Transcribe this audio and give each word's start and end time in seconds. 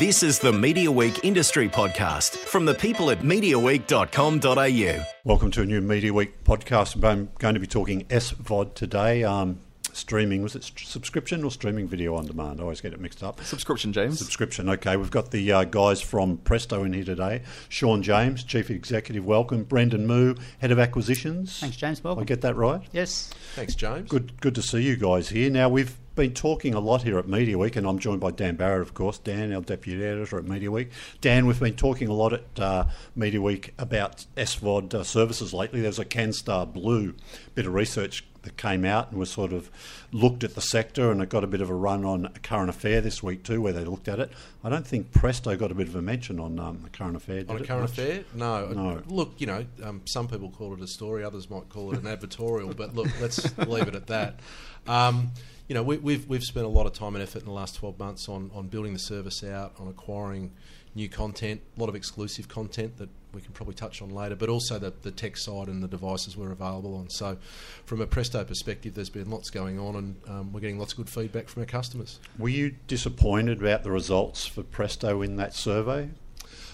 This 0.00 0.22
is 0.22 0.38
the 0.38 0.50
Media 0.50 0.90
Week 0.90 1.22
Industry 1.26 1.68
Podcast 1.68 2.34
from 2.34 2.64
the 2.64 2.72
people 2.72 3.10
at 3.10 3.18
MediaWeek.com.au. 3.18 5.04
Welcome 5.26 5.50
to 5.50 5.60
a 5.60 5.66
new 5.66 5.82
Media 5.82 6.10
Week 6.10 6.42
podcast. 6.42 7.04
I'm 7.04 7.28
going 7.38 7.52
to 7.52 7.60
be 7.60 7.66
talking 7.66 8.06
SVOD 8.06 8.74
today. 8.74 9.24
Um, 9.24 9.60
streaming, 9.96 10.42
was 10.42 10.54
it 10.54 10.64
st- 10.64 10.86
subscription 10.86 11.44
or 11.44 11.50
streaming 11.50 11.88
video 11.88 12.14
on 12.14 12.26
demand? 12.26 12.60
I 12.60 12.62
always 12.62 12.80
get 12.80 12.92
it 12.92 13.00
mixed 13.00 13.22
up. 13.22 13.42
Subscription, 13.42 13.92
James. 13.92 14.18
Subscription, 14.18 14.68
okay. 14.70 14.96
We've 14.96 15.10
got 15.10 15.30
the 15.30 15.52
uh, 15.52 15.64
guys 15.64 16.00
from 16.00 16.38
Presto 16.38 16.84
in 16.84 16.92
here 16.92 17.04
today. 17.04 17.42
Shaun 17.68 18.02
James, 18.02 18.44
Chief 18.44 18.70
Executive, 18.70 19.24
welcome. 19.24 19.64
Brendan 19.64 20.06
Moo, 20.06 20.34
Head 20.58 20.70
of 20.70 20.78
Acquisitions. 20.78 21.60
Thanks, 21.60 21.76
James. 21.76 22.02
Welcome. 22.02 22.22
I 22.22 22.24
get 22.24 22.40
that 22.42 22.56
right? 22.56 22.82
Yes. 22.92 23.30
Thanks, 23.54 23.74
James. 23.74 24.08
Good, 24.08 24.40
good 24.40 24.54
to 24.54 24.62
see 24.62 24.82
you 24.82 24.96
guys 24.96 25.28
here. 25.28 25.50
Now, 25.50 25.68
we've 25.68 25.96
been 26.16 26.34
talking 26.34 26.74
a 26.74 26.80
lot 26.80 27.02
here 27.02 27.18
at 27.18 27.28
Media 27.28 27.56
Week, 27.56 27.76
and 27.76 27.86
I'm 27.86 27.98
joined 27.98 28.20
by 28.20 28.30
Dan 28.30 28.56
Barrett, 28.56 28.82
of 28.82 28.94
course. 28.94 29.18
Dan, 29.18 29.52
our 29.54 29.60
deputy 29.60 30.04
editor 30.04 30.38
at 30.38 30.44
Media 30.44 30.70
Week. 30.70 30.90
Dan, 31.20 31.46
we've 31.46 31.58
been 31.58 31.76
talking 31.76 32.08
a 32.08 32.12
lot 32.12 32.32
at 32.32 32.44
uh, 32.58 32.84
Media 33.14 33.40
Week 33.40 33.72
about 33.78 34.26
SVOD 34.36 34.92
uh, 34.94 35.04
services 35.04 35.54
lately. 35.54 35.80
There's 35.80 35.98
a 35.98 36.04
CanStar 36.04 36.70
Blue 36.70 37.14
bit 37.54 37.66
of 37.66 37.74
research 37.74 38.24
that 38.42 38.56
came 38.56 38.84
out 38.84 39.10
and 39.10 39.18
was 39.18 39.30
sort 39.30 39.52
of 39.52 39.70
looked 40.12 40.44
at 40.44 40.54
the 40.54 40.60
sector, 40.60 41.10
and 41.10 41.22
it 41.22 41.28
got 41.28 41.44
a 41.44 41.46
bit 41.46 41.60
of 41.60 41.70
a 41.70 41.74
run 41.74 42.04
on 42.04 42.26
a 42.26 42.38
current 42.40 42.70
affair 42.70 43.00
this 43.00 43.22
week 43.22 43.42
too, 43.42 43.60
where 43.60 43.72
they 43.72 43.84
looked 43.84 44.08
at 44.08 44.18
it. 44.18 44.30
I 44.64 44.68
don't 44.68 44.86
think 44.86 45.12
Presto 45.12 45.56
got 45.56 45.70
a 45.70 45.74
bit 45.74 45.88
of 45.88 45.96
a 45.96 46.02
mention 46.02 46.40
on 46.40 46.58
um, 46.58 46.82
a 46.86 46.88
current 46.90 47.16
affair. 47.16 47.44
On 47.48 47.56
a 47.56 47.64
current 47.64 47.82
much? 47.82 47.90
affair? 47.92 48.24
No. 48.34 48.68
No. 48.68 49.02
Look, 49.06 49.34
you 49.38 49.46
know, 49.46 49.64
um, 49.82 50.02
some 50.06 50.28
people 50.28 50.50
call 50.50 50.74
it 50.74 50.80
a 50.80 50.86
story, 50.86 51.24
others 51.24 51.50
might 51.50 51.68
call 51.68 51.92
it 51.92 52.02
an 52.02 52.04
advertorial, 52.04 52.76
but 52.76 52.94
look, 52.94 53.08
let's 53.20 53.56
leave 53.58 53.88
it 53.88 53.94
at 53.94 54.06
that. 54.08 54.40
Um, 54.86 55.32
you 55.68 55.74
know, 55.74 55.82
we, 55.82 55.98
we've 55.98 56.26
we've 56.26 56.42
spent 56.42 56.66
a 56.66 56.68
lot 56.68 56.86
of 56.86 56.92
time 56.94 57.14
and 57.14 57.22
effort 57.22 57.40
in 57.42 57.44
the 57.46 57.52
last 57.52 57.76
12 57.76 57.98
months 57.98 58.28
on, 58.28 58.50
on 58.54 58.66
building 58.66 58.92
the 58.92 58.98
service 58.98 59.44
out, 59.44 59.72
on 59.78 59.86
acquiring 59.86 60.50
new 60.94 61.08
content, 61.08 61.60
a 61.76 61.80
lot 61.80 61.88
of 61.88 61.94
exclusive 61.94 62.48
content 62.48 62.98
that 62.98 63.08
we 63.32 63.40
can 63.40 63.52
probably 63.52 63.74
touch 63.74 64.02
on 64.02 64.10
later, 64.10 64.36
but 64.36 64.48
also 64.48 64.78
the, 64.78 64.92
the 65.02 65.10
tech 65.10 65.36
side 65.36 65.68
and 65.68 65.82
the 65.82 65.88
devices 65.88 66.36
we're 66.36 66.52
available 66.52 66.96
on. 66.96 67.10
So, 67.10 67.36
from 67.84 68.00
a 68.00 68.06
Presto 68.06 68.44
perspective, 68.44 68.94
there's 68.94 69.10
been 69.10 69.30
lots 69.30 69.50
going 69.50 69.78
on, 69.78 69.96
and 69.96 70.16
um, 70.28 70.52
we're 70.52 70.60
getting 70.60 70.78
lots 70.78 70.92
of 70.92 70.98
good 70.98 71.10
feedback 71.10 71.48
from 71.48 71.62
our 71.62 71.66
customers. 71.66 72.18
Were 72.38 72.48
you 72.48 72.74
disappointed 72.86 73.60
about 73.60 73.82
the 73.82 73.90
results 73.90 74.46
for 74.46 74.62
Presto 74.62 75.22
in 75.22 75.36
that 75.36 75.54
survey? 75.54 76.10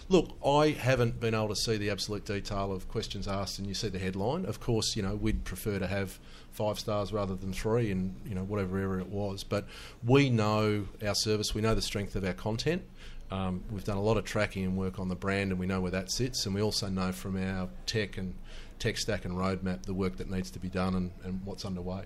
Look, 0.09 0.37
I 0.45 0.69
haven't 0.69 1.19
been 1.19 1.35
able 1.35 1.49
to 1.49 1.57
see 1.57 1.77
the 1.77 1.91
absolute 1.91 2.25
detail 2.25 2.73
of 2.73 2.89
questions 2.89 3.27
asked, 3.27 3.59
and 3.59 3.67
you 3.67 3.75
see 3.75 3.89
the 3.89 3.99
headline. 3.99 4.45
Of 4.45 4.61
course, 4.61 4.95
you 4.95 5.03
know 5.03 5.17
we'd 5.17 5.45
prefer 5.45 5.81
to 5.81 5.87
have 5.89 6.21
five 6.53 6.79
stars 6.79 7.13
rather 7.13 7.35
than 7.35 7.53
three, 7.53 7.91
in 7.91 8.15
you 8.25 8.35
know 8.35 8.45
whatever 8.45 8.79
area 8.79 9.01
it 9.01 9.09
was. 9.09 9.43
But 9.43 9.67
we 10.05 10.31
know 10.31 10.87
our 11.05 11.15
service, 11.17 11.55
we 11.55 11.61
know 11.61 11.75
the 11.75 11.83
strength 11.83 12.15
of 12.15 12.25
our 12.25 12.35
content. 12.35 12.83
Um, 13.31 13.65
we've 13.71 13.85
done 13.85 13.97
a 13.97 14.03
lot 14.03 14.17
of 14.17 14.25
tracking 14.25 14.65
and 14.65 14.77
work 14.77 14.99
on 14.99 15.09
the 15.09 15.17
brand, 15.17 15.51
and 15.51 15.59
we 15.59 15.67
know 15.67 15.81
where 15.81 15.91
that 15.91 16.11
sits. 16.11 16.47
And 16.47 16.55
we 16.55 16.63
also 16.63 16.89
know 16.89 17.13
from 17.13 17.37
our 17.37 17.69
tech 17.87 18.17
and 18.17 18.35
tech 18.79 18.99
stack 18.99 19.25
and 19.25 19.35
roadmap 19.35 19.83
the 19.83 19.95
work 19.95 20.17
that 20.19 20.31
needs 20.31 20.51
to 20.53 20.59
be 20.59 20.69
done 20.69 20.95
and, 20.95 21.11
and 21.25 21.41
what's 21.45 21.65
underway. 21.65 22.05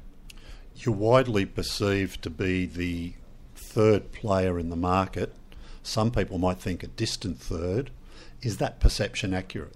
You're 0.76 0.94
widely 0.94 1.44
perceived 1.46 2.22
to 2.22 2.30
be 2.30 2.64
the 2.66 3.14
third 3.54 4.12
player 4.12 4.58
in 4.58 4.70
the 4.70 4.76
market. 4.76 5.34
Some 5.82 6.10
people 6.10 6.38
might 6.38 6.58
think 6.58 6.82
a 6.82 6.86
distant 6.86 7.38
third. 7.38 7.90
Is 8.42 8.58
that 8.58 8.80
perception 8.80 9.34
accurate? 9.34 9.74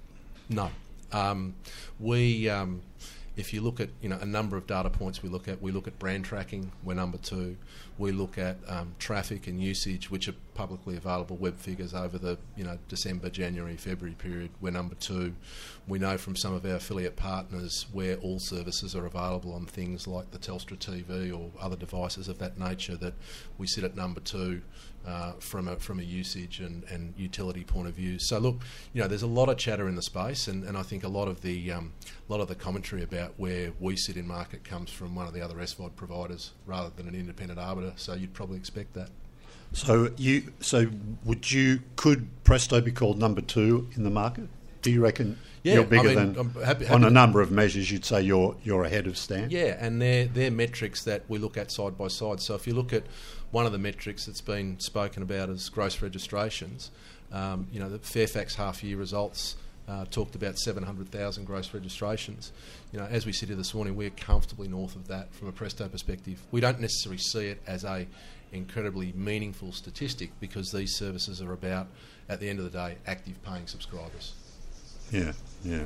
No. 0.49 0.71
Um, 1.13 1.55
we, 2.01 2.49
um, 2.49 2.83
if 3.37 3.53
you 3.53 3.61
look 3.61 3.81
at 3.81 3.89
you 4.01 4.09
know 4.09 4.19
a 4.21 4.27
number 4.27 4.57
of 4.57 4.67
data 4.67 4.91
points 4.91 5.23
we 5.23 5.29
look 5.29 5.49
at, 5.49 5.61
we 5.61 5.73
look 5.73 5.87
at 5.87 5.99
brand 5.99 6.25
tracking. 6.25 6.71
We're 6.83 6.95
number 6.95 7.19
two. 7.19 7.57
We 7.99 8.13
look 8.13 8.39
at 8.39 8.57
um, 8.69 8.95
traffic 8.99 9.47
and 9.47 9.61
usage, 9.61 10.11
which 10.11 10.29
are 10.29 10.35
publicly 10.55 10.97
available 10.97 11.37
web 11.37 11.59
figures 11.59 11.95
over 11.95 12.17
the 12.17 12.39
you 12.57 12.65
know 12.65 12.79
December, 12.89 13.31
January, 13.31 13.77
February 13.77 14.15
period. 14.15 14.51
We're 14.61 14.71
number 14.71 14.95
two. 14.95 15.35
We 15.89 15.99
know 15.99 16.17
from 16.17 16.37
some 16.37 16.55
of 16.55 16.65
our 16.65 16.77
affiliate 16.77 17.17
partners 17.17 17.87
where 17.93 18.17
all 18.17 18.39
services 18.39 18.95
are 18.95 19.07
available 19.07 19.53
on 19.53 19.67
things 19.67 20.07
like 20.07 20.31
the 20.31 20.39
Telstra 20.39 20.79
TV 20.79 21.37
or 21.37 21.51
other 21.61 21.77
devices 21.77 22.29
of 22.29 22.39
that 22.39 22.59
nature 22.59 22.97
that 22.97 23.15
we 23.59 23.67
sit 23.67 23.85
at 23.85 23.97
number 23.97 24.21
two 24.21 24.63
uh, 25.07 25.33
from 25.33 25.69
a 25.69 25.77
from 25.77 26.01
a 26.01 26.03
usage 26.03 26.61
and, 26.61 26.85
and 26.85 27.15
utility 27.17 27.65
point 27.65 27.89
of 27.89 27.95
view. 27.95 28.19
So 28.19 28.39
look, 28.39 28.61
you 28.93 29.03
know, 29.03 29.09
there's 29.09 29.23
a 29.23 29.27
lot 29.27 29.49
of 29.49 29.57
chatter 29.57 29.89
in 29.89 29.97
the 29.97 30.03
space, 30.03 30.49
and, 30.49 30.65
and 30.65 30.77
I 30.77 30.83
think 30.83 31.05
a 31.05 31.09
lot 31.09 31.29
of 31.29 31.43
the 31.43 31.73
um, 31.73 31.93
a 32.29 32.33
lot 32.33 32.41
of 32.41 32.49
the 32.49 32.55
commentary 32.55 33.03
about 33.03 33.35
where 33.37 33.73
we 33.81 33.97
sit 33.97 34.17
in 34.17 34.27
market 34.27 34.65
comes 34.65 34.91
from 34.91 35.15
one 35.15 35.27
of 35.27 35.35
the 35.35 35.41
other 35.41 35.57
SVOD 35.57 35.95
providers 35.97 36.53
rather 36.67 36.91
than 36.97 37.09
an 37.09 37.15
independent 37.15 37.59
arbiter. 37.61 37.93
So 37.97 38.15
you'd 38.15 38.35
probably 38.35 38.59
expect 38.59 38.95
that. 38.95 39.11
So 39.73 40.11
you 40.17 40.53
so 40.61 40.87
would 41.25 41.51
you 41.51 41.81
could 41.97 42.29
Presto 42.45 42.81
be 42.81 42.93
called 42.93 43.19
number 43.19 43.41
two 43.41 43.89
in 43.97 44.05
the 44.05 44.11
market? 44.11 44.49
Do 44.83 44.91
you 44.91 45.01
reckon 45.03 45.39
Yeah, 45.63 45.75
you're 45.75 45.85
bigger 45.85 46.11
I 46.11 46.15
mean, 46.15 46.33
than 46.35 46.39
I'm 46.39 46.63
happy- 46.63 46.87
on 46.89 47.05
a 47.05 47.11
number 47.11 47.41
of 47.41 47.51
measures? 47.51 47.91
You'd 47.91 48.05
say 48.05 48.21
you're 48.23 48.55
you're 48.63 48.85
ahead 48.85 49.07
of 49.07 49.17
Stan. 49.17 49.51
Yeah, 49.51 49.77
and 49.81 50.01
they're, 50.01 50.27
they're 50.27 50.51
metrics 50.51 51.03
that 51.05 51.23
we 51.27 51.39
look 51.39 51.57
at 51.57 51.73
side 51.73 51.97
by 51.97 52.09
side. 52.09 52.41
So 52.41 52.55
if 52.55 52.67
you 52.67 52.75
look 52.75 52.93
at 52.93 53.05
one 53.55 53.67
of 53.67 53.73
the 53.73 53.79
metrics 53.79 54.27
that's 54.27 54.41
been 54.41 54.81
spoken 54.81 55.23
about 55.23 55.49
is 55.49 55.69
gross 55.69 56.03
registrations, 56.03 56.91
um, 57.31 57.69
you 57.71 57.79
know, 57.79 57.89
the 57.89 58.01
Fairfax 58.01 58.57
half 58.57 58.83
year 58.83 58.97
results 58.97 59.55
uh, 59.87 60.05
talked 60.11 60.35
about 60.35 60.59
700,000 60.59 61.45
gross 61.45 61.73
registrations. 61.73 62.51
You 62.93 62.99
know, 62.99 63.07
as 63.07 63.27
we 63.27 63.33
sit 63.33 63.49
here 63.49 63.57
this 63.57 63.73
morning, 63.73 63.95
we're 63.95 64.11
comfortably 64.11 64.67
north 64.67 64.97
of 64.97 65.07
that 65.07 65.33
from 65.33 65.47
a 65.47 65.53
Presto 65.53 65.87
perspective. 65.87 66.43
We 66.51 66.61
don't 66.61 66.81
necessarily 66.81 67.19
see 67.19 67.47
it 67.47 67.63
as 67.65 67.85
a 67.85 68.09
incredibly 68.51 69.13
meaningful 69.13 69.71
statistic 69.71 70.31
because 70.41 70.73
these 70.73 70.97
services 70.97 71.41
are 71.41 71.53
about, 71.53 71.87
at 72.29 72.41
the 72.41 72.49
end 72.49 72.59
of 72.59 72.65
the 72.65 72.77
day, 72.77 72.97
active 73.07 73.41
paying 73.45 73.69
subscribers. 73.69 74.35
yeah, 75.13 75.31
yeah. 75.65 75.85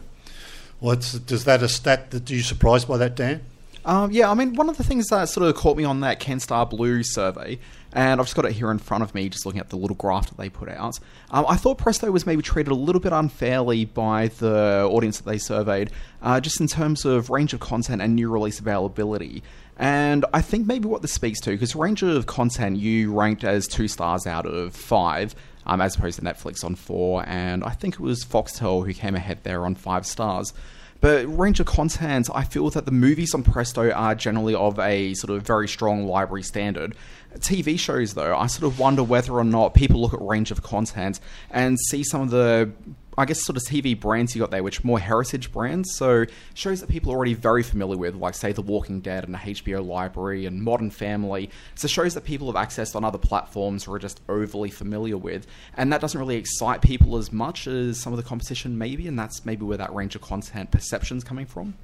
Well, 0.81 0.97
does 0.97 1.45
that 1.45 1.63
a 1.63 1.69
stat 1.69 2.13
that 2.13 2.31
you 2.31 2.41
surprised 2.41 2.89
by 2.89 2.97
that, 2.97 3.15
Dan? 3.15 3.43
Um, 3.85 4.11
yeah, 4.11 4.31
I 4.31 4.35
mean, 4.35 4.55
one 4.55 4.69
of 4.69 4.77
the 4.77 4.85
things 4.85 5.07
that 5.07 5.29
sort 5.29 5.47
of 5.47 5.55
caught 5.55 5.77
me 5.77 5.85
on 5.85 6.01
that 6.01 6.21
CanStar 6.21 6.69
Blue 6.69 7.03
survey, 7.03 7.59
and 7.93 8.21
I've 8.21 8.27
just 8.27 8.37
got 8.37 8.45
it 8.45 8.53
here 8.53 8.71
in 8.71 8.79
front 8.79 9.03
of 9.03 9.15
me, 9.15 9.29
just 9.29 9.47
looking 9.47 9.61
at 9.61 9.71
the 9.71 9.77
little 9.77 9.97
graph 9.97 10.29
that 10.29 10.37
they 10.37 10.51
put 10.51 10.69
out. 10.69 10.99
Um, 11.31 11.47
I 11.49 11.57
thought 11.57 11.79
Presto 11.79 12.11
was 12.11 12.27
maybe 12.27 12.43
treated 12.43 12.71
a 12.71 12.75
little 12.75 13.01
bit 13.01 13.13
unfairly 13.13 13.87
by 13.87 14.29
the 14.29 14.87
audience 14.91 15.19
that 15.19 15.27
they 15.27 15.39
surveyed, 15.39 15.91
uh, 16.23 16.41
just 16.41 16.61
in 16.61 16.67
terms 16.67 17.05
of 17.05 17.31
range 17.31 17.55
of 17.55 17.61
content 17.61 18.03
and 18.03 18.15
new 18.15 18.31
release 18.31 18.61
availability. 18.61 19.43
And 19.79 20.27
I 20.35 20.43
think 20.43 20.67
maybe 20.67 20.87
what 20.89 21.03
this 21.03 21.13
speaks 21.13 21.41
to, 21.43 21.51
because 21.51 21.77
range 21.77 22.03
of 22.03 22.27
content 22.27 22.79
you 22.79 23.13
ranked 23.13 23.45
as 23.45 23.67
two 23.67 23.89
stars 23.89 24.27
out 24.27 24.45
of 24.45 24.75
five, 24.75 25.35
um, 25.67 25.81
as 25.81 25.97
opposed 25.97 26.19
to 26.19 26.25
Netflix 26.25 26.65
on 26.65 26.75
four, 26.75 27.25
and 27.27 27.63
I 27.63 27.71
think 27.71 27.95
it 27.95 28.01
was 28.01 28.25
Foxtel 28.25 28.85
who 28.85 28.93
came 28.93 29.15
ahead 29.15 29.45
there 29.45 29.65
on 29.65 29.75
five 29.77 30.05
stars. 30.05 30.53
But 31.01 31.27
range 31.27 31.61
of 31.61 31.67
content, 31.67 32.29
I 32.35 32.45
feel 32.45 32.69
that 32.71 32.85
the 32.85 32.91
movies 32.91 33.35
on 33.35 33.45
Presto 33.45 33.91
are 33.91 34.15
generally 34.15 34.55
of 34.55 34.79
a 34.81 35.15
sort 35.15 35.37
of 35.37 35.47
very 35.47 35.69
strong 35.69 36.07
library 36.07 36.43
standard. 36.43 36.97
TV 37.37 37.79
shows, 37.79 38.15
though, 38.15 38.37
I 38.37 38.47
sort 38.49 38.73
of 38.73 38.79
wonder 38.79 39.05
whether 39.05 39.35
or 39.35 39.45
not 39.45 39.75
people 39.75 40.01
look 40.01 40.13
at 40.13 40.21
range 40.21 40.51
of 40.51 40.63
content 40.63 41.21
and 41.51 41.79
see 41.79 42.03
some 42.03 42.23
of 42.23 42.31
the, 42.31 42.71
I 43.19 43.25
guess, 43.25 43.45
sort 43.45 43.57
of 43.57 43.65
TV 43.65 43.99
brands 43.99 44.37
you 44.37 44.41
got 44.41 44.53
there, 44.53 44.63
which 44.63 44.79
are 44.79 44.87
more 44.87 45.01
heritage 45.01 45.51
brands. 45.51 45.97
So 45.97 46.25
shows 46.55 46.81
that 46.81 46.89
people 46.89 47.11
are 47.13 47.17
already 47.17 47.35
very 47.35 47.65
familiar 47.65 47.97
with, 47.97 48.15
like, 48.15 48.35
say, 48.35 48.53
The 48.53 48.63
Walking 48.63 49.01
Dead 49.01 49.25
and 49.25 49.35
the 49.35 49.39
HBO 49.39 49.85
library 49.85 50.47
and 50.47 50.63
Modern 50.63 50.89
Family. 50.89 51.51
So 51.75 51.89
shows 51.89 52.15
that 52.15 52.23
people 52.23 52.51
have 52.53 52.69
accessed 52.69 52.95
on 52.95 53.05
other 53.05 53.19
platforms 53.19 53.89
or 53.89 53.97
are 53.97 53.99
just 53.99 54.21
overly 54.29 54.71
familiar 54.71 55.17
with. 55.17 55.49
And 55.77 55.93
that 55.93 56.01
doesn't 56.01 56.19
really 56.19 56.37
excite 56.37 56.81
people 56.81 57.17
as 57.17 57.33
much 57.33 57.67
as 57.67 57.99
some 57.99 58.13
of 58.13 58.19
the 58.19 58.23
competition, 58.23 58.79
maybe. 58.79 59.09
And 59.09 59.19
that's 59.19 59.45
maybe 59.45 59.65
where 59.65 59.79
that 59.79 59.93
range 59.93 60.15
of 60.15 60.23
content 60.23 60.71
perception's 60.71 61.25
coming 61.25 61.47
from. 61.47 61.75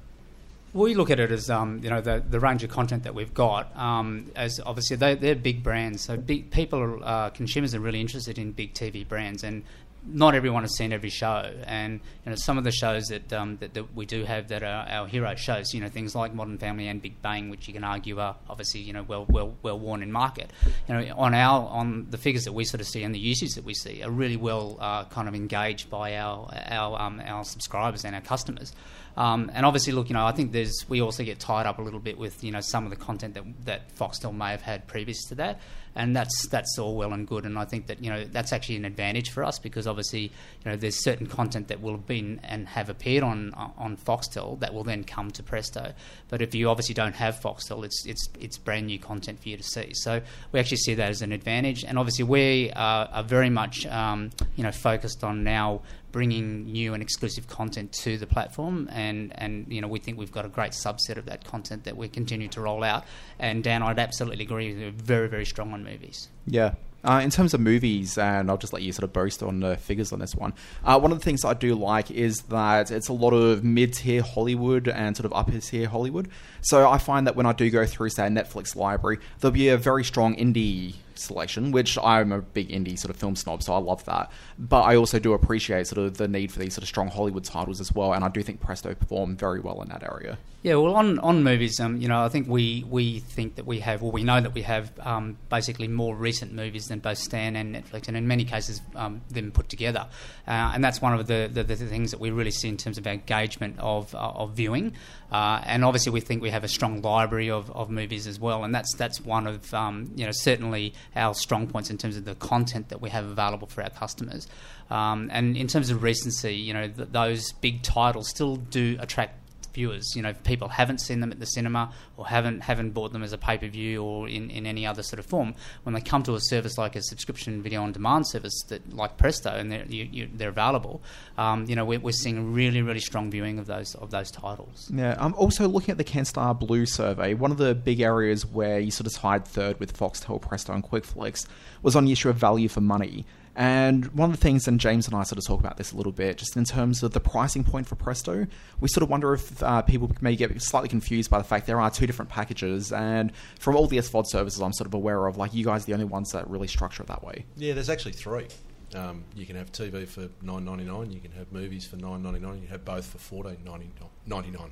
We 0.71 0.93
look 0.93 1.09
at 1.09 1.21
it 1.21 1.31
as 1.31 1.49
um, 1.49 1.79
you 1.81 1.89
know 1.89 2.01
the, 2.01 2.21
the 2.29 2.37
range 2.37 2.61
of 2.61 2.69
content 2.69 3.03
that 3.03 3.15
we've 3.15 3.33
got 3.33 3.73
um, 3.77 4.29
as 4.35 4.59
obviously 4.59 4.97
they, 4.97 5.15
they're 5.15 5.33
big 5.33 5.63
brands, 5.63 6.01
so 6.01 6.17
big 6.17 6.51
people, 6.51 6.79
are, 6.79 6.99
uh, 7.01 7.29
consumers 7.29 7.73
are 7.73 7.79
really 7.79 8.01
interested 8.01 8.37
in 8.37 8.51
big 8.51 8.73
TV 8.73 9.07
brands, 9.07 9.45
and 9.45 9.63
not 10.07 10.35
everyone 10.35 10.63
has 10.63 10.75
seen 10.75 10.93
every 10.93 11.09
show. 11.09 11.53
And 11.65 11.99
you 12.25 12.29
know 12.29 12.35
some 12.35 12.57
of 12.57 12.63
the 12.63 12.71
shows 12.71 13.07
that 13.07 13.31
um, 13.33 13.57
that, 13.57 13.73
that 13.73 13.95
we 13.95 14.05
do 14.05 14.23
have 14.23 14.47
that 14.49 14.63
are 14.63 14.87
our 14.87 15.07
hero 15.07 15.35
shows, 15.35 15.73
you 15.73 15.81
know 15.81 15.89
things 15.89 16.15
like 16.15 16.33
Modern 16.33 16.57
Family 16.57 16.87
and 16.87 17.01
Big 17.01 17.21
Bang, 17.21 17.49
which 17.49 17.67
you 17.67 17.73
can 17.73 17.83
argue 17.83 18.19
are 18.19 18.35
obviously 18.49 18.81
you 18.81 18.93
know 18.93 19.03
well 19.03 19.25
well 19.29 19.55
well 19.61 19.79
worn 19.79 20.01
in 20.03 20.11
market. 20.11 20.51
You 20.87 20.95
know 20.95 21.15
on 21.15 21.33
our 21.33 21.67
on 21.67 22.07
the 22.09 22.17
figures 22.17 22.43
that 22.45 22.53
we 22.53 22.65
sort 22.65 22.81
of 22.81 22.87
see 22.87 23.03
and 23.03 23.13
the 23.13 23.19
usage 23.19 23.55
that 23.55 23.63
we 23.63 23.73
see 23.73 24.03
are 24.03 24.11
really 24.11 24.37
well 24.37 24.77
uh, 24.79 25.05
kind 25.05 25.27
of 25.27 25.35
engaged 25.35 25.89
by 25.89 26.17
our 26.17 26.49
our 26.67 27.01
um, 27.01 27.21
our 27.25 27.43
subscribers 27.43 28.05
and 28.05 28.15
our 28.15 28.21
customers. 28.21 28.73
Um, 29.17 29.49
and 29.53 29.65
obviously, 29.65 29.93
look, 29.93 30.09
you 30.09 30.13
know, 30.13 30.25
I 30.25 30.33
think 30.33 30.51
there's 30.51 30.85
we 30.89 31.01
also 31.01 31.23
get 31.23 31.39
tied 31.39 31.65
up 31.65 31.79
a 31.79 31.81
little 31.81 31.99
bit 31.99 32.17
with 32.17 32.43
you 32.43 32.51
know 32.51 32.59
some 32.59 32.83
of 32.83 32.89
the 32.89 32.97
content 32.97 33.33
that 33.35 33.43
that 33.65 33.95
Foxtel 33.95 34.35
may 34.35 34.51
have 34.51 34.61
had 34.61 34.87
previous 34.87 35.23
to 35.25 35.35
that, 35.35 35.59
and 35.95 36.15
that's 36.15 36.47
that's 36.49 36.77
all 36.77 36.95
well 36.95 37.13
and 37.13 37.27
good. 37.27 37.45
And 37.45 37.57
I 37.57 37.65
think 37.65 37.87
that 37.87 38.03
you 38.03 38.09
know 38.09 38.25
that's 38.25 38.51
actually 38.51 38.75
an 38.75 38.85
advantage 38.85 39.29
for 39.29 39.43
us 39.43 39.59
because 39.59 39.87
obviously, 39.87 40.21
you 40.21 40.31
know, 40.65 40.75
there's 40.75 41.01
certain 41.03 41.27
content 41.27 41.69
that 41.69 41.81
will 41.81 41.93
have 41.93 42.05
been 42.05 42.39
and 42.43 42.67
have 42.67 42.89
appeared 42.89 43.23
on 43.23 43.53
on 43.55 43.97
Foxtel 43.97 44.59
that 44.59 44.73
will 44.73 44.83
then 44.83 45.03
come 45.03 45.31
to 45.31 45.43
Presto. 45.43 45.93
But 46.29 46.41
if 46.41 46.53
you 46.53 46.69
obviously 46.69 46.95
don't 46.95 47.15
have 47.15 47.39
Foxtel, 47.39 47.85
it's 47.85 48.05
it's 48.05 48.29
it's 48.39 48.57
brand 48.57 48.87
new 48.87 48.99
content 48.99 49.41
for 49.41 49.49
you 49.49 49.57
to 49.57 49.63
see. 49.63 49.91
So 49.93 50.21
we 50.51 50.59
actually 50.59 50.77
see 50.77 50.95
that 50.95 51.09
as 51.09 51.21
an 51.21 51.31
advantage. 51.31 51.83
And 51.83 51.97
obviously, 51.97 52.25
we 52.25 52.71
are, 52.75 53.07
are 53.11 53.23
very 53.23 53.49
much 53.49 53.85
um, 53.87 54.31
you 54.55 54.63
know 54.63 54.71
focused 54.71 55.23
on 55.23 55.43
now 55.43 55.81
bringing 56.15 56.63
new 56.71 56.93
and 56.93 57.03
exclusive 57.03 57.45
content 57.49 57.91
to 57.91 58.17
the 58.17 58.25
platform, 58.25 58.87
and, 58.93 59.33
and 59.37 59.65
you 59.67 59.81
know 59.81 59.87
we 59.89 59.99
think 59.99 60.17
we've 60.17 60.31
got 60.31 60.45
a 60.45 60.47
great 60.47 60.71
subset 60.71 61.17
of 61.17 61.25
that 61.25 61.43
content 61.43 61.83
that 61.83 61.97
we 61.97 62.07
continue 62.07 62.47
to 62.47 62.61
roll 62.61 62.85
out. 62.85 63.03
And 63.37 63.61
Dan, 63.61 63.83
I'd 63.83 63.99
absolutely 63.99 64.45
agree. 64.45 64.73
We're 64.73 64.91
very 64.91 65.27
very 65.27 65.45
strong 65.45 65.73
on 65.73 65.83
movies. 65.83 66.29
Yeah. 66.47 66.75
Uh, 67.03 67.19
in 67.21 67.29
terms 67.29 67.53
of 67.53 67.59
movies, 67.59 68.17
and 68.17 68.49
I'll 68.49 68.57
just 68.57 68.71
let 68.71 68.81
you 68.81 68.93
sort 68.93 69.03
of 69.03 69.11
boast 69.11 69.43
on 69.43 69.59
the 69.59 69.75
figures 69.75 70.13
on 70.13 70.19
this 70.19 70.33
one. 70.33 70.53
Uh, 70.85 70.97
one 70.99 71.11
of 71.11 71.19
the 71.19 71.23
things 71.25 71.43
I 71.43 71.53
do 71.53 71.75
like 71.75 72.09
is 72.09 72.37
that 72.49 72.91
it's 72.91 73.09
a 73.09 73.13
lot 73.13 73.33
of 73.33 73.63
mid-tier 73.63 74.23
Hollywood 74.23 74.87
and 74.87 75.15
sort 75.15 75.25
of 75.25 75.33
upper-tier 75.33 75.87
Hollywood. 75.87 76.29
So 76.61 76.89
I 76.89 76.97
find 76.97 77.27
that 77.27 77.35
when 77.35 77.45
I 77.45 77.53
do 77.53 77.69
go 77.69 77.85
through, 77.85 78.09
say, 78.09 78.25
a 78.25 78.29
Netflix 78.29 78.75
library, 78.75 79.19
there'll 79.39 79.53
be 79.53 79.69
a 79.69 79.77
very 79.77 80.03
strong 80.03 80.35
indie 80.35 80.95
selection, 81.19 81.71
which 81.71 81.97
I'm 81.97 82.31
a 82.31 82.41
big 82.41 82.69
indie 82.69 82.97
sort 82.97 83.09
of 83.09 83.17
film 83.17 83.35
snob, 83.35 83.63
so 83.63 83.73
I 83.73 83.77
love 83.77 84.03
that. 84.05 84.31
But 84.57 84.81
I 84.81 84.95
also 84.95 85.19
do 85.19 85.33
appreciate 85.33 85.87
sort 85.87 86.05
of 86.05 86.17
the 86.17 86.27
need 86.27 86.51
for 86.51 86.59
these 86.59 86.73
sort 86.73 86.83
of 86.83 86.87
strong 86.87 87.07
Hollywood 87.07 87.43
titles 87.43 87.79
as 87.79 87.93
well, 87.93 88.13
and 88.13 88.23
I 88.23 88.29
do 88.29 88.41
think 88.41 88.59
Presto 88.59 88.93
performed 88.93 89.39
very 89.39 89.59
well 89.59 89.81
in 89.81 89.89
that 89.89 90.03
area. 90.03 90.37
Yeah, 90.65 90.75
well, 90.75 90.95
on 90.95 91.19
on 91.19 91.43
movies, 91.43 91.79
um, 91.79 91.97
you 91.97 92.07
know, 92.07 92.23
I 92.23 92.29
think 92.29 92.47
we 92.47 92.83
we 92.89 93.19
think 93.19 93.55
that 93.57 93.67
we 93.67 93.81
have, 93.81 94.01
well, 94.01 94.11
we 94.11 94.23
know 94.23 94.41
that 94.41 94.55
we 94.55 94.63
have 94.63 94.91
um, 94.99 95.37
basically 95.47 95.87
more 95.87 96.15
recent 96.15 96.53
movies 96.53 96.87
than 96.87 96.97
both 96.97 97.19
Stan 97.19 97.55
and 97.55 97.75
Netflix, 97.75 98.07
and 98.07 98.17
in 98.17 98.27
many 98.27 98.45
cases, 98.45 98.81
um, 98.95 99.21
them 99.29 99.51
put 99.51 99.69
together, 99.69 100.07
uh, 100.47 100.71
and 100.73 100.83
that's 100.83 101.03
one 101.03 101.13
of 101.13 101.27
the, 101.27 101.47
the, 101.53 101.63
the 101.63 101.75
things 101.75 102.09
that 102.09 102.19
we 102.19 102.31
really 102.31 102.49
see 102.49 102.67
in 102.67 102.77
terms 102.77 102.97
of 102.97 103.05
engagement 103.05 103.75
of 103.79 104.15
uh, 104.15 104.17
of 104.17 104.53
viewing. 104.53 104.93
Uh, 105.31 105.61
and 105.65 105.83
obviously, 105.83 106.11
we 106.11 106.21
think 106.21 106.41
we 106.41 106.49
have 106.49 106.63
a 106.63 106.67
strong 106.67 107.01
library 107.01 107.49
of, 107.49 107.71
of 107.71 107.89
movies 107.89 108.27
as 108.27 108.39
well, 108.39 108.63
and 108.63 108.73
that's 108.73 108.93
that's 108.95 109.19
one 109.21 109.47
of 109.47 109.73
um, 109.73 110.11
you 110.15 110.25
know 110.25 110.31
certainly 110.31 110.93
our 111.15 111.33
strong 111.33 111.67
points 111.67 111.89
in 111.89 111.97
terms 111.97 112.15
of 112.15 112.25
the 112.25 112.35
content 112.35 112.89
that 112.89 113.01
we 113.01 113.09
have 113.09 113.25
available 113.25 113.67
for 113.67 113.81
our 113.81 113.89
customers. 113.89 114.47
Um, 114.89 115.29
and 115.33 115.57
in 115.57 115.67
terms 115.67 115.89
of 115.89 116.03
recency, 116.03 116.55
you 116.55 116.73
know 116.73 116.87
th- 116.87 117.09
those 117.11 117.51
big 117.53 117.81
titles 117.81 118.29
still 118.29 118.55
do 118.57 118.97
attract 118.99 119.39
viewers. 119.75 120.15
You 120.15 120.23
know, 120.23 120.29
if 120.29 120.43
people 120.43 120.69
haven't 120.69 120.99
seen 120.99 121.19
them 121.19 121.31
at 121.31 121.39
the 121.39 121.45
cinema 121.45 121.93
or 122.17 122.25
haven't 122.27 122.61
haven't 122.61 122.91
bought 122.91 123.13
them 123.13 123.21
as 123.21 123.33
a 123.33 123.37
pay 123.37 123.57
per 123.57 123.67
view 123.67 124.01
or 124.01 124.27
in, 124.27 124.49
in 124.49 124.65
any 124.65 124.87
other 124.87 125.03
sort 125.03 125.19
of 125.19 125.25
form, 125.27 125.53
when 125.83 125.93
they 125.93 126.01
come 126.01 126.23
to 126.23 126.33
a 126.33 126.39
service 126.39 126.77
like 126.77 126.95
a 126.95 127.01
subscription 127.01 127.61
video 127.61 127.83
on 127.83 127.91
demand 127.91 128.25
service 128.27 128.63
that 128.69 128.95
like 128.95 129.17
Presto 129.17 129.51
and 129.51 129.71
they're 129.71 129.85
you, 129.85 130.09
you, 130.11 130.29
they're 130.33 130.49
available, 130.49 131.03
um, 131.37 131.65
you 131.67 131.75
know, 131.75 131.85
we're, 131.85 131.99
we're 131.99 132.11
seeing 132.11 132.53
really 132.53 132.81
really 132.81 132.99
strong 132.99 133.29
viewing 133.29 133.59
of 133.59 133.67
those 133.67 133.93
of 133.95 134.09
those 134.09 134.31
titles. 134.31 134.89
Yeah, 134.91 135.15
I'm 135.19 135.35
also 135.35 135.67
looking 135.67 135.91
at 135.91 135.97
the 135.97 136.03
CanStar 136.03 136.57
Blue 136.57 136.85
survey. 136.85 137.33
One 137.35 137.51
of 137.51 137.57
the 137.57 137.75
big 137.75 137.99
areas 137.99 138.45
where 138.45 138.79
you 138.79 138.91
sort 138.91 139.07
of 139.07 139.13
tied 139.13 139.45
third 139.45 139.79
with 139.79 139.97
Foxtel, 139.97 140.41
Presto, 140.41 140.73
and 140.73 140.83
QuickFlix 140.83 141.45
was 141.83 141.95
on 141.95 142.05
the 142.05 142.11
issue 142.11 142.29
of 142.29 142.37
value 142.37 142.67
for 142.67 142.81
money. 142.81 143.25
And 143.55 144.07
one 144.07 144.29
of 144.29 144.35
the 144.35 144.41
things, 144.41 144.67
and 144.67 144.79
James 144.79 145.07
and 145.07 145.15
I 145.15 145.23
sort 145.23 145.37
of 145.37 145.45
talk 145.45 145.59
about 145.59 145.77
this 145.77 145.93
a 145.93 145.97
little 145.97 146.11
bit, 146.11 146.37
just 146.37 146.57
in 146.57 146.65
terms 146.65 147.03
of 147.03 147.13
the 147.13 147.21
pricing 147.21 147.63
point 147.63 147.87
for 147.87 147.95
Presto, 147.95 148.47
we 148.81 148.89
sort 148.89 149.03
of 149.03 149.09
wonder 149.09 149.33
if 149.33 149.63
uh, 149.63 149.81
people 149.81 150.11
may 150.19 150.35
get 150.35 150.61
slightly 150.61 150.89
confused 150.89 151.29
by 151.29 151.37
the 151.37 151.43
fact 151.43 151.65
there 151.65 151.79
are 151.79 151.89
two 151.89 152.05
different 152.05 152.29
packages. 152.29 152.91
And 152.91 153.31
from 153.59 153.75
all 153.75 153.87
the 153.87 153.97
SVOD 153.97 154.27
services 154.27 154.61
I'm 154.61 154.73
sort 154.73 154.87
of 154.87 154.93
aware 154.93 155.25
of, 155.27 155.37
like 155.37 155.53
you 155.53 155.63
guys 155.63 155.83
are 155.83 155.85
the 155.85 155.93
only 155.93 156.05
ones 156.05 156.31
that 156.31 156.49
really 156.49 156.67
structure 156.67 157.03
it 157.03 157.07
that 157.07 157.23
way. 157.23 157.45
Yeah, 157.55 157.73
there's 157.73 157.89
actually 157.89 158.13
three. 158.13 158.47
Um, 158.93 159.23
you 159.35 159.45
can 159.45 159.55
have 159.55 159.71
TV 159.71 160.07
for 160.07 160.29
nine 160.41 160.63
ninety 160.63 160.83
nine. 160.83 161.11
You 161.11 161.19
can 161.19 161.31
have 161.31 161.51
movies 161.51 161.85
for 161.85 161.97
nine 161.97 162.21
ninety 162.21 162.39
nine. 162.39 162.55
You 162.55 162.61
can 162.61 162.69
have 162.69 162.85
both 162.85 163.05
for 163.05 163.17
fourteen 163.17 163.57
ninety 163.63 164.51
nine. 164.51 164.71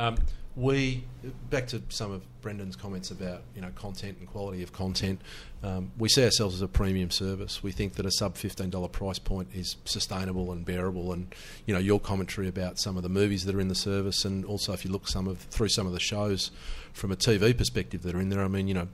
Um, 0.00 0.16
we 0.56 1.04
back 1.50 1.66
to 1.68 1.82
some 1.90 2.10
of 2.10 2.22
Brendan's 2.40 2.74
comments 2.74 3.10
about 3.10 3.42
you 3.54 3.60
know 3.60 3.68
content 3.76 4.16
and 4.18 4.26
quality 4.26 4.62
of 4.62 4.72
content. 4.72 5.20
Um, 5.62 5.92
we 5.98 6.08
see 6.08 6.24
ourselves 6.24 6.54
as 6.54 6.62
a 6.62 6.68
premium 6.68 7.10
service. 7.10 7.62
We 7.62 7.70
think 7.70 7.94
that 7.94 8.06
a 8.06 8.10
sub 8.10 8.36
fifteen 8.36 8.70
dollar 8.70 8.88
price 8.88 9.18
point 9.18 9.48
is 9.54 9.76
sustainable 9.84 10.52
and 10.52 10.64
bearable. 10.64 11.12
And 11.12 11.34
you 11.66 11.74
know 11.74 11.80
your 11.80 12.00
commentary 12.00 12.48
about 12.48 12.78
some 12.78 12.96
of 12.96 13.02
the 13.02 13.10
movies 13.10 13.44
that 13.44 13.54
are 13.54 13.60
in 13.60 13.68
the 13.68 13.74
service, 13.74 14.24
and 14.24 14.42
also 14.46 14.72
if 14.72 14.86
you 14.86 14.90
look 14.90 15.06
some 15.06 15.28
of 15.28 15.38
through 15.38 15.68
some 15.68 15.86
of 15.86 15.92
the 15.92 16.00
shows 16.00 16.50
from 16.94 17.12
a 17.12 17.16
TV 17.16 17.56
perspective 17.56 18.02
that 18.02 18.14
are 18.14 18.20
in 18.20 18.30
there. 18.30 18.42
I 18.42 18.48
mean, 18.48 18.68
you 18.68 18.74
know, 18.74 18.88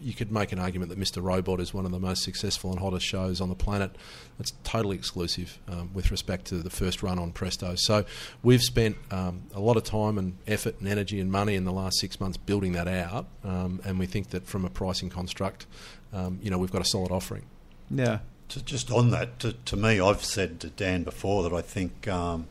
you 0.00 0.14
could 0.14 0.32
make 0.32 0.52
an 0.52 0.58
argument 0.58 0.90
that 0.90 0.98
Mr. 0.98 1.22
Robot 1.22 1.60
is 1.60 1.74
one 1.74 1.84
of 1.84 1.92
the 1.92 1.98
most 1.98 2.22
successful 2.22 2.70
and 2.70 2.80
hottest 2.80 3.04
shows 3.04 3.40
on 3.40 3.48
the 3.48 3.54
planet. 3.54 3.94
It's 4.38 4.52
totally 4.64 4.96
exclusive 4.96 5.58
um, 5.68 5.90
with 5.92 6.10
respect 6.10 6.46
to 6.46 6.56
the 6.56 6.70
first 6.70 7.02
run 7.02 7.18
on 7.18 7.32
Presto. 7.32 7.74
So 7.76 8.04
we've 8.42 8.62
spent 8.62 8.96
um, 9.10 9.42
a 9.54 9.60
lot 9.60 9.76
of 9.76 9.84
time 9.84 10.18
and 10.18 10.36
effort 10.46 10.76
and 10.80 10.88
energy 10.88 11.20
and 11.20 11.30
money 11.30 11.54
in 11.54 11.64
the 11.64 11.72
last 11.72 11.98
six 12.00 12.20
months 12.20 12.36
building 12.36 12.72
that 12.72 12.88
out, 12.88 13.26
um, 13.44 13.80
and 13.84 13.98
we 13.98 14.06
think 14.06 14.30
that 14.30 14.46
from 14.46 14.64
a 14.64 14.70
pricing 14.70 15.10
construct, 15.10 15.66
um, 16.12 16.38
you 16.42 16.50
know, 16.50 16.58
we've 16.58 16.72
got 16.72 16.82
a 16.82 16.86
solid 16.86 17.10
offering. 17.10 17.44
Yeah. 17.90 18.20
To, 18.50 18.64
just 18.64 18.90
on 18.90 19.10
that, 19.10 19.38
to, 19.40 19.52
to, 19.52 19.76
me, 19.76 20.00
I've 20.00 20.24
said 20.24 20.58
to 20.60 20.70
Dan 20.70 21.04
before 21.04 21.44
that 21.44 21.52
I 21.52 21.60
think 21.60 22.08
um, 22.08 22.48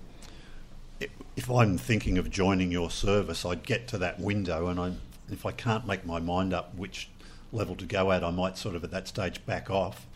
if 1.35 1.49
I'm 1.49 1.77
thinking 1.77 2.17
of 2.17 2.29
joining 2.29 2.71
your 2.71 2.89
service, 2.89 3.45
I'd 3.45 3.63
get 3.63 3.87
to 3.89 3.97
that 3.99 4.19
window, 4.19 4.67
and 4.67 4.79
I, 4.79 4.93
if 5.31 5.45
I 5.45 5.51
can't 5.51 5.85
make 5.85 6.05
my 6.05 6.19
mind 6.19 6.53
up 6.53 6.75
which 6.75 7.09
level 7.51 7.75
to 7.75 7.85
go 7.85 8.11
at, 8.11 8.23
I 8.23 8.31
might 8.31 8.57
sort 8.57 8.75
of 8.75 8.83
at 8.83 8.91
that 8.91 9.07
stage 9.07 9.45
back 9.45 9.69
off 9.69 10.07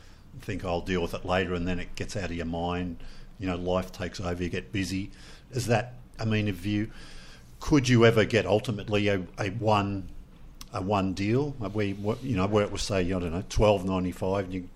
think 0.42 0.66
I'll 0.66 0.82
deal 0.82 1.02
with 1.02 1.14
it 1.14 1.26
later, 1.26 1.54
and 1.54 1.68
then 1.68 1.80
it 1.80 1.96
gets 1.96 2.16
out 2.16 2.26
of 2.26 2.34
your 2.36 2.46
mind. 2.46 2.98
You 3.40 3.48
know, 3.48 3.56
life 3.56 3.92
takes 3.92 4.20
over, 4.20 4.42
you 4.42 4.50
get 4.50 4.72
busy. 4.72 5.12
Is 5.52 5.68
that, 5.68 5.96
I 6.20 6.26
mean, 6.26 6.48
if 6.48 6.66
you, 6.66 6.92
could 7.60 7.88
you 7.90 8.06
ever 8.06 8.26
get 8.26 8.46
ultimately 8.46 9.08
a, 9.08 9.24
a 9.38 9.50
one 9.50 10.10
a 10.76 10.82
one 10.82 11.14
deal 11.14 11.52
where 11.60 11.86
you 11.86 12.36
know 12.36 12.48
where 12.48 12.66
it 12.66 12.72
was 12.72 12.82
say 12.82 13.02
I 13.02 13.20
don't 13.20 13.32
know 13.32 13.44
twelve 13.48 13.86
ninety 13.86 14.12
five 14.12 14.52
you 14.52 14.68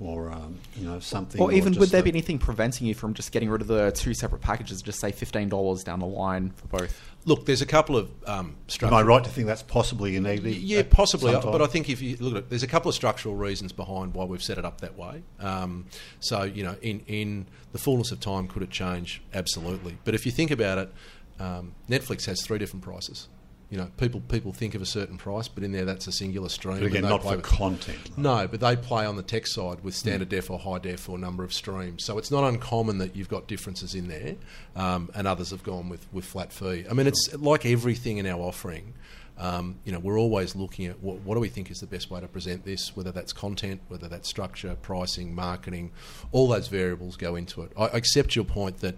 or 0.00 0.30
um, 0.30 0.58
you 0.76 0.86
know 0.86 0.98
something. 0.98 1.40
Or 1.40 1.52
even 1.52 1.74
would 1.74 1.90
there 1.90 2.02
be 2.02 2.10
anything 2.10 2.38
preventing 2.38 2.86
you 2.86 2.94
from 2.94 3.14
just 3.14 3.32
getting 3.32 3.48
rid 3.48 3.60
of 3.60 3.68
the 3.68 3.92
two 3.92 4.14
separate 4.14 4.40
packages? 4.40 4.82
Just 4.82 5.00
say 5.00 5.12
fifteen 5.12 5.48
dollars 5.48 5.84
down 5.84 6.00
the 6.00 6.06
line 6.06 6.50
for 6.50 6.66
both. 6.78 7.00
Look, 7.26 7.46
there's 7.46 7.62
a 7.62 7.66
couple 7.66 7.96
of 7.96 8.10
um, 8.26 8.56
structural. 8.66 9.00
Am 9.00 9.06
I 9.06 9.08
right 9.08 9.24
to 9.24 9.30
think 9.30 9.46
that's 9.46 9.62
possibly 9.62 10.16
an 10.16 10.24
negative? 10.24 10.54
Yeah, 10.54 10.82
possibly. 10.88 11.32
Sometime? 11.32 11.52
But 11.52 11.62
I 11.62 11.66
think 11.66 11.88
if 11.88 12.02
you 12.02 12.16
look 12.18 12.32
at 12.32 12.38
it, 12.38 12.50
there's 12.50 12.62
a 12.62 12.68
couple 12.68 12.88
of 12.88 12.94
structural 12.94 13.34
reasons 13.34 13.72
behind 13.72 14.14
why 14.14 14.24
we've 14.24 14.42
set 14.42 14.58
it 14.58 14.64
up 14.64 14.80
that 14.80 14.98
way. 14.98 15.22
Um, 15.40 15.86
so 16.20 16.42
you 16.42 16.64
know, 16.64 16.76
in 16.82 17.00
in 17.06 17.46
the 17.72 17.78
fullness 17.78 18.10
of 18.12 18.20
time, 18.20 18.48
could 18.48 18.62
it 18.62 18.70
change? 18.70 19.22
Absolutely. 19.32 19.98
But 20.04 20.14
if 20.14 20.26
you 20.26 20.32
think 20.32 20.50
about 20.50 20.78
it, 20.78 20.92
um, 21.38 21.74
Netflix 21.88 22.26
has 22.26 22.42
three 22.42 22.58
different 22.58 22.84
prices 22.84 23.28
you 23.70 23.78
know, 23.78 23.88
people 23.96 24.20
people 24.20 24.52
think 24.52 24.74
of 24.74 24.82
a 24.82 24.86
certain 24.86 25.16
price, 25.16 25.48
but 25.48 25.64
in 25.64 25.72
there 25.72 25.84
that's 25.84 26.06
a 26.06 26.12
singular 26.12 26.48
stream. 26.48 26.78
But 26.78 26.86
again, 26.86 27.02
not 27.02 27.22
for 27.22 27.36
content. 27.38 28.16
No, 28.16 28.46
but 28.46 28.60
they 28.60 28.76
play 28.76 29.06
on 29.06 29.16
the 29.16 29.22
tech 29.22 29.46
side 29.46 29.82
with 29.82 29.94
standard 29.94 30.28
mm. 30.28 30.32
def 30.32 30.50
or 30.50 30.58
high 30.58 30.78
def 30.78 31.08
or 31.08 31.18
number 31.18 31.44
of 31.44 31.52
streams. 31.52 32.04
So 32.04 32.18
it's 32.18 32.30
not 32.30 32.44
uncommon 32.44 32.98
that 32.98 33.16
you've 33.16 33.28
got 33.28 33.48
differences 33.48 33.94
in 33.94 34.08
there, 34.08 34.36
um, 34.76 35.10
and 35.14 35.26
others 35.26 35.50
have 35.50 35.62
gone 35.62 35.88
with, 35.88 36.06
with 36.12 36.24
flat 36.24 36.52
fee. 36.52 36.84
I 36.88 36.94
mean, 36.94 37.06
it's 37.06 37.34
like 37.34 37.66
everything 37.66 38.18
in 38.18 38.26
our 38.26 38.40
offering. 38.40 38.94
Um, 39.36 39.80
you 39.84 39.90
know, 39.90 39.98
we're 39.98 40.18
always 40.18 40.54
looking 40.54 40.86
at 40.86 41.02
what, 41.02 41.20
what, 41.22 41.34
do 41.34 41.40
we 41.40 41.48
think 41.48 41.68
is 41.68 41.80
the 41.80 41.88
best 41.88 42.08
way 42.08 42.20
to 42.20 42.28
present 42.28 42.64
this, 42.64 42.94
whether 42.94 43.10
that's 43.10 43.32
content, 43.32 43.80
whether 43.88 44.06
that's 44.06 44.28
structure, 44.28 44.76
pricing, 44.80 45.34
marketing, 45.34 45.90
all 46.30 46.46
those 46.46 46.68
variables 46.68 47.16
go 47.16 47.34
into 47.34 47.62
it. 47.62 47.72
I 47.76 47.86
accept 47.86 48.36
your 48.36 48.44
point 48.44 48.78
that 48.78 48.94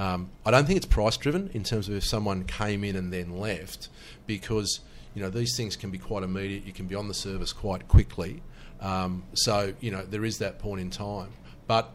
um, 0.00 0.30
I 0.46 0.50
don't 0.50 0.64
think 0.64 0.78
it's 0.78 0.86
price 0.86 1.18
driven 1.18 1.50
in 1.52 1.62
terms 1.62 1.86
of 1.86 1.94
if 1.94 2.04
someone 2.04 2.44
came 2.44 2.84
in 2.84 2.96
and 2.96 3.12
then 3.12 3.38
left, 3.38 3.90
because 4.26 4.80
you 5.14 5.20
know 5.20 5.28
these 5.28 5.54
things 5.58 5.76
can 5.76 5.90
be 5.90 5.98
quite 5.98 6.22
immediate. 6.22 6.64
You 6.64 6.72
can 6.72 6.86
be 6.86 6.94
on 6.94 7.06
the 7.06 7.14
service 7.14 7.52
quite 7.52 7.86
quickly. 7.86 8.42
Um, 8.80 9.24
so 9.34 9.74
you 9.78 9.90
know 9.90 10.02
there 10.06 10.24
is 10.24 10.38
that 10.38 10.58
point 10.58 10.80
in 10.80 10.88
time, 10.88 11.28
but 11.66 11.94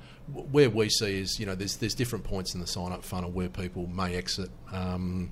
where 0.51 0.69
we 0.69 0.87
see 0.87 1.19
is 1.19 1.39
you 1.39 1.47
know 1.47 1.55
there's 1.55 1.77
there's 1.77 1.95
different 1.95 2.25
points 2.25 2.53
in 2.53 2.61
the 2.61 2.67
sign 2.67 2.91
up 2.91 3.03
funnel 3.03 3.31
where 3.31 3.49
people 3.49 3.87
may 3.87 4.15
exit. 4.15 4.51
Um, 4.71 5.31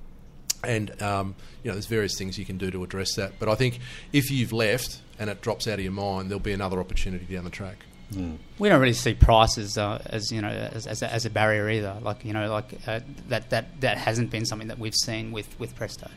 and 0.64 1.00
um, 1.00 1.36
you 1.62 1.70
know, 1.70 1.74
there's 1.74 1.86
various 1.86 2.18
things 2.18 2.38
you 2.38 2.44
can 2.44 2.58
do 2.58 2.72
to 2.72 2.82
address 2.82 3.14
that. 3.14 3.38
But 3.38 3.48
I 3.48 3.54
think 3.54 3.78
if 4.12 4.32
you've 4.32 4.52
left 4.52 5.00
and 5.18 5.30
it 5.30 5.42
drops 5.42 5.68
out 5.68 5.74
of 5.74 5.84
your 5.84 5.92
mind, 5.92 6.28
there'll 6.28 6.40
be 6.40 6.52
another 6.52 6.80
opportunity 6.80 7.32
down 7.32 7.44
the 7.44 7.50
track. 7.50 7.84
Mm. 8.12 8.38
We 8.58 8.68
don't 8.68 8.80
really 8.80 8.92
see 8.92 9.14
prices 9.14 9.78
uh, 9.78 10.02
as 10.06 10.30
you 10.30 10.40
know 10.40 10.48
as, 10.48 10.86
as 10.86 11.02
a, 11.02 11.12
as, 11.12 11.24
a, 11.24 11.30
barrier 11.30 11.68
either. 11.68 11.96
Like 12.02 12.24
you 12.24 12.32
know, 12.32 12.50
like 12.50 12.72
uh, 12.86 13.00
that 13.28 13.50
that 13.50 13.80
that 13.80 13.98
hasn't 13.98 14.30
been 14.30 14.44
something 14.44 14.68
that 14.68 14.78
we've 14.78 14.94
seen 14.94 15.32
with 15.32 15.58
with 15.58 15.74
Presto. 15.74 16.10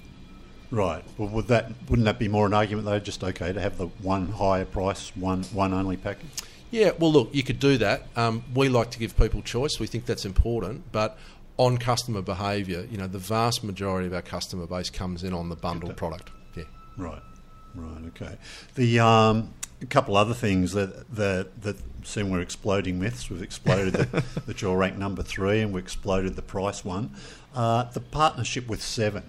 Right. 0.70 1.04
Well, 1.18 1.30
would 1.30 1.48
that 1.48 1.72
wouldn't 1.90 2.06
that 2.06 2.20
be 2.20 2.28
more 2.28 2.46
an 2.46 2.54
argument 2.54 2.86
though? 2.86 3.00
Just 3.00 3.24
okay 3.24 3.54
to 3.54 3.62
have 3.62 3.78
the 3.78 3.88
one 3.88 4.28
higher 4.28 4.66
price, 4.66 5.16
one 5.16 5.44
one 5.46 5.74
only 5.74 5.98
package. 5.98 6.28
Yeah. 6.72 6.92
Well, 7.00 7.12
look, 7.12 7.34
you 7.34 7.44
could 7.44 7.60
do 7.60 7.78
that. 7.78 8.04
Um, 8.16 8.44
we 8.54 8.70
like 8.70 8.92
to 8.92 9.00
give 9.00 9.16
people 9.18 9.42
choice. 9.42 9.80
We 9.80 9.88
think 9.88 10.06
that's 10.06 10.26
important, 10.26 10.92
but 10.92 11.18
on 11.58 11.78
customer 11.78 12.22
behaviour, 12.22 12.86
you 12.90 12.98
know, 12.98 13.08
the 13.08 13.18
vast 13.18 13.64
majority 13.64 14.08
of 14.08 14.14
our 14.14 14.22
customer 14.22 14.68
base 14.68 14.90
comes 14.90 15.24
in 15.24 15.34
on 15.34 15.50
the 15.50 15.56
bundled 15.56 15.98
product. 15.98 16.30
Yeah. 16.56 16.64
Right, 16.98 17.22
right, 17.74 18.02
okay. 18.08 18.38
The 18.76 19.00
um, 19.00 19.54
a 19.82 19.86
couple 19.86 20.18
other 20.18 20.34
things 20.34 20.74
that 20.74 21.10
that 21.16 21.62
that 21.62 21.78
seem 22.04 22.30
we're 22.30 22.42
exploding 22.42 23.00
myths. 23.00 23.30
We've 23.30 23.42
exploded 23.42 23.94
the, 23.94 24.24
that 24.46 24.62
you're 24.62 24.78
ranked 24.78 24.98
number 24.98 25.24
three, 25.24 25.62
and 25.62 25.74
we 25.74 25.80
exploded 25.80 26.36
the 26.36 26.42
price 26.42 26.84
one. 26.84 27.12
Uh, 27.54 27.84
the 27.84 28.00
partnership 28.00 28.68
with 28.68 28.82
Seven, 28.82 29.24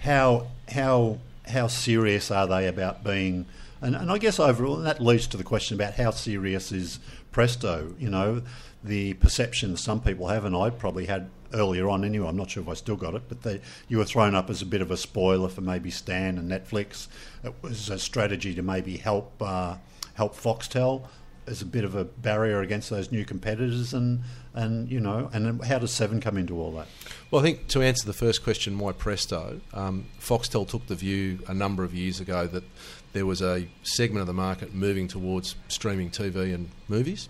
how 0.00 0.48
how 0.68 1.18
how 1.48 1.66
serious 1.66 2.30
are 2.30 2.46
they 2.46 2.66
about 2.66 3.04
being? 3.04 3.46
And, 3.80 3.94
and 3.94 4.10
I 4.10 4.18
guess 4.18 4.40
overall, 4.40 4.76
that 4.76 5.02
leads 5.02 5.26
to 5.28 5.36
the 5.36 5.44
question 5.44 5.74
about 5.74 5.94
how 5.94 6.10
serious 6.10 6.72
is 6.72 6.98
Presto. 7.30 7.94
You 7.98 8.08
know, 8.08 8.42
the 8.82 9.14
perception 9.14 9.76
some 9.76 10.00
people 10.00 10.28
have, 10.28 10.44
and 10.44 10.56
I 10.56 10.70
probably 10.70 11.06
had 11.06 11.28
earlier 11.52 11.88
on 11.88 12.04
anyway. 12.04 12.28
I'm 12.28 12.36
not 12.36 12.50
sure 12.50 12.62
if 12.62 12.68
I 12.68 12.74
still 12.74 12.96
got 12.96 13.14
it, 13.14 13.22
but 13.28 13.42
they, 13.42 13.60
you 13.88 13.98
were 13.98 14.04
thrown 14.04 14.34
up 14.34 14.50
as 14.50 14.62
a 14.62 14.66
bit 14.66 14.80
of 14.80 14.90
a 14.90 14.96
spoiler 14.96 15.48
for 15.48 15.60
maybe 15.60 15.90
Stan 15.90 16.38
and 16.38 16.50
Netflix. 16.50 17.08
It 17.44 17.54
was 17.62 17.88
a 17.90 17.98
strategy 17.98 18.54
to 18.54 18.62
maybe 18.62 18.96
help 18.96 19.32
uh, 19.40 19.76
help 20.14 20.34
Foxtel 20.36 21.06
as 21.46 21.62
a 21.62 21.66
bit 21.66 21.84
of 21.84 21.94
a 21.94 22.04
barrier 22.04 22.60
against 22.60 22.90
those 22.90 23.12
new 23.12 23.24
competitors, 23.24 23.94
and 23.94 24.22
and 24.54 24.90
you 24.90 25.00
know, 25.00 25.30
and 25.32 25.62
how 25.64 25.78
does 25.78 25.92
Seven 25.92 26.20
come 26.20 26.36
into 26.36 26.60
all 26.60 26.72
that? 26.72 26.88
Well, 27.30 27.40
I 27.40 27.44
think 27.44 27.68
to 27.68 27.82
answer 27.82 28.06
the 28.06 28.12
first 28.12 28.42
question, 28.42 28.78
why 28.78 28.92
Presto? 28.92 29.60
Um, 29.72 30.06
Foxtel 30.20 30.66
took 30.66 30.86
the 30.86 30.94
view 30.94 31.40
a 31.46 31.54
number 31.54 31.84
of 31.84 31.94
years 31.94 32.20
ago 32.20 32.46
that 32.48 32.64
there 33.12 33.26
was 33.26 33.42
a 33.42 33.68
segment 33.82 34.22
of 34.22 34.26
the 34.26 34.34
market 34.34 34.74
moving 34.74 35.08
towards 35.08 35.56
streaming 35.68 36.10
TV 36.10 36.54
and 36.54 36.70
movies. 36.88 37.28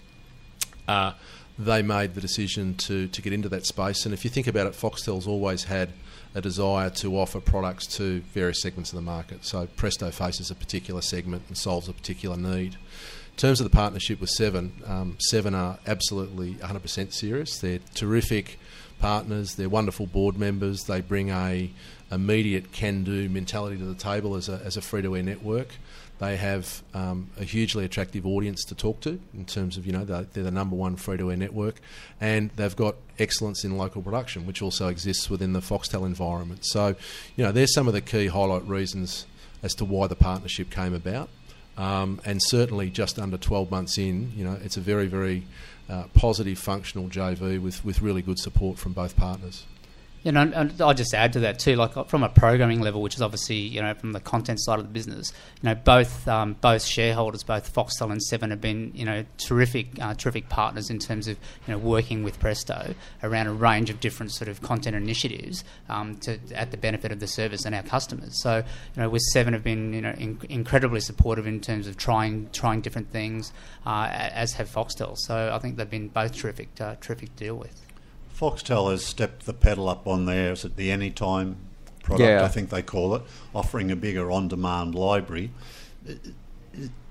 Uh, 0.88 1.12
they 1.58 1.82
made 1.82 2.14
the 2.14 2.20
decision 2.20 2.74
to, 2.74 3.08
to 3.08 3.22
get 3.22 3.32
into 3.32 3.48
that 3.48 3.66
space. 3.66 4.04
And 4.04 4.12
if 4.12 4.24
you 4.24 4.30
think 4.30 4.46
about 4.46 4.66
it, 4.66 4.74
Foxtel's 4.74 5.26
always 5.26 5.64
had 5.64 5.90
a 6.34 6.40
desire 6.40 6.90
to 6.90 7.18
offer 7.18 7.40
products 7.40 7.86
to 7.96 8.20
various 8.34 8.60
segments 8.60 8.92
of 8.92 8.96
the 8.96 9.02
market. 9.02 9.44
So 9.44 9.66
Presto 9.76 10.10
faces 10.10 10.50
a 10.50 10.54
particular 10.54 11.00
segment 11.00 11.44
and 11.48 11.56
solves 11.56 11.88
a 11.88 11.94
particular 11.94 12.36
need. 12.36 12.74
In 12.74 13.38
terms 13.38 13.60
of 13.60 13.64
the 13.64 13.74
partnership 13.74 14.20
with 14.20 14.30
Seven, 14.30 14.72
um, 14.86 15.16
Seven 15.18 15.54
are 15.54 15.78
absolutely 15.86 16.54
100% 16.54 17.12
serious. 17.12 17.58
They're 17.58 17.80
terrific 17.94 18.58
partners. 18.98 19.54
They're 19.54 19.68
wonderful 19.68 20.06
board 20.06 20.38
members. 20.38 20.84
They 20.84 21.00
bring 21.00 21.30
a 21.30 21.70
immediate 22.10 22.72
can-do 22.72 23.28
mentality 23.28 23.76
to 23.78 23.84
the 23.84 23.94
table 23.94 24.36
as 24.36 24.48
a, 24.48 24.60
as 24.64 24.76
a 24.76 24.80
free-to-air 24.80 25.22
network. 25.22 25.68
They 26.18 26.36
have 26.36 26.82
um, 26.94 27.30
a 27.38 27.44
hugely 27.44 27.84
attractive 27.84 28.26
audience 28.26 28.64
to 28.64 28.74
talk 28.74 29.00
to 29.00 29.20
in 29.34 29.44
terms 29.44 29.76
of, 29.76 29.86
you 29.86 29.92
know, 29.92 30.04
they're, 30.04 30.22
they're 30.22 30.44
the 30.44 30.50
number 30.50 30.74
one 30.74 30.96
free 30.96 31.18
to 31.18 31.30
air 31.30 31.36
network, 31.36 31.80
and 32.20 32.50
they've 32.56 32.74
got 32.74 32.96
excellence 33.18 33.64
in 33.64 33.76
local 33.76 34.00
production, 34.00 34.46
which 34.46 34.62
also 34.62 34.88
exists 34.88 35.28
within 35.28 35.52
the 35.52 35.60
Foxtel 35.60 36.06
environment. 36.06 36.64
So, 36.64 36.94
you 37.36 37.44
know, 37.44 37.52
there's 37.52 37.74
some 37.74 37.86
of 37.86 37.92
the 37.92 38.00
key 38.00 38.28
highlight 38.28 38.66
reasons 38.66 39.26
as 39.62 39.74
to 39.74 39.84
why 39.84 40.06
the 40.06 40.16
partnership 40.16 40.70
came 40.70 40.94
about. 40.94 41.28
Um, 41.76 42.22
and 42.24 42.40
certainly, 42.42 42.88
just 42.88 43.18
under 43.18 43.36
12 43.36 43.70
months 43.70 43.98
in, 43.98 44.32
you 44.34 44.44
know, 44.44 44.58
it's 44.64 44.78
a 44.78 44.80
very, 44.80 45.08
very 45.08 45.42
uh, 45.90 46.04
positive, 46.14 46.58
functional 46.58 47.08
JV 47.08 47.60
with, 47.60 47.84
with 47.84 48.00
really 48.00 48.22
good 48.22 48.38
support 48.38 48.78
from 48.78 48.92
both 48.92 49.16
partners. 49.16 49.66
You 50.26 50.32
know, 50.32 50.40
and 50.40 50.82
I'll 50.82 50.92
just 50.92 51.14
add 51.14 51.34
to 51.34 51.40
that 51.40 51.60
too, 51.60 51.76
like 51.76 52.08
from 52.08 52.24
a 52.24 52.28
programming 52.28 52.80
level, 52.80 53.00
which 53.00 53.14
is 53.14 53.22
obviously 53.22 53.58
you 53.58 53.80
know 53.80 53.94
from 53.94 54.10
the 54.10 54.18
content 54.18 54.58
side 54.60 54.80
of 54.80 54.84
the 54.84 54.90
business. 54.90 55.32
You 55.62 55.68
know, 55.68 55.76
both 55.76 56.26
um, 56.26 56.54
both 56.54 56.82
shareholders, 56.82 57.44
both 57.44 57.72
Foxtel 57.72 58.10
and 58.10 58.20
Seven, 58.20 58.50
have 58.50 58.60
been 58.60 58.90
you 58.92 59.04
know 59.04 59.24
terrific 59.38 59.86
uh, 60.02 60.14
terrific 60.14 60.48
partners 60.48 60.90
in 60.90 60.98
terms 60.98 61.28
of 61.28 61.38
you 61.64 61.72
know 61.72 61.78
working 61.78 62.24
with 62.24 62.40
Presto 62.40 62.96
around 63.22 63.46
a 63.46 63.52
range 63.52 63.88
of 63.88 64.00
different 64.00 64.32
sort 64.32 64.48
of 64.48 64.60
content 64.62 64.96
initiatives 64.96 65.62
um, 65.88 66.16
to 66.16 66.40
at 66.56 66.72
the 66.72 66.76
benefit 66.76 67.12
of 67.12 67.20
the 67.20 67.28
service 67.28 67.64
and 67.64 67.72
our 67.72 67.84
customers. 67.84 68.42
So 68.42 68.64
you 68.96 69.02
know, 69.02 69.08
with 69.08 69.22
Seven 69.32 69.52
have 69.52 69.62
been 69.62 69.92
you 69.92 70.00
know 70.00 70.14
in, 70.18 70.40
incredibly 70.48 70.98
supportive 70.98 71.46
in 71.46 71.60
terms 71.60 71.86
of 71.86 71.96
trying 71.96 72.50
trying 72.50 72.80
different 72.80 73.12
things, 73.12 73.52
uh, 73.86 74.08
as 74.10 74.54
have 74.54 74.68
Foxtel. 74.68 75.16
So 75.18 75.52
I 75.54 75.60
think 75.60 75.76
they've 75.76 75.88
been 75.88 76.08
both 76.08 76.34
terrific 76.34 76.80
uh, 76.80 76.96
terrific 77.00 77.36
to 77.36 77.44
deal 77.44 77.54
with. 77.54 77.85
Foxtel 78.38 78.90
has 78.90 79.04
stepped 79.04 79.46
the 79.46 79.54
pedal 79.54 79.88
up 79.88 80.06
on 80.06 80.26
theirs 80.26 80.64
at 80.64 80.76
the 80.76 80.90
Anytime 80.90 81.56
product, 82.02 82.28
Yeah. 82.28 82.44
I 82.44 82.48
think 82.48 82.70
they 82.70 82.82
call 82.82 83.14
it, 83.14 83.22
offering 83.54 83.90
a 83.90 83.96
bigger 83.96 84.30
on-demand 84.30 84.94
library. 84.94 85.50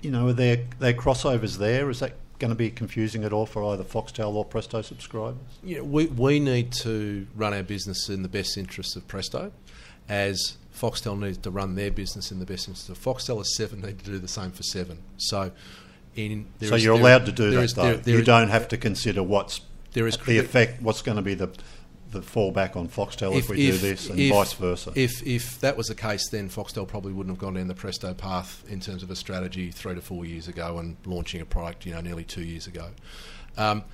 You 0.00 0.10
know, 0.10 0.28
are 0.28 0.32
there, 0.32 0.60
there 0.78 0.92
crossovers 0.94 1.58
there? 1.58 1.90
Is 1.90 2.00
that 2.00 2.14
going 2.38 2.50
to 2.50 2.54
be 2.54 2.70
confusing 2.70 3.24
at 3.24 3.32
all 3.32 3.46
for 3.46 3.64
either 3.72 3.82
Foxtel 3.82 4.34
or 4.34 4.44
Presto 4.44 4.82
subscribers? 4.82 5.38
Yeah, 5.64 5.80
we, 5.80 6.06
we 6.06 6.38
need 6.38 6.70
to 6.82 7.26
run 7.34 7.52
our 7.52 7.62
business 7.64 8.08
in 8.08 8.22
the 8.22 8.28
best 8.28 8.56
interests 8.56 8.94
of 8.94 9.08
Presto, 9.08 9.50
as 10.08 10.56
Foxtel 10.78 11.18
needs 11.18 11.38
to 11.38 11.50
run 11.50 11.74
their 11.74 11.90
business 11.90 12.30
in 12.30 12.38
the 12.38 12.46
best 12.46 12.68
interests 12.68 12.88
of 12.88 12.98
Foxtel. 13.02 13.40
As 13.40 13.56
Seven 13.56 13.80
need 13.80 13.98
to 13.98 14.04
do 14.04 14.18
the 14.18 14.28
same 14.28 14.52
for 14.52 14.62
Seven. 14.62 14.98
So, 15.16 15.50
in 16.14 16.46
there 16.60 16.68
so 16.68 16.74
is- 16.76 16.84
you're 16.84 16.94
there- 16.96 17.02
allowed 17.02 17.26
to 17.26 17.32
do 17.32 17.50
there 17.50 17.58
that, 17.60 17.64
is- 17.64 17.74
though. 17.74 17.82
there- 17.82 17.96
there 17.96 18.14
you 18.14 18.20
is- 18.20 18.26
don't 18.26 18.48
have 18.50 18.68
to 18.68 18.76
consider 18.76 19.22
what's 19.22 19.60
There 19.96 20.06
is 20.06 20.18
the 20.18 20.36
effect, 20.36 20.82
what's 20.82 21.00
going 21.00 21.16
to 21.16 21.22
be 21.22 21.32
the 21.32 21.48
the 22.10 22.20
fallback 22.20 22.76
on 22.76 22.86
Foxtel 22.86 23.34
if, 23.34 23.48
we 23.48 23.56
do 23.56 23.72
this, 23.72 24.10
and 24.10 24.20
if- 24.20 24.30
vice 24.30 24.52
versa. 24.52 24.92
If 24.94 25.26
if 25.26 25.58
that 25.60 25.74
was 25.74 25.86
the 25.86 25.94
case, 25.94 26.28
then 26.28 26.50
Foxtel 26.50 26.86
probably 26.86 27.14
wouldn't 27.14 27.34
have 27.34 27.40
gone 27.40 27.54
down 27.54 27.66
the 27.66 27.74
Presto 27.74 28.12
path 28.12 28.62
in 28.68 28.78
terms 28.78 29.02
of 29.02 29.10
a 29.10 29.16
strategy 29.16 29.70
three 29.70 29.94
to 29.94 30.02
four 30.02 30.26
years 30.26 30.48
ago 30.48 30.76
and 30.78 30.98
launching 31.06 31.40
a 31.40 31.46
product, 31.46 31.86
you 31.86 31.94
know, 31.94 32.02
nearly 32.02 32.24
two 32.24 32.42
years 32.42 32.66
ago. 32.66 32.90
Um, 33.56 33.84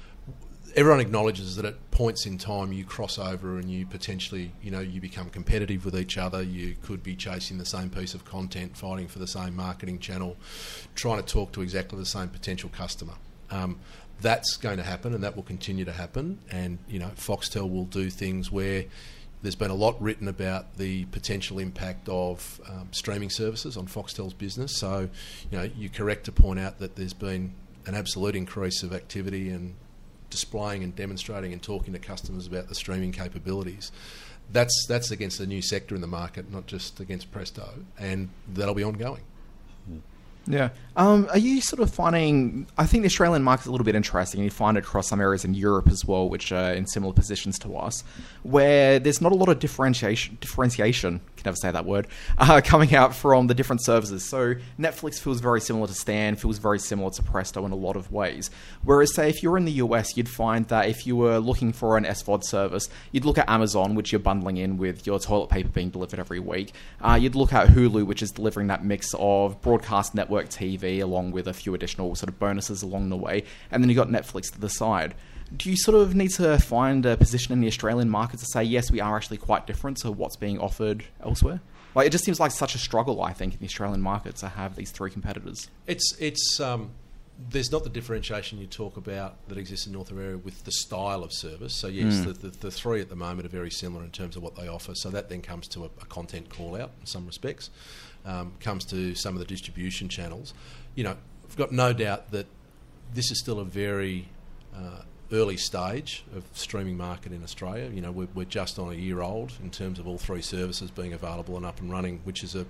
everyone 0.75 0.99
acknowledges 0.99 1.55
that 1.55 1.65
at 1.65 1.91
points 1.93 2.27
in 2.27 2.37
time 2.37 2.73
you 2.73 2.85
cross 2.85 3.17
over 3.17 3.59
and 3.59 3.71
you 3.71 3.87
potentially, 3.87 4.51
you 4.61 4.73
know, 4.73 4.81
you 4.81 5.01
become 5.01 5.31
competitive 5.31 5.85
with 5.85 5.97
each 5.97 6.19
other. 6.19 6.43
You 6.43 6.75
could 6.83 7.05
be 7.05 7.15
chasing 7.15 7.59
the 7.59 7.65
same 7.65 7.91
piece 7.91 8.13
of 8.13 8.25
content, 8.25 8.77
fighting 8.77 9.07
for 9.07 9.21
the 9.21 9.29
same 9.29 9.55
marketing 9.55 10.01
channel, 10.01 10.37
trying 10.97 11.23
to 11.23 11.33
talk 11.33 11.53
to 11.53 11.63
exactly 11.63 11.97
the 11.97 12.07
same 12.07 12.29
potential 12.29 12.71
customer. 12.71 13.15
Um, 13.53 13.79
that's 14.23 14.57
going 14.57 14.79
to 14.79 14.83
happen, 14.85 15.15
and 15.15 15.23
that 15.25 15.37
will 15.37 15.43
continue 15.43 15.85
to 15.85 15.93
happen. 15.93 16.39
And 16.51 16.79
you 16.89 16.99
know, 16.99 17.11
Foxtel 17.17 17.71
will 17.71 17.85
do 17.85 18.09
things 18.09 18.51
where 18.51 18.85
there's 19.43 19.57
been 19.57 19.71
a 19.71 19.75
lot 19.75 20.01
written 20.01 20.29
about 20.29 20.77
the 20.77 21.05
potential 21.07 21.59
impact 21.59 22.09
of 22.09 22.61
um, 22.69 22.89
streaming 22.93 23.29
services 23.29 23.77
on 23.77 23.87
Foxtel's 23.87 24.35
business. 24.35 24.79
So, 24.79 25.09
you 25.51 25.59
know, 25.59 25.69
you're 25.77 25.91
correct 25.91 26.25
to 26.27 26.33
point 26.33 26.61
out 26.61 26.79
that 26.79 26.95
there's 26.95 27.13
been 27.13 27.53
an 27.87 27.97
absolute 27.97 28.37
increase 28.37 28.85
of 28.85 28.93
activity 28.93 29.51
and 29.51 29.75
displaying 30.31 30.85
and 30.85 30.95
demonstrating 30.95 31.53
and 31.53 31.61
talking 31.61 31.93
to 31.93 31.99
customers 31.99 32.47
about 32.47 32.69
the 32.69 32.75
streaming 32.75 33.11
capabilities. 33.11 33.91
That's 34.53 34.87
that's 34.89 35.11
against 35.11 35.41
a 35.41 35.47
new 35.47 35.63
sector 35.63 35.95
in 35.95 36.01
the 36.01 36.07
market, 36.07 36.51
not 36.51 36.67
just 36.67 37.01
against 37.01 37.33
Presto, 37.33 37.85
and 37.99 38.29
that'll 38.49 38.75
be 38.75 38.85
ongoing. 38.85 39.23
Yeah. 40.47 40.71
Um, 40.97 41.29
are 41.31 41.39
you 41.39 41.61
sort 41.61 41.81
of 41.81 41.93
finding? 41.93 42.67
I 42.77 42.87
think 42.87 43.03
the 43.03 43.07
Australian 43.07 43.43
market's 43.43 43.67
a 43.67 43.71
little 43.71 43.85
bit 43.85 43.95
interesting. 43.95 44.41
And 44.41 44.45
you 44.45 44.51
find 44.51 44.77
it 44.77 44.85
across 44.85 45.09
some 45.09 45.21
areas 45.21 45.45
in 45.45 45.55
Europe 45.55 45.89
as 45.89 46.05
well, 46.05 46.29
which 46.29 46.53
are 46.53 46.73
in 46.73 46.87
similar 46.87 47.13
positions 47.13 47.59
to 47.61 47.77
us, 47.77 48.05
where 48.43 48.99
there's 48.99 49.21
not 49.21 49.33
a 49.33 49.35
lot 49.35 49.49
of 49.49 49.59
differentiation. 49.59 50.39
Differentiation, 50.41 51.21
can 51.37 51.45
never 51.47 51.57
say 51.57 51.71
that 51.71 51.85
word, 51.85 52.07
uh, 52.39 52.61
coming 52.65 52.95
out 52.95 53.15
from 53.15 53.47
the 53.47 53.55
different 53.55 53.85
services. 53.85 54.25
So 54.25 54.55
Netflix 54.79 55.21
feels 55.21 55.41
very 55.41 55.61
similar 55.61 55.87
to 55.87 55.95
Stan, 55.95 56.37
feels 56.37 56.59
very 56.59 56.79
similar 56.79 57.11
to 57.11 57.23
Presto 57.23 57.65
in 57.65 57.73
a 57.73 57.77
lot 57.77 57.97
of 57.97 58.11
ways. 58.11 58.51
Whereas, 58.83 59.15
say, 59.15 59.29
if 59.29 59.43
you're 59.43 59.57
in 59.57 59.65
the 59.65 59.73
US, 59.73 60.17
you'd 60.17 60.29
find 60.29 60.67
that 60.69 60.89
if 60.89 61.07
you 61.07 61.17
were 61.17 61.39
looking 61.39 61.73
for 61.73 61.97
an 61.97 62.05
SVOD 62.05 62.45
service, 62.45 62.89
you'd 63.13 63.25
look 63.25 63.39
at 63.39 63.49
Amazon, 63.49 63.95
which 63.95 64.13
you're 64.13 64.19
bundling 64.19 64.57
in 64.57 64.77
with 64.77 65.07
your 65.07 65.19
toilet 65.19 65.49
paper 65.49 65.69
being 65.69 65.91
delivered 65.91 66.19
every 66.19 66.41
week. 66.41 66.73
Uh, 67.01 67.19
you'd 67.21 67.35
look 67.35 67.53
at 67.53 67.69
Hulu, 67.69 68.07
which 68.07 68.23
is 68.23 68.31
delivering 68.31 68.69
that 68.69 68.85
mix 68.85 69.15
of 69.19 69.61
broadcast 69.63 70.15
network 70.15 70.49
TV 70.49 71.01
along 71.03 71.33
with 71.33 71.47
a 71.47 71.53
few 71.53 71.75
additional 71.75 72.15
sort 72.15 72.29
of 72.29 72.39
bonuses 72.39 72.83
along 72.83 73.09
the 73.09 73.17
way. 73.17 73.45
And 73.71 73.83
then 73.83 73.91
you've 73.91 73.97
got 73.97 74.09
Netflix 74.09 74.53
to 74.53 74.61
the 74.61 74.69
side. 74.69 75.15
Do 75.57 75.71
you 75.71 75.77
sort 75.77 75.97
of 75.97 76.15
need 76.15 76.31
to 76.33 76.59
find 76.59 77.05
a 77.05 77.17
position 77.17 77.53
in 77.53 77.61
the 77.61 77.67
Australian 77.67 78.09
market 78.09 78.41
to 78.41 78.47
say, 78.47 78.63
yes, 78.63 78.91
we 78.91 79.01
are 79.01 79.17
actually 79.17 79.39
quite 79.39 79.67
different 79.67 79.99
to 79.99 80.11
what's 80.11 80.37
being 80.37 80.59
offered 80.59 81.05
elsewhere? 81.23 81.61
Like, 81.95 82.07
it 82.07 82.11
just 82.11 82.25
seems 82.25 82.41
like 82.41 82.53
such 82.53 82.75
a 82.75 82.79
struggle, 82.79 83.23
I 83.23 83.33
think, 83.33 83.55
in 83.55 83.61
the 83.61 83.67
Australian 83.67 84.01
market 84.01 84.37
to 84.37 84.49
have 84.49 84.77
these 84.77 84.91
three 84.91 85.11
competitors. 85.11 85.69
It's 85.87 86.17
it's 86.19 86.59
um, 86.59 86.91
there's 87.51 87.71
not 87.71 87.85
the 87.85 87.91
differentiation 87.91 88.59
you 88.59 88.67
talk 88.67 88.97
about 88.97 89.47
that 89.49 89.59
exists 89.59 89.87
in 89.87 89.93
North 89.93 90.11
America 90.11 90.39
with 90.39 90.65
the 90.65 90.73
style 90.73 91.23
of 91.23 91.33
service. 91.33 91.75
So 91.75 91.89
yes, 91.89 92.21
the, 92.21 92.33
the, 92.33 92.49
the 92.49 92.71
three 92.71 93.01
at 93.01 93.09
the 93.09 93.17
moment 93.17 93.47
are 93.47 93.51
very 93.51 93.71
similar 93.71 94.05
in 94.05 94.11
terms 94.11 94.37
of 94.37 94.43
what 94.43 94.57
they 94.57 94.69
offer. 94.69 94.95
So 94.95 95.11
that 95.11 95.29
then 95.29 95.43
comes 95.43 95.69
to 95.69 95.85
a, 95.85 95.91
a 96.01 96.07
content 96.07 96.49
call 96.49 96.81
out 96.81 96.93
in 97.01 97.07
some 97.07 97.27
respects. 97.27 97.71
Um, 98.25 98.53
comes 98.61 98.85
to 98.87 99.15
some 99.17 99.35
of 99.35 99.41
the 99.41 99.47
distribution 99.47 100.09
channels. 100.09 100.55
You 100.95 101.05
know, 101.05 101.17
I've 101.45 101.57
got 101.57 101.73
no 101.73 101.93
doubt 101.93 102.31
that 102.31 102.47
this 103.13 103.31
is 103.33 103.41
still 103.41 103.59
a 103.59 103.65
very 103.65 104.29
uh, 104.75 105.03
early 105.33 105.57
stage 105.57 106.25
of 106.37 106.45
streaming 106.53 106.97
market 106.97 107.33
in 107.33 107.43
Australia. 107.43 107.91
You 107.93 108.01
know, 108.03 108.13
we're, 108.13 108.29
we're 108.35 108.45
just 108.45 108.79
on 108.79 108.93
a 108.93 108.97
year 108.97 109.21
old 109.23 109.53
in 109.63 109.71
terms 109.71 109.99
of 109.99 110.07
all 110.07 110.19
three 110.19 110.43
services 110.43 110.91
being 110.91 111.13
available 111.13 111.57
and 111.57 111.65
up 111.65 111.81
and 111.81 111.91
running, 111.91 112.21
which 112.25 112.45
is 112.45 112.55
a, 112.55 112.67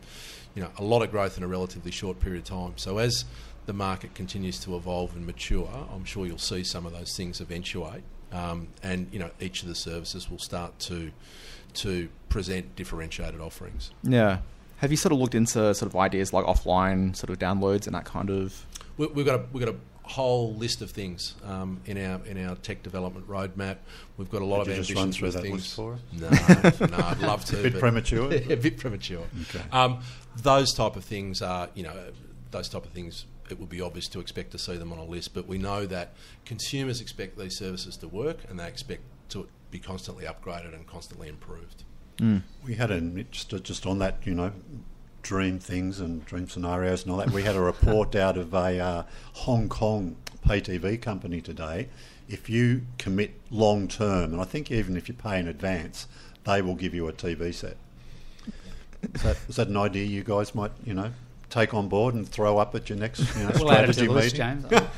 you 0.54 0.62
know, 0.62 0.70
a 0.78 0.84
lot 0.84 1.02
of 1.02 1.10
growth 1.10 1.36
in 1.36 1.42
a 1.42 1.48
relatively 1.48 1.90
short 1.90 2.20
period 2.20 2.42
of 2.42 2.48
time. 2.48 2.74
So 2.76 2.98
as 2.98 3.24
the 3.66 3.72
market 3.72 4.14
continues 4.14 4.58
to 4.60 4.76
evolve 4.76 5.14
and 5.16 5.26
mature, 5.26 5.68
I'm 5.92 6.04
sure 6.04 6.26
you'll 6.26 6.38
see 6.38 6.64
some 6.64 6.86
of 6.86 6.92
those 6.92 7.16
things 7.16 7.40
eventuate. 7.40 8.04
um, 8.32 8.68
and 8.82 9.08
you 9.12 9.18
know 9.18 9.30
each 9.40 9.62
of 9.62 9.68
the 9.68 9.74
services 9.74 10.30
will 10.30 10.38
start 10.38 10.78
to 10.80 11.12
to 11.74 12.08
present 12.28 12.74
differentiated 12.76 13.40
offerings. 13.40 13.90
Yeah. 14.02 14.38
Have 14.78 14.90
you 14.90 14.96
sort 14.96 15.12
of 15.12 15.18
looked 15.18 15.34
into 15.34 15.74
sort 15.74 15.82
of 15.82 15.96
ideas 15.96 16.32
like 16.32 16.44
offline 16.44 17.14
sort 17.14 17.30
of 17.30 17.38
downloads 17.38 17.86
and 17.86 17.94
that 17.94 18.04
kind 18.04 18.30
of? 18.30 18.66
We, 18.96 19.06
we've 19.06 19.24
got 19.24 19.40
a, 19.40 19.44
we've 19.52 19.64
got 19.64 19.74
a 19.74 19.78
whole 20.12 20.54
list 20.54 20.82
of 20.82 20.90
things 20.90 21.34
um, 21.44 21.80
in 21.86 21.96
our 21.98 22.24
in 22.26 22.44
our 22.46 22.54
tech 22.56 22.82
development 22.82 23.26
roadmap. 23.28 23.76
We've 24.16 24.30
got 24.30 24.42
a 24.42 24.44
lot 24.44 24.64
Could 24.64 24.72
of 24.72 24.76
you 24.78 24.82
just 24.84 24.94
run 24.96 25.12
through 25.12 25.30
that 25.32 25.42
things. 25.42 25.54
list 25.54 25.74
for 25.76 25.94
us? 25.94 26.00
No, 26.80 26.86
no, 26.86 27.04
I'd 27.04 27.18
love 27.20 27.44
to. 27.50 27.58
A 27.58 27.62
bit 27.62 27.78
premature? 27.78 28.30
a 28.50 28.56
bit 28.56 28.78
premature. 28.78 29.24
Okay. 29.42 29.64
Um, 29.72 30.00
those 30.36 30.72
type 30.74 30.96
of 30.96 31.04
things 31.04 31.40
are, 31.42 31.68
you 31.74 31.82
know, 31.82 31.94
those 32.50 32.68
type 32.68 32.84
of 32.84 32.92
things. 32.92 33.26
It 33.50 33.58
would 33.58 33.68
be 33.68 33.80
obvious 33.80 34.08
to 34.08 34.20
expect 34.20 34.52
to 34.52 34.58
see 34.58 34.76
them 34.76 34.92
on 34.92 34.98
a 34.98 35.04
list, 35.04 35.34
but 35.34 35.46
we 35.46 35.58
know 35.58 35.84
that 35.86 36.14
consumers 36.46 37.00
expect 37.00 37.36
these 37.38 37.56
services 37.58 37.96
to 37.98 38.08
work, 38.08 38.38
and 38.48 38.58
they 38.58 38.66
expect 38.68 39.02
to 39.30 39.46
be 39.70 39.78
constantly 39.78 40.24
upgraded 40.24 40.74
and 40.74 40.86
constantly 40.86 41.28
improved. 41.28 41.84
We 42.64 42.74
had 42.74 42.90
an 42.92 43.26
just 43.32 43.50
just 43.64 43.84
on 43.84 43.98
that, 43.98 44.18
you 44.24 44.34
know, 44.34 44.52
dream 45.22 45.58
things 45.58 46.00
and 46.00 46.24
dream 46.26 46.48
scenarios 46.48 47.02
and 47.02 47.12
all 47.12 47.18
that. 47.18 47.30
We 47.30 47.42
had 47.42 47.56
a 47.56 47.60
report 47.60 48.14
out 48.26 48.36
of 48.36 48.52
a 48.54 48.78
uh, 48.78 49.02
Hong 49.32 49.68
Kong 49.68 50.16
pay 50.46 50.60
TV 50.60 51.00
company 51.00 51.40
today. 51.40 51.88
If 52.28 52.48
you 52.48 52.82
commit 52.98 53.32
long 53.50 53.88
term, 53.88 54.32
and 54.32 54.40
I 54.40 54.44
think 54.44 54.70
even 54.70 54.96
if 54.96 55.08
you 55.08 55.14
pay 55.14 55.38
in 55.38 55.48
advance, 55.48 56.06
they 56.44 56.62
will 56.62 56.74
give 56.74 56.94
you 56.94 57.08
a 57.08 57.12
TV 57.12 57.54
set. 57.54 57.76
Is 59.14 59.22
that, 59.22 59.36
is 59.48 59.56
that 59.56 59.68
an 59.68 59.76
idea 59.76 60.04
you 60.04 60.22
guys 60.22 60.54
might, 60.54 60.70
you 60.84 60.94
know, 60.94 61.10
take 61.50 61.74
on 61.74 61.88
board 61.88 62.14
and 62.14 62.26
throw 62.26 62.58
up 62.58 62.74
at 62.74 62.88
your 62.88 62.98
next 62.98 63.20
you 63.36 63.42
know, 63.42 63.50
We'll 63.54 63.72
add 63.72 63.92
strategy 63.92 64.08
list, 64.08 64.38
meeting? 64.38 64.62
James. 64.70 64.88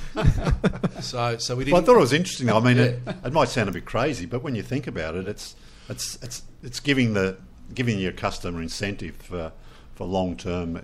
So, 1.00 1.37
so 1.37 1.57
we 1.57 1.71
Well, 1.71 1.83
I 1.83 1.85
thought 1.85 1.97
it 1.97 2.00
was 2.00 2.14
interesting. 2.14 2.50
I 2.50 2.61
mean, 2.61 2.78
it, 2.78 3.00
it 3.25 3.33
might 3.33 3.49
sound 3.49 3.69
a 3.69 3.73
bit 3.73 3.85
crazy, 3.85 4.25
but 4.25 4.43
when 4.43 4.54
you 4.54 4.62
think 4.62 4.87
about 4.87 5.16
it, 5.16 5.28
it's 5.28 5.54
it's 5.90 6.16
it's 6.23 6.43
it's 6.62 6.81
giving 6.81 7.12
the 7.12 7.37
giving 7.75 7.99
your 7.99 8.12
customer 8.12 8.62
incentive 8.62 9.16
for 9.16 9.52
for 9.95 10.07
long 10.07 10.37
term 10.37 10.81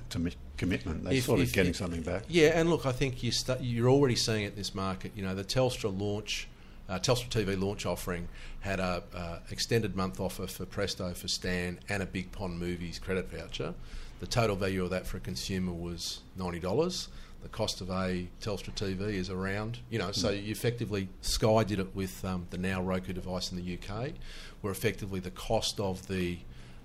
commitment. 0.57 1.05
They're 1.05 1.15
If- 1.15 1.25
sort 1.25 1.41
of 1.41 1.47
if- 1.49 1.53
getting 1.53 1.71
if- 1.71 1.77
something 1.77 2.03
back. 2.03 2.25
Yeah, 2.29 2.59
and 2.59 2.71
look, 2.71 2.87
I 2.87 2.93
think 2.93 3.23
you 3.23 3.33
sta 3.33 3.57
you're 3.61 3.89
already 3.91 4.17
seeing 4.17 4.45
it 4.45 4.49
in 4.49 4.57
this 4.57 4.75
market. 4.75 5.13
You 5.15 5.23
know, 5.23 5.35
the 5.35 5.45
Telstra 5.45 5.97
launch, 5.97 6.49
uh, 6.89 6.99
Telstra 6.99 7.29
TV 7.29 7.57
launch 7.61 7.87
offering 7.87 8.29
had 8.61 8.79
a 8.81 9.03
uh, 9.15 9.39
extended 9.51 9.97
month 9.97 10.21
offer 10.21 10.47
for 10.47 10.67
Presto 10.67 11.13
for 11.15 11.29
Stan 11.29 11.81
and 11.89 12.03
a 12.03 12.07
Big 12.07 12.31
Pond 12.33 12.59
Movies 12.59 12.99
credit 12.99 13.31
voucher. 13.31 13.75
The 14.21 14.27
total 14.27 14.55
value 14.57 14.85
of 14.85 14.91
that 14.91 15.07
for 15.07 15.17
a 15.17 15.21
consumer 15.21 15.73
was 15.73 16.21
ninety 16.37 16.61
dollars. 16.61 17.09
The 17.43 17.49
cost 17.49 17.81
of 17.81 17.89
a 17.89 18.29
Telstra 18.43 18.75
TV 18.75 19.15
is 19.15 19.31
around, 19.31 19.79
you 19.89 19.99
know, 19.99 20.13
so 20.13 20.29
you 20.29 20.53
effectively 20.53 21.09
Sky 21.23 21.65
did 21.65 21.79
it 21.79 21.97
with 21.97 22.23
um, 22.23 22.47
the 22.51 22.59
Now 22.59 22.83
Roku 22.83 23.15
device 23.15 23.51
in 23.51 23.57
the 23.57 23.79
UK, 23.79 24.13
where 24.61 24.71
effectively 24.71 25.21
the 25.21 25.31
cost 25.31 25.81
of 25.81 26.07
the 26.07 26.41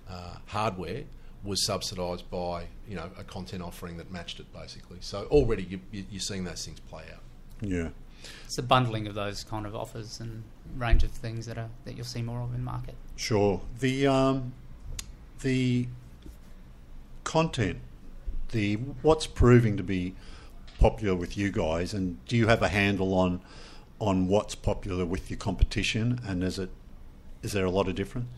uh, 0.08 0.36
hardware 0.46 1.02
was 1.46 1.64
subsidised 1.64 2.28
by 2.30 2.66
you 2.88 2.96
know 2.96 3.10
a 3.18 3.24
content 3.24 3.62
offering 3.62 3.96
that 3.96 4.10
matched 4.10 4.40
it 4.40 4.52
basically. 4.52 4.98
So 5.00 5.24
already 5.30 5.64
you, 5.64 5.80
you, 5.90 6.04
you're 6.10 6.20
seeing 6.20 6.44
those 6.44 6.64
things 6.64 6.80
play 6.80 7.04
out. 7.12 7.22
Yeah. 7.60 7.88
it's 8.44 8.58
a 8.58 8.62
bundling 8.62 9.06
of 9.06 9.14
those 9.14 9.44
kind 9.44 9.64
of 9.66 9.74
offers 9.74 10.20
and 10.20 10.42
range 10.76 11.02
of 11.04 11.10
things 11.10 11.46
that 11.46 11.56
are 11.56 11.68
that 11.84 11.96
you'll 11.96 12.04
see 12.04 12.22
more 12.22 12.40
of 12.40 12.54
in 12.54 12.64
market. 12.64 12.94
Sure. 13.16 13.60
The 13.80 14.06
um, 14.06 14.52
the 15.40 15.88
content, 17.24 17.78
the 18.50 18.74
what's 19.02 19.26
proving 19.26 19.76
to 19.76 19.82
be 19.82 20.14
popular 20.78 21.14
with 21.14 21.36
you 21.36 21.50
guys, 21.50 21.94
and 21.94 22.24
do 22.26 22.36
you 22.36 22.46
have 22.48 22.62
a 22.62 22.68
handle 22.68 23.14
on 23.14 23.40
on 23.98 24.28
what's 24.28 24.54
popular 24.54 25.04
with 25.04 25.30
your 25.30 25.38
competition? 25.38 26.20
And 26.26 26.42
is 26.42 26.58
it 26.58 26.70
is 27.42 27.52
there 27.52 27.64
a 27.64 27.70
lot 27.70 27.88
of 27.88 27.94
difference? 27.94 28.28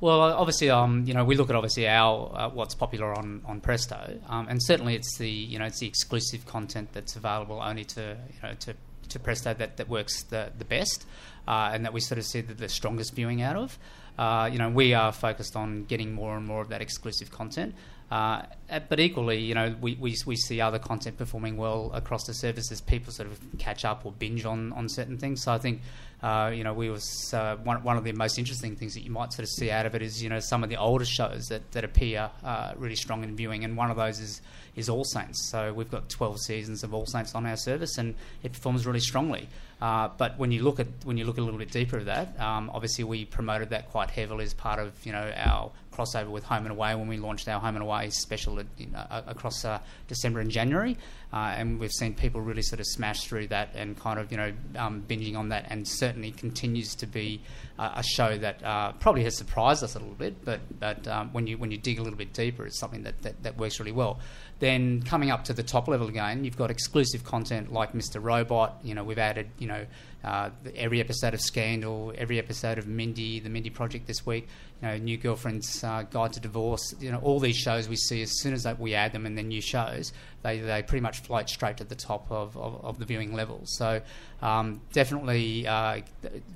Well, 0.00 0.20
obviously, 0.20 0.70
um, 0.70 1.04
you 1.06 1.14
know, 1.14 1.24
we 1.24 1.34
look 1.34 1.50
at 1.50 1.56
obviously 1.56 1.88
our 1.88 2.30
uh, 2.32 2.48
what's 2.50 2.74
popular 2.74 3.12
on 3.18 3.42
on 3.44 3.60
Presto, 3.60 4.20
um, 4.28 4.46
and 4.48 4.62
certainly 4.62 4.94
it's 4.94 5.18
the 5.18 5.28
you 5.28 5.58
know 5.58 5.64
it's 5.64 5.80
the 5.80 5.88
exclusive 5.88 6.46
content 6.46 6.92
that's 6.92 7.16
available 7.16 7.60
only 7.60 7.84
to 7.84 8.16
you 8.32 8.48
know 8.48 8.54
to 8.60 8.74
to 9.08 9.18
Presto 9.18 9.54
that, 9.54 9.76
that 9.76 9.88
works 9.88 10.22
the 10.24 10.52
the 10.56 10.64
best, 10.64 11.04
uh, 11.48 11.70
and 11.72 11.84
that 11.84 11.92
we 11.92 12.00
sort 12.00 12.18
of 12.18 12.26
see 12.26 12.40
the, 12.40 12.54
the 12.54 12.68
strongest 12.68 13.12
viewing 13.14 13.42
out 13.42 13.56
of. 13.56 13.76
Uh, 14.16 14.48
you 14.52 14.58
know, 14.58 14.68
we 14.68 14.94
are 14.94 15.10
focused 15.12 15.56
on 15.56 15.84
getting 15.84 16.12
more 16.12 16.36
and 16.36 16.46
more 16.46 16.60
of 16.60 16.68
that 16.68 16.80
exclusive 16.80 17.30
content. 17.32 17.74
Uh, 18.10 18.42
uh, 18.70 18.80
but 18.88 19.00
equally, 19.00 19.38
you 19.38 19.54
know, 19.54 19.74
we, 19.80 19.94
we, 19.94 20.16
we 20.24 20.36
see 20.36 20.60
other 20.60 20.78
content 20.78 21.18
performing 21.18 21.56
well 21.56 21.90
across 21.92 22.26
the 22.26 22.34
services. 22.34 22.80
People 22.80 23.12
sort 23.12 23.28
of 23.28 23.38
catch 23.58 23.84
up 23.84 24.06
or 24.06 24.12
binge 24.12 24.44
on, 24.44 24.72
on 24.72 24.88
certain 24.88 25.18
things. 25.18 25.42
So 25.42 25.52
I 25.52 25.58
think, 25.58 25.82
uh, 26.22 26.50
you 26.54 26.64
know, 26.64 26.72
we 26.72 26.88
was 26.88 27.32
uh, 27.34 27.56
one, 27.56 27.82
one 27.82 27.96
of 27.98 28.04
the 28.04 28.12
most 28.12 28.38
interesting 28.38 28.76
things 28.76 28.94
that 28.94 29.02
you 29.02 29.10
might 29.10 29.32
sort 29.32 29.44
of 29.44 29.50
see 29.50 29.70
out 29.70 29.84
of 29.84 29.94
it 29.94 30.02
is, 30.02 30.22
you 30.22 30.30
know, 30.30 30.40
some 30.40 30.64
of 30.64 30.70
the 30.70 30.76
older 30.76 31.04
shows 31.04 31.46
that, 31.46 31.70
that 31.72 31.84
appear 31.84 32.30
uh, 32.44 32.72
really 32.76 32.96
strong 32.96 33.24
in 33.24 33.36
viewing. 33.36 33.64
And 33.64 33.76
one 33.76 33.90
of 33.90 33.96
those 33.96 34.20
is, 34.20 34.40
is 34.74 34.88
All 34.88 35.04
Saints. 35.04 35.50
So 35.50 35.72
we've 35.72 35.90
got 35.90 36.08
12 36.08 36.40
seasons 36.40 36.82
of 36.82 36.94
All 36.94 37.06
Saints 37.06 37.34
on 37.34 37.44
our 37.44 37.56
service 37.56 37.98
and 37.98 38.14
it 38.42 38.52
performs 38.52 38.86
really 38.86 39.00
strongly. 39.00 39.48
Uh, 39.80 40.08
but 40.16 40.38
when 40.38 40.50
you 40.50 40.62
look 40.62 40.80
at 40.80 40.88
when 41.04 41.16
you 41.16 41.24
look 41.24 41.38
a 41.38 41.40
little 41.40 41.58
bit 41.58 41.70
deeper 41.70 41.98
at 41.98 42.06
that, 42.06 42.40
um, 42.40 42.68
obviously 42.74 43.04
we 43.04 43.24
promoted 43.24 43.70
that 43.70 43.88
quite 43.90 44.10
heavily 44.10 44.44
as 44.44 44.52
part 44.52 44.80
of 44.80 44.92
you 45.06 45.12
know 45.12 45.32
our 45.36 45.70
crossover 45.98 46.28
with 46.28 46.44
Home 46.44 46.64
and 46.64 46.70
Away 46.70 46.94
when 46.94 47.08
we 47.08 47.16
launched 47.16 47.48
our 47.48 47.60
Home 47.60 47.74
and 47.74 47.82
Away 47.82 48.10
special 48.10 48.60
you 48.76 48.86
know, 48.86 49.04
across 49.26 49.64
uh, 49.64 49.80
December 50.06 50.40
and 50.40 50.50
January, 50.50 50.96
uh, 51.32 51.54
and 51.56 51.80
we've 51.80 51.92
seen 51.92 52.14
people 52.14 52.40
really 52.40 52.62
sort 52.62 52.80
of 52.80 52.86
smash 52.86 53.26
through 53.26 53.48
that 53.48 53.70
and 53.74 53.98
kind 53.98 54.18
of 54.18 54.30
you 54.30 54.38
know 54.38 54.52
um, 54.76 55.02
binging 55.08 55.36
on 55.36 55.48
that, 55.48 55.66
and 55.68 55.86
certainly 55.86 56.30
continues 56.30 56.94
to 56.94 57.06
be 57.06 57.40
uh, 57.78 57.92
a 57.96 58.02
show 58.02 58.38
that 58.38 58.62
uh, 58.64 58.92
probably 58.92 59.24
has 59.24 59.36
surprised 59.36 59.82
us 59.82 59.94
a 59.94 59.98
little 59.98 60.14
bit, 60.14 60.44
but 60.44 60.60
but 60.78 61.06
um, 61.08 61.32
when 61.32 61.46
you 61.46 61.58
when 61.58 61.70
you 61.70 61.78
dig 61.78 61.98
a 61.98 62.02
little 62.02 62.18
bit 62.18 62.32
deeper, 62.32 62.66
it's 62.66 62.78
something 62.78 63.02
that, 63.02 63.20
that, 63.22 63.42
that 63.42 63.58
works 63.58 63.78
really 63.78 63.92
well. 63.92 64.18
Then 64.60 65.02
coming 65.02 65.30
up 65.30 65.44
to 65.44 65.52
the 65.52 65.62
top 65.62 65.86
level 65.86 66.08
again, 66.08 66.44
you've 66.44 66.56
got 66.56 66.70
exclusive 66.70 67.22
content 67.24 67.72
like 67.72 67.92
Mr. 67.92 68.22
Robot. 68.22 68.80
You 68.82 68.94
know, 68.94 69.04
we've 69.04 69.18
added 69.18 69.50
you 69.58 69.68
know 69.68 69.86
uh, 70.24 70.50
every 70.74 71.00
episode 71.00 71.34
of 71.34 71.40
Scandal, 71.40 72.12
every 72.16 72.38
episode 72.38 72.78
of 72.78 72.86
Mindy, 72.86 73.40
the 73.40 73.48
Mindy 73.48 73.70
Project 73.70 74.06
this 74.06 74.26
week. 74.26 74.48
You 74.82 74.88
know, 74.88 74.96
New 74.98 75.16
Girlfriend's 75.16 75.82
uh, 75.82 76.04
Guide 76.10 76.32
to 76.34 76.40
Divorce. 76.40 76.94
You 77.00 77.12
know, 77.12 77.18
all 77.18 77.40
these 77.40 77.56
shows 77.56 77.88
we 77.88 77.96
see 77.96 78.22
as 78.22 78.40
soon 78.40 78.52
as 78.52 78.62
that 78.62 78.78
we 78.78 78.94
add 78.94 79.12
them 79.12 79.26
and 79.26 79.36
then 79.36 79.48
new 79.48 79.60
shows, 79.60 80.12
they 80.42 80.60
they 80.60 80.82
pretty 80.82 81.02
much 81.02 81.20
float 81.20 81.48
straight 81.48 81.78
to 81.78 81.84
the 81.84 81.94
top 81.94 82.30
of, 82.30 82.56
of, 82.56 82.84
of 82.84 82.98
the 82.98 83.04
viewing 83.04 83.34
levels. 83.34 83.76
So 83.76 84.00
um, 84.40 84.80
definitely 84.92 85.66
uh, 85.66 86.00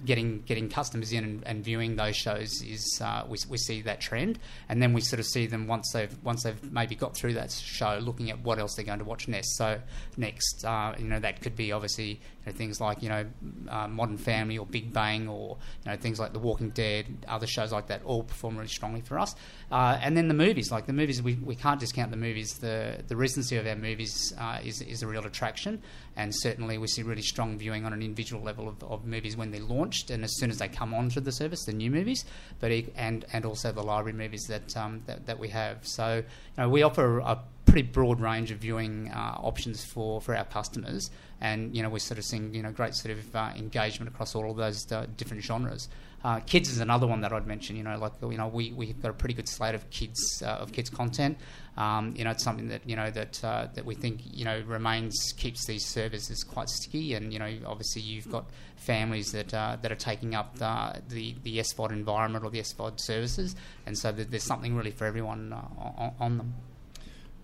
getting 0.04 0.42
getting 0.42 0.68
customers 0.68 1.12
in 1.12 1.24
and, 1.24 1.42
and 1.46 1.64
viewing 1.64 1.96
those 1.96 2.16
shows 2.16 2.62
is 2.62 3.00
uh, 3.02 3.24
we, 3.28 3.38
we 3.48 3.58
see 3.58 3.82
that 3.82 4.00
trend, 4.00 4.38
and 4.68 4.80
then 4.80 4.92
we 4.92 5.00
sort 5.00 5.18
of 5.18 5.26
see 5.26 5.46
them 5.46 5.66
once 5.66 5.90
they've 5.92 6.16
once 6.22 6.44
they've 6.44 6.72
maybe 6.72 6.94
got 6.94 7.16
through 7.16 7.34
that 7.34 7.50
show, 7.50 7.98
looking 8.00 8.30
at 8.30 8.40
what 8.40 8.58
else 8.58 8.74
they're 8.76 8.84
going 8.84 9.00
to 9.00 9.04
watch 9.04 9.26
next. 9.26 9.56
So 9.56 9.80
next, 10.16 10.64
uh, 10.64 10.94
you 10.98 11.06
know, 11.06 11.18
that 11.18 11.40
could 11.40 11.56
be 11.56 11.72
obviously 11.72 12.08
you 12.10 12.20
know, 12.46 12.52
things 12.52 12.80
like 12.80 13.02
you 13.02 13.08
know 13.08 13.26
uh, 13.68 13.88
Modern 13.88 14.16
Family 14.16 14.58
or 14.58 14.66
Big 14.66 14.92
Bang 14.92 15.28
or 15.28 15.58
you 15.84 15.90
know 15.90 15.96
things 15.96 16.20
like 16.20 16.32
The 16.32 16.38
Walking 16.38 16.70
Dead, 16.70 17.06
other 17.26 17.48
shows 17.48 17.72
like 17.72 17.88
that 17.88 18.02
all 18.12 18.22
perform 18.22 18.56
really 18.56 18.68
strongly 18.68 19.00
for 19.00 19.18
us. 19.18 19.34
Uh, 19.70 19.98
and 20.00 20.16
then 20.16 20.28
the 20.28 20.34
movies, 20.34 20.70
like 20.70 20.86
the 20.86 20.92
movies, 20.92 21.22
we, 21.22 21.34
we 21.36 21.56
can't 21.56 21.80
discount 21.80 22.10
the 22.10 22.16
movies. 22.16 22.58
The 22.58 23.02
the 23.08 23.16
recency 23.16 23.56
of 23.56 23.66
our 23.66 23.76
movies 23.76 24.32
uh, 24.38 24.58
is 24.62 24.82
is 24.82 25.02
a 25.02 25.06
real 25.06 25.24
attraction, 25.26 25.82
and 26.16 26.32
certainly 26.34 26.78
we 26.78 26.86
see 26.86 27.02
really 27.02 27.22
strong 27.22 27.58
viewing 27.58 27.84
on 27.84 27.92
an 27.92 28.02
individual 28.02 28.42
level 28.42 28.68
of, 28.68 28.82
of 28.84 29.04
movies 29.06 29.36
when 29.36 29.50
they're 29.50 29.60
launched 29.60 30.10
and 30.10 30.24
as 30.24 30.32
soon 30.36 30.50
as 30.50 30.58
they 30.58 30.68
come 30.68 30.94
onto 30.94 31.20
the 31.20 31.32
service, 31.32 31.64
the 31.64 31.72
new 31.72 31.90
movies, 31.90 32.24
but 32.60 32.70
and 32.96 33.24
and 33.32 33.44
also 33.44 33.72
the 33.72 33.82
library 33.82 34.16
movies 34.16 34.44
that 34.48 34.76
um, 34.76 35.02
that, 35.06 35.26
that 35.26 35.38
we 35.38 35.48
have. 35.48 35.86
So 35.86 36.16
you 36.16 36.22
know, 36.62 36.68
we 36.68 36.82
offer 36.82 37.18
a 37.20 37.42
pretty 37.64 37.88
broad 37.88 38.20
range 38.20 38.50
of 38.50 38.58
viewing 38.58 39.10
uh, 39.14 39.38
options 39.40 39.84
for, 39.84 40.20
for 40.20 40.36
our 40.36 40.44
customers, 40.44 41.10
and 41.40 41.74
you 41.74 41.82
know 41.82 41.88
we're 41.88 41.98
sort 41.98 42.18
of 42.18 42.24
seeing 42.24 42.54
you 42.54 42.62
know 42.62 42.70
great 42.70 42.94
sort 42.94 43.16
of 43.16 43.36
uh, 43.36 43.50
engagement 43.56 44.12
across 44.12 44.34
all 44.34 44.50
of 44.50 44.56
those 44.56 44.90
uh, 44.92 45.06
different 45.16 45.42
genres. 45.42 45.88
Uh, 46.24 46.38
kids 46.40 46.70
is 46.70 46.78
another 46.78 47.06
one 47.06 47.20
that 47.22 47.32
I'd 47.32 47.46
mention. 47.46 47.76
You 47.76 47.82
know, 47.82 47.98
like 47.98 48.12
you 48.22 48.36
know, 48.36 48.46
we 48.46 48.72
we've 48.72 49.00
got 49.00 49.10
a 49.10 49.14
pretty 49.14 49.34
good 49.34 49.48
slate 49.48 49.74
of 49.74 49.88
kids 49.90 50.42
uh, 50.44 50.50
of 50.50 50.72
kids 50.72 50.88
content. 50.88 51.36
Um, 51.76 52.14
you 52.16 52.24
know, 52.24 52.30
it's 52.30 52.44
something 52.44 52.68
that 52.68 52.88
you 52.88 52.94
know 52.94 53.10
that 53.10 53.42
uh, 53.42 53.68
that 53.74 53.84
we 53.84 53.94
think 53.94 54.20
you 54.24 54.44
know 54.44 54.62
remains 54.66 55.32
keeps 55.36 55.66
these 55.66 55.84
services 55.84 56.44
quite 56.44 56.68
sticky, 56.68 57.14
and 57.14 57.32
you 57.32 57.38
know, 57.38 57.50
obviously 57.66 58.02
you've 58.02 58.30
got 58.30 58.44
families 58.76 59.32
that 59.32 59.52
uh, 59.52 59.76
that 59.82 59.90
are 59.90 59.96
taking 59.96 60.34
up 60.34 60.58
the, 60.58 61.02
the 61.08 61.34
the 61.42 61.58
SVOD 61.58 61.90
environment 61.90 62.44
or 62.44 62.50
the 62.50 62.60
SVOD 62.60 63.00
services, 63.00 63.56
and 63.86 63.98
so 63.98 64.12
there's 64.12 64.44
something 64.44 64.76
really 64.76 64.90
for 64.92 65.06
everyone 65.06 65.52
uh, 65.52 65.56
on, 65.78 66.12
on 66.20 66.38
them. 66.38 66.54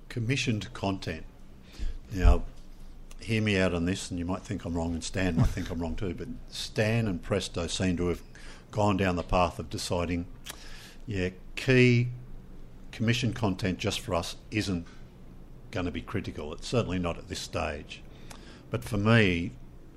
Commissioned 0.08 0.72
content. 0.72 1.24
Now, 2.12 2.44
hear 3.20 3.42
me 3.42 3.58
out 3.58 3.74
on 3.74 3.84
this, 3.86 4.10
and 4.10 4.18
you 4.18 4.24
might 4.24 4.42
think 4.42 4.64
I'm 4.64 4.74
wrong, 4.74 4.94
and 4.94 5.02
Stan 5.02 5.36
might 5.36 5.48
think 5.48 5.70
I'm 5.70 5.80
wrong 5.80 5.96
too, 5.96 6.14
but 6.14 6.28
Stan 6.48 7.06
and 7.06 7.22
Presto 7.22 7.66
seem 7.66 7.96
to 7.96 8.08
have 8.08 8.22
gone 8.70 8.96
down 8.96 9.16
the 9.16 9.22
path 9.22 9.59
of 9.59 9.70
deciding, 9.70 10.26
yeah, 11.07 11.31
key 11.57 12.09
commission 12.92 13.33
content 13.33 13.78
just 13.78 14.00
for 14.00 14.14
us 14.14 14.37
isn't 14.50 14.87
going 15.70 15.87
to 15.87 15.92
be 15.92 16.00
critical. 16.00 16.52
It's 16.52 16.66
certainly 16.66 16.98
not 16.98 17.18
at 17.18 17.28
this 17.28 17.40
stage. 17.40 18.02
But 18.70 18.85
for 18.85 18.96
me, 18.96 19.52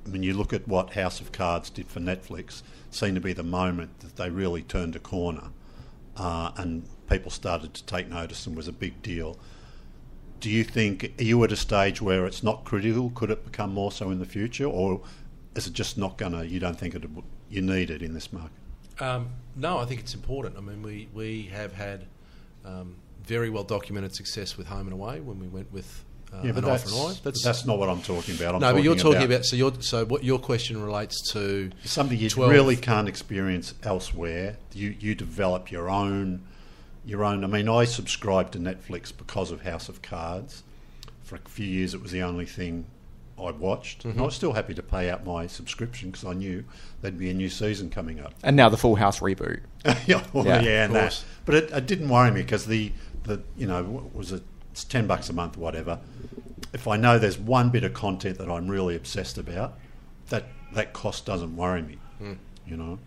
I 0.05 0.09
mean, 0.09 0.23
you 0.23 0.33
look 0.33 0.53
at 0.53 0.67
what 0.67 0.93
House 0.93 1.19
of 1.19 1.31
Cards 1.31 1.69
did 1.69 1.87
for 1.87 1.99
Netflix, 1.99 2.63
seemed 2.89 3.15
to 3.15 3.21
be 3.21 3.33
the 3.33 3.43
moment 3.43 3.99
that 4.01 4.17
they 4.17 4.29
really 4.29 4.61
turned 4.61 4.95
a 4.95 4.99
corner 4.99 5.49
uh, 6.17 6.51
and 6.57 6.87
people 7.09 7.31
started 7.31 7.73
to 7.73 7.85
take 7.85 8.09
notice 8.09 8.45
and 8.45 8.55
was 8.55 8.67
a 8.67 8.73
big 8.73 9.01
deal. 9.01 9.37
Do 10.39 10.49
you 10.49 10.63
think, 10.63 11.13
are 11.19 11.23
you 11.23 11.43
at 11.43 11.51
a 11.51 11.55
stage 11.55 12.01
where 12.01 12.25
it's 12.25 12.43
not 12.43 12.65
critical? 12.65 13.11
Could 13.11 13.31
it 13.31 13.45
become 13.45 13.73
more 13.73 13.91
so 13.91 14.09
in 14.09 14.19
the 14.19 14.25
future? 14.25 14.65
Or 14.65 15.01
is 15.55 15.67
it 15.67 15.73
just 15.73 15.97
not 15.97 16.17
going 16.17 16.31
to, 16.31 16.45
you 16.45 16.59
don't 16.59 16.77
think 16.77 16.95
it, 16.95 17.03
you 17.49 17.61
need 17.61 17.89
it 17.89 18.01
in 18.01 18.13
this 18.13 18.33
market? 18.33 18.60
Um, 19.01 19.29
no, 19.55 19.79
I 19.79 19.85
think 19.85 19.99
it's 19.99 20.13
important. 20.13 20.57
I 20.57 20.61
mean, 20.61 20.81
we, 20.81 21.09
we 21.13 21.43
have 21.53 21.73
had 21.73 22.05
um, 22.63 22.95
very 23.25 23.49
well 23.49 23.63
documented 23.63 24.15
success 24.15 24.57
with 24.57 24.67
home 24.67 24.87
and 24.87 24.93
away 24.93 25.19
when 25.19 25.39
we 25.39 25.47
went 25.47 25.71
with 25.73 26.05
uh, 26.31 26.41
Yeah, 26.43 26.51
but 26.53 26.63
that's, 26.63 26.83
for 26.83 27.07
an 27.07 27.11
eye. 27.11 27.19
that's, 27.23 27.43
that's 27.43 27.65
not 27.65 27.77
what 27.77 27.89
I'm 27.89 28.01
talking 28.01 28.35
about. 28.35 28.55
I'm 28.55 28.61
no, 28.61 28.73
but 28.73 28.83
you're 28.83 28.95
talking 28.95 29.23
about, 29.23 29.45
so 29.45 29.55
your 29.55 29.73
so 29.81 30.05
what 30.05 30.23
your 30.23 30.39
question 30.39 30.81
relates 30.81 31.31
to 31.31 31.71
something 31.83 32.17
you 32.17 32.29
12 32.29 32.51
really 32.51 32.77
can't 32.77 33.09
experience 33.09 33.73
elsewhere. 33.83 34.57
You 34.73 34.95
you 34.99 35.15
develop 35.15 35.71
your 35.71 35.89
own 35.89 36.43
your 37.03 37.23
own. 37.23 37.43
I 37.43 37.47
mean, 37.47 37.67
I 37.67 37.85
subscribed 37.85 38.53
to 38.53 38.59
Netflix 38.59 39.11
because 39.15 39.51
of 39.51 39.63
House 39.63 39.89
of 39.89 40.01
Cards. 40.01 40.63
For 41.23 41.35
a 41.35 41.49
few 41.49 41.65
years, 41.65 41.93
it 41.93 42.01
was 42.01 42.11
the 42.11 42.21
only 42.21 42.45
thing 42.45 42.85
I 43.41 43.51
watched. 43.51 44.05
And 44.05 44.19
I 44.19 44.23
was 44.23 44.35
still 44.35 44.53
happy 44.53 44.73
to 44.73 44.83
pay 44.83 45.09
out 45.09 45.25
my 45.25 45.47
subscription 45.47 46.11
because 46.11 46.25
I 46.25 46.33
knew 46.33 46.63
there'd 47.01 47.17
be 47.17 47.29
a 47.29 47.33
new 47.33 47.49
season 47.49 47.89
coming 47.89 48.19
up. 48.19 48.33
And 48.43 48.55
now 48.55 48.69
the 48.69 48.77
Full 48.77 48.95
House 48.95 49.19
reboot. 49.19 49.61
yeah, 50.05 50.23
well, 50.33 50.45
Yeah, 50.45 50.61
yeah, 50.61 50.85
and 50.85 50.95
that. 50.95 51.23
But 51.45 51.55
it, 51.55 51.71
it 51.71 51.85
didn't 51.85 52.09
worry 52.09 52.31
me 52.31 52.41
because 52.41 52.65
the, 52.65 52.91
the 53.23 53.41
you 53.57 53.67
know 53.67 54.09
was 54.13 54.31
it 54.31 54.43
it's 54.71 54.83
ten 54.83 55.07
bucks 55.07 55.29
a 55.29 55.33
month, 55.33 55.57
whatever. 55.57 55.99
If 56.73 56.87
I 56.87 56.95
know 56.97 57.19
there's 57.19 57.37
one 57.37 57.69
bit 57.69 57.83
of 57.83 57.93
content 57.93 58.37
that 58.37 58.49
I'm 58.49 58.67
really 58.67 58.95
obsessed 58.95 59.37
about, 59.37 59.77
that 60.29 60.45
that 60.73 60.93
cost 60.93 61.25
doesn't 61.25 61.55
worry 61.55 61.81
me. 61.81 61.97
Hmm. 62.19 62.33
You 62.65 62.77
know, 62.77 62.99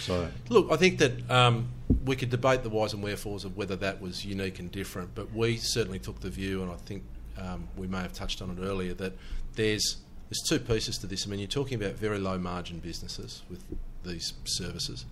so 0.00 0.28
Look, 0.48 0.68
I 0.70 0.76
think 0.76 0.98
that 0.98 1.30
um, 1.30 1.68
we 2.04 2.16
could 2.16 2.30
debate 2.30 2.62
the 2.62 2.70
whys 2.70 2.94
and 2.94 3.02
wherefores 3.02 3.44
of 3.44 3.56
whether 3.56 3.76
that 3.76 4.00
was 4.00 4.24
unique 4.24 4.58
and 4.58 4.72
different, 4.72 5.14
but 5.14 5.32
we 5.32 5.58
certainly 5.58 5.98
took 5.98 6.20
the 6.20 6.30
view, 6.30 6.62
and 6.62 6.72
I 6.72 6.76
think 6.76 7.04
um, 7.40 7.68
we 7.76 7.86
may 7.86 8.00
have 8.00 8.12
touched 8.12 8.42
on 8.42 8.50
it 8.50 8.62
earlier, 8.62 8.94
that 8.94 9.12
there's 9.54 9.96
there's 10.28 10.42
two 10.48 10.60
pieces 10.60 10.98
to 10.98 11.06
this. 11.06 11.26
I 11.26 11.30
mean, 11.30 11.40
you're 11.40 11.48
talking 11.48 11.82
about 11.82 11.94
very 11.94 12.18
low 12.18 12.38
margin 12.38 12.78
businesses 12.78 13.42
with 13.50 13.64
these 14.04 14.32
services, 14.44 15.04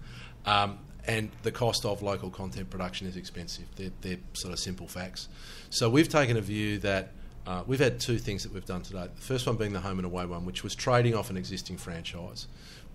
um, 0.47 0.79
and 1.07 1.31
the 1.43 1.53
cost 1.53 1.85
of 1.85 2.03
local 2.03 2.31
content 2.31 2.71
production 2.71 3.07
is 3.07 3.17
expensive. 3.17 3.64
They're, 3.77 3.91
they're 4.01 4.19
sort 4.35 4.53
of 4.53 4.61
simple 4.61 4.87
facts. 4.87 5.29
So 5.71 5.91
we've 5.91 6.09
taken 6.09 6.37
a 6.37 6.43
view 6.43 6.79
that. 6.79 7.12
Uh, 7.47 7.62
we've 7.67 7.81
had 7.81 7.99
two 7.99 8.19
things 8.19 8.43
that 8.43 8.53
we've 8.53 8.67
done 8.67 8.83
today. 8.83 9.09
The 9.14 9.23
first 9.23 9.47
one 9.47 9.57
being 9.57 9.73
the 9.73 9.81
home 9.81 9.99
and 9.99 10.05
away 10.05 10.27
one, 10.27 10.45
which 10.45 10.62
was 10.62 10.75
trading 10.75 11.14
off 11.14 11.31
an 11.31 11.38
existing 11.38 11.79
franchise. 11.79 12.47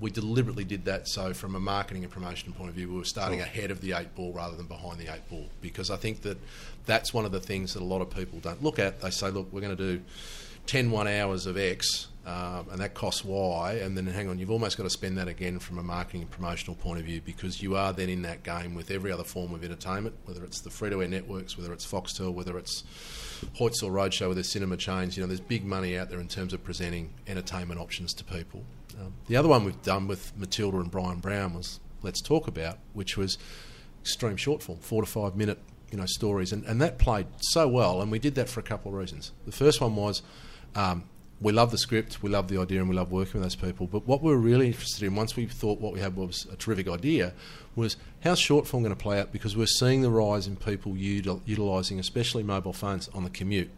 We 0.04 0.12
deliberately 0.12 0.66
did 0.66 0.84
that 0.84 1.08
so, 1.08 1.34
from 1.34 1.56
a 1.56 1.62
marketing 1.62 2.04
and 2.04 2.12
promotion 2.12 2.52
point 2.52 2.68
of 2.68 2.76
view, 2.76 2.90
we 2.90 2.98
were 2.98 3.06
starting 3.06 3.40
ahead 3.40 3.72
of 3.72 3.80
the 3.80 3.94
eight 3.94 4.14
ball 4.16 4.34
rather 4.34 4.58
than 4.58 4.66
behind 4.66 5.00
the 5.00 5.08
eight 5.08 5.30
ball 5.30 5.46
because 5.62 5.90
I 5.90 5.96
think 5.96 6.24
that 6.24 6.38
that's 6.86 7.14
one 7.14 7.24
of 7.24 7.32
the 7.32 7.40
things 7.40 7.74
that 7.74 7.82
a 7.82 7.86
lot 7.86 8.02
of 8.02 8.10
people 8.10 8.40
don't 8.40 8.62
look 8.62 8.80
at. 8.80 9.00
They 9.00 9.12
say, 9.12 9.30
look, 9.30 9.48
we're 9.54 9.62
going 9.62 9.78
to 9.78 9.98
do 9.98 10.04
10 10.66 10.92
one 10.92 11.08
hours 11.08 11.46
of 11.46 11.58
X 11.58 12.08
um, 12.26 12.68
and 12.72 12.82
that 12.82 12.94
costs 12.94 13.24
Y, 13.24 13.76
and 13.76 13.96
then 13.98 14.06
hang 14.08 14.28
on, 14.28 14.40
you've 14.40 14.52
almost 14.52 14.76
got 14.76 14.84
to 14.84 14.90
spend 14.90 15.18
that 15.20 15.30
again 15.30 15.58
from 15.60 15.78
a 15.78 15.84
marketing 15.84 16.24
and 16.24 16.32
promotional 16.32 16.76
point 16.76 17.00
of 17.00 17.06
view 17.06 17.22
because 17.24 17.62
you 17.62 17.78
are 17.78 17.94
then 17.94 18.10
in 18.10 18.24
that 18.24 18.44
game 18.44 18.76
with 18.76 18.92
every 18.92 19.10
other 19.10 19.24
form 19.24 19.54
of 19.54 19.64
entertainment, 19.64 20.16
whether 20.26 20.44
it's 20.44 20.60
the 20.60 20.70
free 20.70 20.90
to 20.90 21.02
air 21.02 21.08
networks, 21.08 21.58
whether 21.58 21.72
it's 21.72 21.86
Foxtel, 21.86 22.34
whether 22.34 22.58
it's 22.58 22.84
Hoyts 23.58 23.82
or 23.82 23.92
Roadshow, 23.92 24.28
whether 24.28 24.42
it's 24.42 24.52
cinema 24.52 24.76
chains. 24.76 25.16
You 25.16 25.24
know, 25.24 25.28
there's 25.28 25.40
big 25.40 25.64
money 25.64 25.98
out 25.98 26.10
there 26.10 26.20
in 26.20 26.28
terms 26.28 26.54
of 26.54 26.62
presenting 26.62 27.14
entertainment 27.26 27.80
options 27.80 28.14
to 28.16 28.26
people. 28.26 28.64
Um, 29.00 29.14
the 29.28 29.36
other 29.36 29.48
one 29.48 29.64
we've 29.64 29.82
done 29.82 30.08
with 30.08 30.36
Matilda 30.38 30.80
and 30.80 30.92
Bryan 30.92 31.20
Brown 31.20 31.54
was 31.54 31.80
Let's 32.02 32.22
Talk 32.22 32.48
About, 32.48 32.78
which 32.94 33.18
was 33.18 33.38
extreme 34.02 34.38
short 34.38 34.62
form, 34.62 34.80
four 34.80 35.02
to 35.02 35.10
five 35.10 35.36
minute 35.36 35.60
you 35.92 35.98
know 35.98 36.06
stories, 36.08 36.52
and, 36.52 36.66
and 36.66 36.82
that 36.82 36.98
played 36.98 37.28
so 37.40 37.68
well. 37.68 38.02
And 38.02 38.12
we 38.12 38.20
did 38.20 38.36
that 38.36 38.50
for 38.50 38.60
a 38.60 38.64
couple 38.64 38.92
of 38.92 38.98
reasons. 38.98 39.32
The 39.46 39.52
first 39.52 39.80
one 39.80 39.96
was 39.96 40.24
um, 40.76 41.04
we 41.40 41.52
love 41.52 41.72
the 41.72 41.78
script, 41.78 42.24
we 42.24 42.30
love 42.30 42.48
the 42.48 42.60
idea, 42.60 42.80
and 42.80 42.90
we 42.90 42.96
love 42.96 43.12
working 43.12 43.40
with 43.40 43.44
those 43.44 43.56
people. 43.56 43.86
But 43.86 44.08
what 44.08 44.24
we 44.24 44.32
were 44.32 44.38
really 44.38 44.68
interested 44.68 45.06
in, 45.06 45.16
once 45.16 45.36
we 45.36 45.46
thought 45.46 45.80
what 45.80 45.94
we 45.94 46.00
had 46.00 46.16
was 46.16 46.48
a 46.52 46.56
terrific 46.56 46.88
idea, 46.88 47.34
was 47.76 47.98
how's 48.24 48.40
short 48.40 48.66
form 48.66 48.84
going 48.84 48.96
to 48.96 49.02
play 49.02 49.20
out? 49.20 49.32
Because 49.32 49.56
we're 49.56 49.68
seeing 49.68 50.02
the 50.02 50.10
rise 50.10 50.48
in 50.48 50.56
people 50.56 50.94
util- 50.94 51.42
utilising, 51.46 52.00
especially 52.00 52.44
mobile 52.44 52.74
phones, 52.74 53.08
on 53.10 53.24
the 53.24 53.30
commute. 53.30 53.70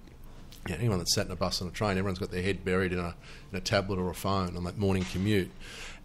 Yeah, 0.68 0.78
anyone 0.78 0.98
that's 0.98 1.14
sat 1.14 1.28
in 1.28 1.32
a 1.32 1.36
bus 1.36 1.62
and 1.62 1.70
a 1.70 1.74
train, 1.74 1.92
everyone's 1.92 2.18
got 2.18 2.32
their 2.32 2.42
head 2.42 2.66
buried 2.66 2.92
in 2.92 3.00
a, 3.00 3.16
in 3.52 3.58
a 3.58 3.62
tablet 3.62 4.00
or 4.00 4.10
a 4.10 4.16
phone 4.16 4.58
on 4.58 4.64
that 4.64 4.78
morning 4.78 5.06
commute. 5.12 5.52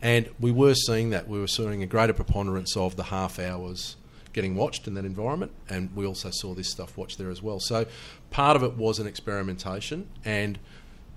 And 0.03 0.29
we 0.39 0.51
were 0.51 0.75
seeing 0.75 1.11
that. 1.11 1.29
We 1.29 1.39
were 1.39 1.47
seeing 1.47 1.83
a 1.83 1.87
greater 1.87 2.13
preponderance 2.13 2.77
of 2.77 2.97
the 2.97 3.05
half 3.05 3.39
hours 3.39 3.97
getting 4.33 4.55
watched 4.55 4.87
in 4.87 4.95
that 4.95 5.05
environment, 5.05 5.53
and 5.69 5.95
we 5.97 6.07
also 6.07 6.31
saw 6.31 6.55
this 6.55 6.71
stuff 6.71 6.97
watched 6.97 7.19
there 7.19 7.31
as 7.31 7.43
well. 7.43 7.59
So 7.59 7.87
part 8.31 8.57
of 8.57 8.63
it 8.63 8.75
was 8.75 8.99
an 8.99 9.07
experimentation. 9.07 10.09
And 10.25 10.59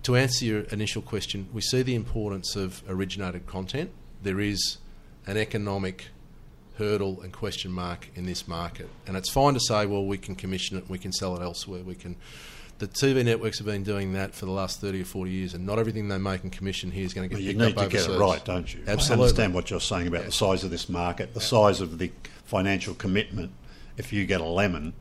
to 0.04 0.16
answer 0.16 0.46
your 0.46 0.62
initial 0.62 1.02
question, 1.02 1.48
we 1.54 1.62
see 1.62 1.82
the 1.82 1.96
importance 1.96 2.56
of 2.56 2.82
originated 2.88 3.46
content. 3.46 3.92
There 4.22 4.40
is 4.40 4.78
an 5.26 5.38
economic 5.38 6.08
hurdle 6.78 7.22
and 7.22 7.32
question 7.32 7.72
mark 7.72 8.10
in 8.16 8.26
this 8.26 8.48
market. 8.48 8.90
And 9.06 9.16
it's 9.16 9.30
fine 9.30 9.54
to 9.54 9.60
say, 9.60 9.86
well, 9.86 10.06
we 10.06 10.18
can 10.18 10.36
commission 10.36 10.78
it, 10.78 10.90
we 10.90 10.98
can 10.98 11.12
sell 11.12 11.36
it 11.36 11.42
elsewhere, 11.42 11.84
we 11.84 11.96
can. 11.96 12.16
The 12.84 12.90
TV 12.90 13.24
networks 13.24 13.60
have 13.60 13.66
been 13.68 13.84
doing 13.84 14.12
that 14.12 14.36
for 14.36 14.46
the 14.46 14.52
last 14.52 14.82
30 14.82 15.04
or 15.04 15.06
40 15.06 15.32
years, 15.32 15.54
and 15.54 15.66
not 15.66 15.80
everything 15.80 16.10
they 16.10 16.18
make 16.18 16.44
and 16.44 16.52
commission 16.52 16.92
here 16.92 17.06
is 17.06 17.14
going 17.14 17.30
to 17.30 17.34
get 17.34 17.42
Well, 17.42 17.54
you 17.54 17.58
need 17.58 17.78
up 17.78 17.86
to 17.86 17.90
get 17.90 18.10
it 18.10 18.20
right, 18.20 18.44
don't 18.44 18.74
you? 18.74 18.82
Absolutely. 18.86 19.24
I 19.24 19.24
understand 19.24 19.54
what 19.54 19.70
you're 19.70 19.80
saying 19.80 20.08
about 20.08 20.26
the 20.26 20.34
size 20.34 20.66
of 20.66 20.70
this 20.70 20.90
market, 20.90 21.34
the 21.34 21.40
size 21.40 21.80
of 21.80 21.98
the 21.98 22.12
financial 22.44 22.94
commitment. 22.94 23.54
If 23.96 24.12
you 24.12 24.26
get 24.26 24.42
a 24.42 24.46
lemon, 24.46 24.94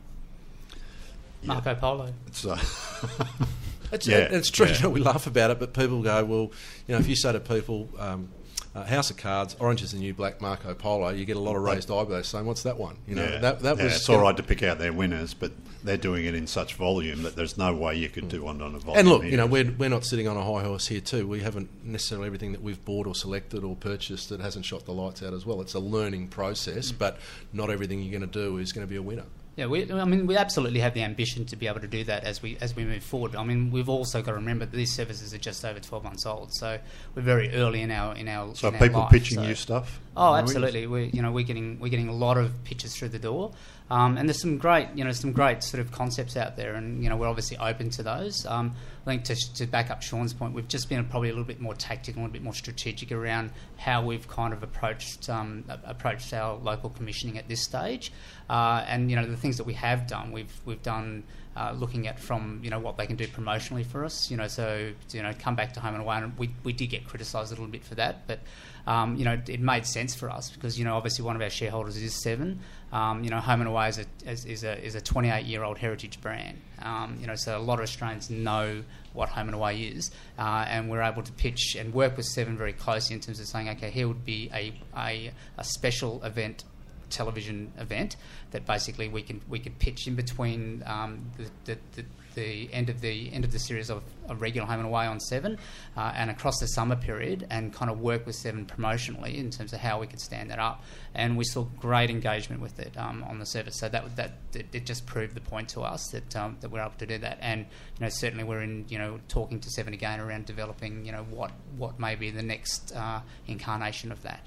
Marco 1.43 1.75
Polo. 1.75 2.13
it's 2.27 2.45
uh, 2.45 2.55
It's, 3.91 4.07
Yeah, 4.07 4.29
it's 4.31 4.49
true. 4.49 4.67
yeah. 4.67 4.75
You 4.75 4.83
know, 4.83 4.89
we 4.89 5.01
laugh 5.01 5.27
about 5.27 5.51
it, 5.51 5.59
but 5.59 5.73
people 5.73 6.01
go, 6.01 6.23
well, 6.23 6.51
you 6.87 6.95
know, 6.95 6.99
if 6.99 7.07
you 7.09 7.17
say 7.17 7.33
to 7.33 7.41
people, 7.41 7.89
um, 7.99 8.29
uh, 8.75 8.85
House 8.85 9.11
of 9.11 9.17
Cards, 9.17 9.55
Orange 9.59 9.83
is 9.83 9.91
the 9.91 9.99
New 9.99 10.13
Black, 10.13 10.41
Marco 10.41 10.73
Polo, 10.73 11.09
you 11.09 11.25
get 11.25 11.37
a 11.37 11.39
lot 11.39 11.55
of 11.55 11.61
raised 11.61 11.91
eyebrows 11.91 12.27
saying, 12.27 12.45
what's 12.45 12.63
that 12.63 12.77
one? 12.77 12.97
You 13.07 13.15
know, 13.15 13.23
yeah, 13.23 13.39
that, 13.39 13.59
that 13.59 13.77
yeah, 13.77 13.83
was. 13.83 13.95
it's 13.95 14.09
all 14.09 14.19
right 14.19 14.35
to 14.35 14.43
pick 14.43 14.63
out 14.63 14.79
their 14.79 14.93
winners, 14.93 15.33
but 15.33 15.51
they're 15.83 15.97
doing 15.97 16.25
it 16.25 16.33
in 16.33 16.47
such 16.47 16.73
volume 16.75 17.23
that 17.23 17.35
there's 17.35 17.57
no 17.57 17.75
way 17.75 17.95
you 17.95 18.09
could 18.09 18.29
do 18.29 18.43
one 18.43 18.61
on 18.61 18.73
a 18.73 18.79
volume. 18.79 18.99
And 18.99 19.07
look, 19.09 19.23
you 19.25 19.37
know, 19.37 19.45
we're, 19.45 19.71
we're 19.77 19.89
not 19.89 20.05
sitting 20.05 20.27
on 20.27 20.37
a 20.37 20.43
high 20.43 20.63
horse 20.63 20.87
here 20.87 21.01
too. 21.01 21.27
We 21.27 21.41
haven't 21.41 21.85
necessarily 21.85 22.25
everything 22.25 22.51
that 22.53 22.61
we've 22.61 22.83
bought 22.83 23.05
or 23.05 23.13
selected 23.13 23.63
or 23.63 23.75
purchased 23.75 24.29
that 24.29 24.39
hasn't 24.39 24.65
shot 24.65 24.85
the 24.85 24.93
lights 24.93 25.21
out 25.21 25.33
as 25.33 25.45
well. 25.45 25.61
It's 25.61 25.73
a 25.75 25.79
learning 25.79 26.29
process, 26.29 26.91
but 26.91 27.19
not 27.51 27.69
everything 27.69 28.01
you're 28.01 28.17
going 28.17 28.29
to 28.29 28.39
do 28.39 28.57
is 28.57 28.71
going 28.71 28.87
to 28.87 28.89
be 28.89 28.97
a 28.97 29.01
winner. 29.01 29.25
Yeah, 29.55 29.67
we, 29.67 29.91
I 29.91 30.05
mean, 30.05 30.25
we 30.25 30.35
absolutely 30.35 30.79
have 30.79 30.95
the 30.95 31.03
ambition 31.03 31.45
to 31.45 31.55
be 31.55 31.67
able 31.67 31.79
to 31.81 31.87
do 31.87 32.03
that 32.05 32.23
as 32.23 32.41
we 32.41 32.57
as 32.59 32.75
we 32.75 32.85
move 32.85 33.03
forward. 33.03 33.35
I 33.35 33.43
mean, 33.43 33.69
we've 33.69 33.89
also 33.89 34.21
got 34.23 34.31
to 34.31 34.37
remember 34.37 34.65
that 34.65 34.75
these 34.75 34.91
services 34.91 35.31
are 35.31 35.37
just 35.37 35.63
over 35.63 35.79
twelve 35.79 36.03
months 36.03 36.25
old, 36.25 36.51
so 36.53 36.79
we're 37.13 37.21
very 37.21 37.53
early 37.53 37.81
in 37.81 37.91
our 37.91 38.15
in 38.15 38.27
our. 38.27 38.55
so 38.55 38.69
in 38.69 38.73
are 38.73 38.77
our 38.77 38.83
people 38.87 39.01
life, 39.01 39.11
pitching 39.11 39.37
so- 39.37 39.43
you 39.43 39.53
stuff? 39.53 39.99
Oh, 40.17 40.33
absolutely. 40.33 40.87
We 40.87 41.11
you 41.13 41.21
know 41.21 41.31
we're 41.31 41.45
getting 41.45 41.79
we're 41.79 41.89
getting 41.89 42.09
a 42.09 42.13
lot 42.13 42.37
of 42.37 42.63
pitches 42.63 42.95
through 42.95 43.09
the 43.09 43.19
door, 43.19 43.51
um, 43.91 44.17
and 44.17 44.27
there's 44.27 44.41
some 44.41 44.57
great 44.57 44.87
you 44.95 45.03
know 45.03 45.11
some 45.11 45.31
great 45.31 45.61
sort 45.63 45.81
of 45.81 45.91
concepts 45.91 46.35
out 46.35 46.55
there, 46.55 46.73
and 46.73 47.03
you 47.03 47.09
know 47.09 47.15
we're 47.15 47.27
obviously 47.27 47.57
open 47.57 47.91
to 47.91 48.01
those. 48.03 48.47
Um, 48.47 48.73
I 49.03 49.05
think 49.05 49.25
to, 49.25 49.53
to 49.55 49.67
back 49.67 49.91
up 49.91 50.01
Shaun's 50.01 50.33
point, 50.33 50.53
we've 50.53 50.67
just 50.67 50.87
been 50.87 51.03
probably 51.05 51.29
a 51.29 51.33
little 51.33 51.45
bit 51.45 51.59
more 51.59 51.75
tactical, 51.75 52.21
a 52.21 52.23
little 52.23 52.33
bit 52.33 52.41
more 52.41 52.53
strategic 52.53 53.11
around 53.11 53.51
how 53.75 54.05
we've 54.05 54.27
kind 54.29 54.53
of 54.53 54.63
approached 54.63 55.29
um, 55.29 55.65
approached 55.83 56.33
our 56.33 56.55
local 56.55 56.89
commissioning 56.89 57.37
at 57.37 57.49
this 57.49 57.61
stage, 57.61 58.13
uh, 58.49 58.85
and 58.87 59.09
you 59.09 59.17
know 59.17 59.25
the 59.25 59.35
things 59.35 59.57
that 59.57 59.65
we 59.65 59.73
have 59.73 60.07
done, 60.07 60.31
we've 60.31 60.53
we've 60.65 60.83
done. 60.83 61.23
Uh, 61.55 61.71
looking 61.77 62.07
at 62.07 62.19
from 62.19 62.59
you 62.63 62.71
know 62.71 62.79
what 62.79 62.97
they 62.97 63.05
can 63.05 63.15
do 63.15 63.27
promotionally 63.27 63.85
for 63.85 64.03
us, 64.03 64.31
you 64.31 64.35
know, 64.35 64.47
so 64.47 64.91
you 65.11 65.21
know, 65.21 65.31
come 65.37 65.55
back 65.55 65.71
to 65.71 65.79
home 65.79 65.93
and 65.93 66.01
away, 66.01 66.17
and 66.17 66.35
we, 66.35 66.49
we 66.63 66.73
did 66.73 66.87
get 66.87 67.05
criticised 67.05 67.51
a 67.51 67.53
little 67.53 67.67
bit 67.67 67.85
for 67.85 67.93
that, 67.93 68.25
but 68.25 68.39
um, 68.87 69.15
you 69.17 69.23
know, 69.23 69.39
it 69.47 69.59
made 69.59 69.85
sense 69.85 70.15
for 70.15 70.31
us 70.31 70.49
because 70.49 70.79
you 70.79 70.83
know, 70.83 70.95
obviously 70.95 71.23
one 71.23 71.35
of 71.35 71.43
our 71.43 71.51
shareholders 71.51 71.95
is 71.95 72.23
Seven. 72.23 72.59
Um, 72.93 73.23
you 73.23 73.31
know, 73.31 73.39
Home 73.39 73.59
and 73.59 73.67
Away 73.67 73.89
is 73.89 73.97
a 73.97 74.05
is, 74.25 74.63
a 74.63 74.85
is 74.85 74.93
a 74.93 75.01
28 75.01 75.45
year 75.45 75.63
old 75.63 75.79
heritage 75.79 76.21
brand. 76.21 76.61
Um, 76.79 77.17
you 77.19 77.25
know, 77.25 77.35
so 77.35 77.57
a 77.57 77.59
lot 77.59 77.79
of 77.79 77.83
Australians 77.83 78.29
know 78.29 78.83
what 79.13 79.29
Home 79.29 79.47
and 79.47 79.55
Away 79.55 79.81
is, 79.81 80.11
uh, 80.37 80.65
and 80.67 80.91
we're 80.91 81.01
able 81.01 81.23
to 81.23 81.31
pitch 81.31 81.75
and 81.75 81.91
work 81.91 82.15
with 82.15 82.27
Seven 82.27 82.55
very 82.55 82.73
closely 82.73 83.15
in 83.15 83.19
terms 83.19 83.39
of 83.39 83.47
saying, 83.47 83.67
okay, 83.69 83.89
here 83.89 84.07
would 84.07 84.23
be 84.23 84.49
a 84.53 84.73
a, 84.95 85.31
a 85.57 85.63
special 85.63 86.23
event 86.23 86.65
television 87.09 87.71
event 87.79 88.15
that 88.51 88.65
basically 88.65 89.09
we 89.09 89.23
can 89.23 89.41
we 89.49 89.57
could 89.57 89.77
pitch 89.79 90.07
in 90.07 90.13
between 90.13 90.83
um, 90.85 91.19
the, 91.37 91.49
the, 91.65 91.79
the 91.95 92.05
the 92.35 92.71
end 92.73 92.89
of 92.89 93.01
the 93.01 93.31
end 93.33 93.45
of 93.45 93.51
the 93.51 93.59
series 93.59 93.89
of, 93.89 94.03
of 94.27 94.41
regular 94.41 94.67
home 94.67 94.79
and 94.79 94.87
away 94.87 95.05
on 95.05 95.19
Seven, 95.19 95.57
uh, 95.95 96.13
and 96.15 96.29
across 96.29 96.59
the 96.59 96.67
summer 96.67 96.95
period, 96.95 97.47
and 97.49 97.73
kind 97.73 97.89
of 97.91 97.99
work 97.99 98.25
with 98.25 98.35
Seven 98.35 98.65
promotionally 98.65 99.35
in 99.35 99.49
terms 99.49 99.73
of 99.73 99.79
how 99.79 99.99
we 99.99 100.07
could 100.07 100.19
stand 100.19 100.49
that 100.49 100.59
up. 100.59 100.83
And 101.13 101.37
we 101.37 101.43
saw 101.43 101.63
great 101.63 102.09
engagement 102.09 102.61
with 102.61 102.79
it 102.79 102.97
um, 102.97 103.23
on 103.23 103.39
the 103.39 103.45
service. 103.45 103.77
So 103.77 103.89
that 103.89 104.15
that 104.15 104.33
it, 104.53 104.67
it 104.73 104.85
just 104.85 105.05
proved 105.05 105.35
the 105.35 105.41
point 105.41 105.69
to 105.69 105.81
us 105.81 106.09
that 106.11 106.35
um, 106.35 106.57
that 106.61 106.69
we're 106.69 106.81
able 106.81 106.91
to 106.97 107.05
do 107.05 107.17
that. 107.19 107.37
And 107.41 107.61
you 107.61 108.01
know 108.01 108.09
certainly 108.09 108.43
we're 108.43 108.61
in 108.61 108.85
you 108.89 108.97
know 108.97 109.19
talking 109.27 109.59
to 109.59 109.69
Seven 109.69 109.93
again 109.93 110.19
around 110.19 110.45
developing 110.45 111.05
you 111.05 111.11
know 111.11 111.23
what 111.29 111.51
what 111.77 111.99
may 111.99 112.15
be 112.15 112.31
the 112.31 112.43
next 112.43 112.93
uh, 112.95 113.21
incarnation 113.47 114.11
of 114.11 114.21
that. 114.23 114.45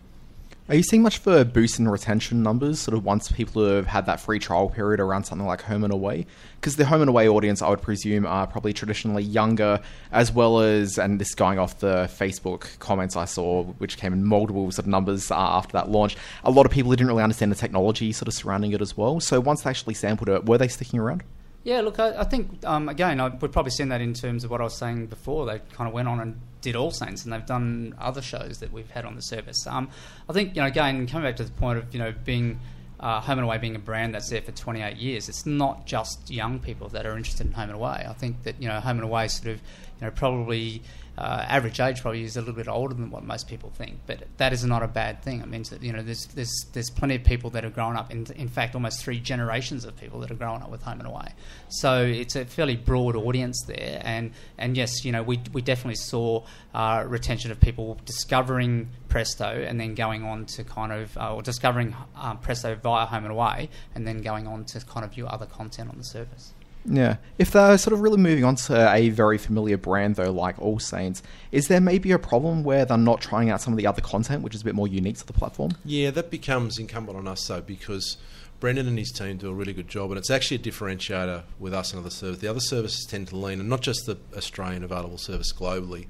Are 0.68 0.74
you 0.74 0.82
seeing 0.82 1.02
much 1.02 1.18
of 1.18 1.28
a 1.28 1.44
boost 1.44 1.78
in 1.78 1.86
retention 1.86 2.42
numbers, 2.42 2.80
sort 2.80 2.98
of 2.98 3.04
once 3.04 3.30
people 3.30 3.64
have 3.64 3.86
had 3.86 4.06
that 4.06 4.18
free 4.18 4.40
trial 4.40 4.68
period 4.68 4.98
around 4.98 5.22
something 5.22 5.46
like 5.46 5.62
Home 5.62 5.84
and 5.84 5.92
Away? 5.92 6.26
Because 6.60 6.74
the 6.74 6.84
Home 6.86 7.02
and 7.02 7.08
Away 7.08 7.28
audience, 7.28 7.62
I 7.62 7.68
would 7.68 7.82
presume, 7.82 8.26
are 8.26 8.48
probably 8.48 8.72
traditionally 8.72 9.22
younger, 9.22 9.80
as 10.10 10.32
well 10.32 10.58
as, 10.58 10.98
and 10.98 11.20
this 11.20 11.36
going 11.36 11.60
off 11.60 11.78
the 11.78 12.10
Facebook 12.12 12.80
comments 12.80 13.14
I 13.14 13.26
saw, 13.26 13.62
which 13.62 13.96
came 13.96 14.12
in 14.12 14.24
multiple 14.24 14.68
sort 14.72 14.86
of 14.86 14.88
numbers 14.88 15.30
uh, 15.30 15.36
after 15.36 15.74
that 15.74 15.88
launch, 15.88 16.16
a 16.42 16.50
lot 16.50 16.66
of 16.66 16.72
people 16.72 16.90
didn't 16.90 17.06
really 17.06 17.22
understand 17.22 17.52
the 17.52 17.56
technology 17.56 18.10
sort 18.10 18.26
of 18.26 18.34
surrounding 18.34 18.72
it 18.72 18.80
as 18.80 18.96
well. 18.96 19.20
So 19.20 19.38
once 19.38 19.62
they 19.62 19.70
actually 19.70 19.94
sampled 19.94 20.28
it, 20.28 20.46
were 20.46 20.58
they 20.58 20.66
sticking 20.66 20.98
around? 20.98 21.22
Yeah, 21.66 21.80
look, 21.80 21.98
I, 21.98 22.20
I 22.20 22.22
think 22.22 22.64
um, 22.64 22.88
again, 22.88 23.18
I 23.18 23.26
would 23.26 23.50
probably 23.50 23.72
seen 23.72 23.88
that 23.88 24.00
in 24.00 24.14
terms 24.14 24.44
of 24.44 24.52
what 24.52 24.60
I 24.60 24.64
was 24.64 24.76
saying 24.78 25.06
before. 25.06 25.46
They 25.46 25.60
kind 25.72 25.88
of 25.88 25.92
went 25.92 26.06
on 26.06 26.20
and 26.20 26.40
did 26.60 26.76
All 26.76 26.92
Saints, 26.92 27.24
and 27.24 27.32
they've 27.32 27.44
done 27.44 27.92
other 27.98 28.22
shows 28.22 28.58
that 28.60 28.72
we've 28.72 28.88
had 28.88 29.04
on 29.04 29.16
the 29.16 29.20
service. 29.20 29.66
Um, 29.66 29.90
I 30.28 30.32
think 30.32 30.54
you 30.54 30.62
know, 30.62 30.68
again, 30.68 31.08
coming 31.08 31.28
back 31.28 31.34
to 31.38 31.42
the 31.44 31.50
point 31.50 31.80
of 31.80 31.92
you 31.92 31.98
know 31.98 32.14
being 32.24 32.60
uh, 33.00 33.20
Home 33.20 33.40
and 33.40 33.44
Away 33.46 33.58
being 33.58 33.74
a 33.74 33.80
brand 33.80 34.14
that's 34.14 34.30
there 34.30 34.42
for 34.42 34.52
28 34.52 34.96
years, 34.96 35.28
it's 35.28 35.44
not 35.44 35.86
just 35.86 36.30
young 36.30 36.60
people 36.60 36.88
that 36.90 37.04
are 37.04 37.16
interested 37.16 37.48
in 37.48 37.52
Home 37.54 37.70
and 37.70 37.78
Away. 37.78 38.06
I 38.08 38.12
think 38.12 38.44
that 38.44 38.62
you 38.62 38.68
know 38.68 38.78
Home 38.78 38.98
and 38.98 39.04
Away 39.04 39.26
sort 39.26 39.54
of 39.54 39.60
you 40.00 40.06
know 40.06 40.12
probably 40.12 40.82
uh, 41.18 41.44
average 41.48 41.80
age 41.80 42.02
probably 42.02 42.24
is 42.24 42.36
a 42.36 42.40
little 42.40 42.54
bit 42.54 42.68
older 42.68 42.94
than 42.94 43.10
what 43.10 43.24
most 43.24 43.48
people 43.48 43.70
think, 43.70 44.00
but 44.06 44.24
that 44.36 44.52
is 44.52 44.64
not 44.64 44.82
a 44.82 44.88
bad 44.88 45.22
thing. 45.22 45.42
I 45.42 45.46
mean, 45.46 45.64
you 45.80 45.92
know, 45.92 46.02
there's 46.02 46.26
there's 46.26 46.66
there's 46.74 46.90
plenty 46.90 47.14
of 47.14 47.24
people 47.24 47.48
that 47.50 47.64
are 47.64 47.70
growing 47.70 47.96
up. 47.96 48.10
In, 48.10 48.26
in 48.36 48.48
fact, 48.48 48.74
almost 48.74 49.02
three 49.02 49.18
generations 49.18 49.84
of 49.86 49.96
people 49.96 50.20
that 50.20 50.30
are 50.30 50.34
growing 50.34 50.62
up 50.62 50.70
with 50.70 50.82
Home 50.82 51.00
and 51.00 51.08
Away. 51.08 51.28
So 51.68 52.02
it's 52.02 52.36
a 52.36 52.44
fairly 52.44 52.76
broad 52.76 53.16
audience 53.16 53.64
there, 53.66 54.02
and 54.04 54.32
and 54.58 54.76
yes, 54.76 55.04
you 55.04 55.12
know, 55.12 55.22
we 55.22 55.40
we 55.52 55.62
definitely 55.62 55.96
saw 55.96 56.44
uh, 56.74 57.04
retention 57.06 57.50
of 57.50 57.60
people 57.60 57.98
discovering 58.04 58.90
Presto 59.08 59.46
and 59.46 59.80
then 59.80 59.94
going 59.94 60.22
on 60.22 60.44
to 60.46 60.64
kind 60.64 60.92
of 60.92 61.16
uh, 61.16 61.34
or 61.34 61.40
discovering 61.40 61.96
um, 62.16 62.38
Presto 62.38 62.74
via 62.74 63.06
Home 63.06 63.24
and 63.24 63.32
Away, 63.32 63.70
and 63.94 64.06
then 64.06 64.20
going 64.20 64.46
on 64.46 64.64
to 64.66 64.80
kind 64.80 65.04
of 65.04 65.14
view 65.14 65.26
other 65.26 65.46
content 65.46 65.88
on 65.88 65.96
the 65.96 66.04
service. 66.04 66.52
Yeah. 66.88 67.16
If 67.38 67.50
they're 67.50 67.76
sort 67.78 67.92
of 67.92 68.00
really 68.00 68.18
moving 68.18 68.44
on 68.44 68.56
to 68.56 68.92
a 68.94 69.10
very 69.10 69.38
familiar 69.38 69.76
brand, 69.76 70.16
though, 70.16 70.30
like 70.30 70.58
All 70.60 70.78
Saints, 70.78 71.22
is 71.52 71.68
there 71.68 71.80
maybe 71.80 72.12
a 72.12 72.18
problem 72.18 72.62
where 72.62 72.84
they're 72.84 72.96
not 72.96 73.20
trying 73.20 73.50
out 73.50 73.60
some 73.60 73.72
of 73.72 73.76
the 73.76 73.86
other 73.86 74.00
content, 74.00 74.42
which 74.42 74.54
is 74.54 74.62
a 74.62 74.64
bit 74.64 74.74
more 74.74 74.88
unique 74.88 75.18
to 75.18 75.26
the 75.26 75.32
platform? 75.32 75.72
Yeah, 75.84 76.10
that 76.12 76.30
becomes 76.30 76.78
incumbent 76.78 77.18
on 77.18 77.26
us, 77.26 77.46
though, 77.46 77.60
because 77.60 78.16
Brendan 78.60 78.88
and 78.88 78.98
his 78.98 79.10
team 79.10 79.36
do 79.36 79.50
a 79.50 79.54
really 79.54 79.72
good 79.72 79.88
job, 79.88 80.10
and 80.10 80.18
it's 80.18 80.30
actually 80.30 80.56
a 80.56 80.60
differentiator 80.60 81.42
with 81.58 81.74
us 81.74 81.92
and 81.92 82.00
other 82.00 82.10
services. 82.10 82.40
The 82.40 82.48
other 82.48 82.60
services 82.60 83.04
tend 83.04 83.28
to 83.28 83.36
lean, 83.36 83.60
and 83.60 83.68
not 83.68 83.82
just 83.82 84.06
the 84.06 84.16
Australian 84.36 84.82
available 84.82 85.18
service 85.18 85.52
globally. 85.52 86.06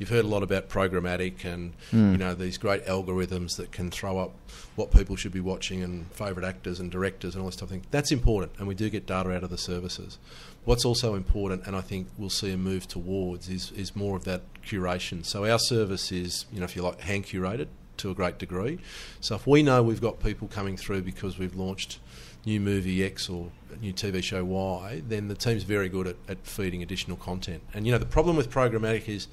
You've 0.00 0.08
heard 0.08 0.24
a 0.24 0.28
lot 0.28 0.42
about 0.42 0.70
programmatic 0.70 1.44
and 1.44 1.74
mm. 1.92 2.12
you 2.12 2.16
know 2.16 2.34
these 2.34 2.56
great 2.56 2.86
algorithms 2.86 3.58
that 3.58 3.70
can 3.70 3.90
throw 3.90 4.18
up 4.18 4.32
what 4.74 4.90
people 4.90 5.14
should 5.14 5.30
be 5.30 5.40
watching 5.40 5.82
and 5.82 6.10
favourite 6.10 6.48
actors 6.48 6.80
and 6.80 6.90
directors 6.90 7.34
and 7.34 7.42
all 7.42 7.50
this 7.50 7.56
type 7.56 7.64
of 7.64 7.68
thing. 7.68 7.84
That's 7.90 8.10
important, 8.10 8.52
and 8.58 8.66
we 8.66 8.74
do 8.74 8.88
get 8.88 9.04
data 9.04 9.30
out 9.30 9.44
of 9.44 9.50
the 9.50 9.58
services. 9.58 10.16
What's 10.64 10.86
also 10.86 11.16
important, 11.16 11.66
and 11.66 11.76
I 11.76 11.82
think 11.82 12.08
we'll 12.16 12.30
see 12.30 12.50
a 12.50 12.56
move 12.56 12.88
towards, 12.88 13.50
is 13.50 13.72
is 13.72 13.94
more 13.94 14.16
of 14.16 14.24
that 14.24 14.40
curation. 14.64 15.22
So 15.22 15.44
our 15.44 15.58
service 15.58 16.10
is, 16.10 16.46
you 16.50 16.60
know, 16.60 16.64
if 16.64 16.74
you 16.74 16.82
like, 16.82 17.02
hand 17.02 17.26
curated 17.26 17.68
to 17.98 18.10
a 18.10 18.14
great 18.14 18.38
degree. 18.38 18.78
So 19.20 19.34
if 19.34 19.46
we 19.46 19.62
know 19.62 19.82
we've 19.82 20.00
got 20.00 20.18
people 20.18 20.48
coming 20.48 20.78
through 20.78 21.02
because 21.02 21.38
we've 21.38 21.54
launched 21.54 21.98
new 22.46 22.58
movie 22.58 23.04
X 23.04 23.28
or 23.28 23.50
new 23.82 23.92
TV 23.92 24.22
show 24.22 24.44
Y, 24.44 25.02
then 25.06 25.28
the 25.28 25.34
team's 25.34 25.64
very 25.64 25.90
good 25.90 26.06
at, 26.06 26.16
at 26.26 26.46
feeding 26.46 26.82
additional 26.82 27.18
content. 27.18 27.62
And 27.74 27.84
you 27.84 27.92
know 27.92 27.98
the 27.98 28.06
problem 28.06 28.36
with 28.36 28.50
programmatic 28.50 29.08
is 29.08 29.28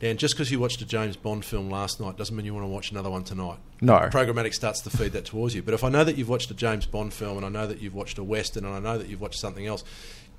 Dan, 0.00 0.16
just 0.16 0.34
because 0.34 0.50
you 0.50 0.58
watched 0.58 0.80
a 0.80 0.86
James 0.86 1.14
Bond 1.14 1.44
film 1.44 1.68
last 1.68 2.00
night 2.00 2.16
doesn't 2.16 2.34
mean 2.34 2.46
you 2.46 2.54
want 2.54 2.64
to 2.64 2.70
watch 2.70 2.90
another 2.90 3.10
one 3.10 3.22
tonight. 3.22 3.58
No. 3.82 3.98
Programmatic 4.10 4.54
starts 4.54 4.80
to 4.80 4.90
feed 4.90 5.12
that 5.12 5.26
towards 5.26 5.54
you. 5.54 5.62
But 5.62 5.74
if 5.74 5.84
I 5.84 5.90
know 5.90 6.04
that 6.04 6.16
you've 6.16 6.28
watched 6.30 6.50
a 6.50 6.54
James 6.54 6.86
Bond 6.86 7.12
film 7.12 7.36
and 7.36 7.44
I 7.44 7.50
know 7.50 7.66
that 7.66 7.82
you've 7.82 7.94
watched 7.94 8.16
a 8.16 8.24
Western 8.24 8.64
and 8.64 8.74
I 8.74 8.78
know 8.78 8.96
that 8.96 9.08
you've 9.08 9.20
watched 9.20 9.38
something 9.38 9.66
else, 9.66 9.84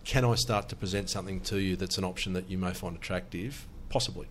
can 0.04 0.26
I 0.26 0.34
start 0.34 0.68
to 0.70 0.76
present 0.76 1.12
something 1.12 1.42
to 1.42 1.60
you 1.60 1.76
that's 1.76 2.00
an 2.00 2.04
option 2.04 2.34
that 2.34 2.50
you 2.50 2.58
may 2.58 2.74
find 2.74 2.96
attractive? 2.96 3.68
Possibly. 3.90 4.28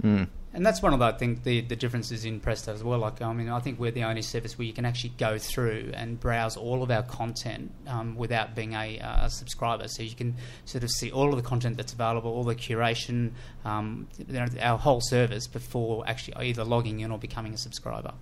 Mm. 0.00 0.28
And 0.54 0.64
that's 0.64 0.80
one 0.80 0.94
of 0.94 0.98
the, 0.98 1.04
I 1.04 1.12
think 1.12 1.42
the, 1.42 1.60
the 1.60 1.76
differences 1.76 2.24
in 2.24 2.40
Presto 2.40 2.72
as 2.72 2.82
well. 2.82 2.98
Like 3.00 3.20
I 3.20 3.32
mean, 3.32 3.50
I 3.50 3.60
think 3.60 3.78
we're 3.78 3.90
the 3.90 4.04
only 4.04 4.22
service 4.22 4.56
where 4.56 4.66
you 4.66 4.72
can 4.72 4.86
actually 4.86 5.12
go 5.18 5.36
through 5.38 5.90
and 5.94 6.18
browse 6.18 6.56
all 6.56 6.82
of 6.82 6.90
our 6.90 7.02
content 7.02 7.70
um, 7.86 8.16
without 8.16 8.54
being 8.54 8.72
a, 8.72 8.98
a, 8.98 9.28
subscriber. 9.28 9.88
So 9.88 10.02
you 10.02 10.14
can 10.14 10.36
sort 10.64 10.84
of 10.84 10.90
see 10.90 11.10
all 11.10 11.28
of 11.28 11.36
the 11.36 11.46
content 11.46 11.76
that's 11.76 11.92
available, 11.92 12.30
all 12.30 12.44
the 12.44 12.54
curation, 12.54 13.32
um, 13.64 14.08
you 14.26 14.34
know, 14.34 14.46
our 14.62 14.78
whole 14.78 15.02
service 15.02 15.46
before 15.46 16.02
actually 16.06 16.36
either 16.48 16.64
logging 16.64 17.00
in 17.00 17.10
or 17.10 17.18
becoming 17.18 17.52
a 17.52 17.58
subscriber. 17.58 18.14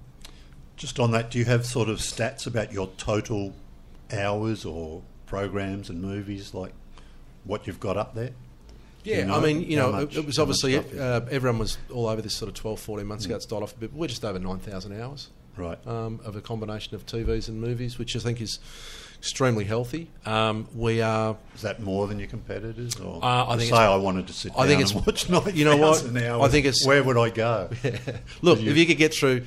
Just 0.76 0.98
on 0.98 1.12
that, 1.12 1.30
do 1.30 1.38
you 1.38 1.44
have 1.44 1.64
sort 1.64 1.88
of 1.88 1.98
stats 1.98 2.46
about 2.46 2.72
your 2.72 2.88
total 2.98 3.54
hours 4.12 4.64
or 4.64 5.02
programs 5.26 5.88
and 5.90 6.02
movies, 6.02 6.54
like 6.54 6.72
what 7.44 7.66
you've 7.68 7.80
got 7.80 7.96
up 7.96 8.14
there? 8.14 8.32
Yeah, 9.06 9.18
you 9.18 9.24
know 9.26 9.36
I 9.36 9.40
mean, 9.40 9.62
you 9.62 9.76
know, 9.76 9.92
much, 9.92 10.16
it 10.16 10.26
was 10.26 10.38
obviously 10.38 10.76
uh, 10.76 11.20
everyone 11.30 11.60
was 11.60 11.78
all 11.92 12.08
over 12.08 12.20
this 12.20 12.34
sort 12.34 12.48
of 12.48 12.54
12, 12.54 12.80
14 12.80 13.06
months 13.06 13.24
mm. 13.24 13.28
ago. 13.28 13.36
It's 13.36 13.46
died 13.46 13.62
off 13.62 13.72
a 13.74 13.78
bit, 13.78 13.92
but 13.92 14.00
we're 14.00 14.08
just 14.08 14.24
over 14.24 14.38
9,000 14.38 15.00
hours 15.00 15.30
right. 15.56 15.78
Um, 15.86 16.20
of 16.24 16.36
a 16.36 16.40
combination 16.40 16.94
of 16.94 17.06
TVs 17.06 17.48
and 17.48 17.60
movies, 17.60 17.98
which 17.98 18.16
I 18.16 18.18
think 18.18 18.40
is 18.40 18.58
extremely 19.18 19.64
healthy. 19.64 20.08
Um, 20.24 20.68
we 20.74 21.02
are. 21.02 21.36
Is 21.54 21.62
that 21.62 21.80
more 21.80 22.06
than 22.06 22.18
your 22.18 22.28
competitors? 22.28 22.98
Or 23.00 23.24
uh, 23.24 23.48
I 23.48 23.56
think 23.56 23.70
say 23.70 23.76
I 23.76 23.96
wanted 23.96 24.26
to 24.28 24.32
sit 24.32 24.52
I 24.56 24.66
think 24.66 24.80
it's, 24.80 24.94
watch 24.94 25.28
nine 25.28 25.42
You 25.54 25.64
know 25.64 25.76
what? 25.76 26.04
Hours, 26.04 26.42
I 26.44 26.48
think 26.48 26.66
it's. 26.66 26.86
Where 26.86 27.02
would 27.02 27.18
I 27.18 27.30
go? 27.30 27.68
Yeah. 27.82 27.98
Look, 28.42 28.60
you, 28.60 28.70
if 28.70 28.76
you 28.76 28.84
could 28.84 28.96
get 28.96 29.14
through, 29.14 29.44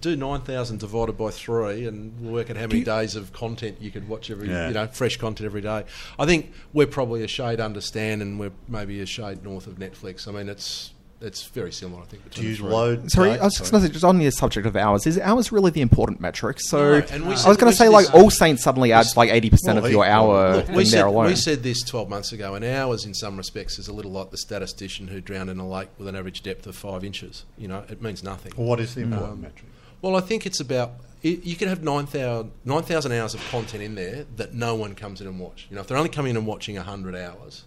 do 0.00 0.16
nine 0.16 0.40
thousand 0.40 0.80
divided 0.80 1.18
by 1.18 1.30
three, 1.30 1.86
and 1.86 2.32
work 2.32 2.48
out 2.50 2.56
how 2.56 2.66
many 2.66 2.84
days 2.84 3.16
of 3.16 3.32
content 3.32 3.78
you 3.80 3.90
could 3.90 4.08
watch 4.08 4.30
every. 4.30 4.48
Yeah. 4.48 4.68
You 4.68 4.74
know, 4.74 4.86
fresh 4.86 5.16
content 5.16 5.46
every 5.46 5.60
day. 5.60 5.84
I 6.18 6.26
think 6.26 6.52
we're 6.72 6.86
probably 6.86 7.22
a 7.22 7.28
shade 7.28 7.60
under 7.60 7.80
Stan, 7.80 8.22
and 8.22 8.40
we're 8.40 8.52
maybe 8.68 9.00
a 9.00 9.06
shade 9.06 9.44
north 9.44 9.66
of 9.66 9.74
Netflix. 9.74 10.26
I 10.26 10.32
mean, 10.32 10.48
it's 10.48 10.92
it's 11.20 11.44
very 11.44 11.72
similar, 11.72 12.02
I 12.02 12.04
think. 12.04 12.30
Do 12.30 12.42
you 12.42 12.64
load? 12.64 13.10
Sorry, 13.10 13.30
I 13.30 13.44
was 13.44 13.54
just 13.56 13.70
going 13.70 13.82
to 13.82 13.88
say, 13.88 13.92
just 13.92 14.04
on 14.04 14.18
the 14.18 14.30
subject 14.30 14.66
of 14.66 14.76
hours, 14.76 15.06
is 15.06 15.18
hours 15.18 15.50
really 15.50 15.70
the 15.70 15.80
important 15.80 16.20
metric? 16.20 16.60
So 16.60 17.00
no, 17.00 17.06
I 17.24 17.48
was 17.48 17.56
going 17.56 17.70
to 17.70 17.76
say, 17.76 17.88
like, 17.88 18.12
All 18.14 18.30
Saints 18.30 18.62
suddenly 18.62 18.92
adds 18.92 19.16
like 19.16 19.30
80% 19.30 19.52
well, 19.66 19.84
of 19.84 19.90
your 19.90 20.06
hour 20.06 20.56
look, 20.56 20.68
we 20.68 20.84
said, 20.84 20.98
there 20.98 21.06
alone. 21.06 21.26
We 21.26 21.36
said 21.36 21.62
this 21.62 21.82
12 21.82 22.08
months 22.08 22.32
ago, 22.32 22.54
and 22.54 22.64
hours 22.64 23.04
in 23.04 23.14
some 23.14 23.36
respects 23.36 23.78
is 23.78 23.88
a 23.88 23.92
little 23.92 24.10
like 24.10 24.30
the 24.30 24.36
statistician 24.36 25.08
who 25.08 25.20
drowned 25.20 25.48
in 25.48 25.58
a 25.58 25.68
lake 25.68 25.88
with 25.98 26.08
an 26.08 26.16
average 26.16 26.42
depth 26.42 26.66
of 26.66 26.76
five 26.76 27.02
inches. 27.02 27.44
You 27.56 27.68
know, 27.68 27.84
it 27.88 28.02
means 28.02 28.22
nothing. 28.22 28.52
Well, 28.56 28.66
what 28.66 28.80
is 28.80 28.94
the 28.94 29.02
important 29.02 29.32
um, 29.32 29.40
metric? 29.40 29.70
Well, 30.02 30.16
I 30.16 30.20
think 30.20 30.44
it's 30.44 30.60
about 30.60 30.92
you 31.22 31.56
could 31.56 31.68
have 31.68 31.82
9,000 31.82 32.52
9, 32.64 32.84
hours 33.12 33.34
of 33.34 33.40
content 33.50 33.82
in 33.82 33.94
there 33.94 34.26
that 34.36 34.54
no 34.54 34.74
one 34.74 34.94
comes 34.94 35.20
in 35.20 35.26
and 35.26 35.40
watch. 35.40 35.66
You 35.70 35.76
know, 35.76 35.80
if 35.80 35.88
they're 35.88 35.96
only 35.96 36.10
coming 36.10 36.30
in 36.30 36.36
and 36.36 36.46
watching 36.46 36.76
100 36.76 37.16
hours, 37.16 37.64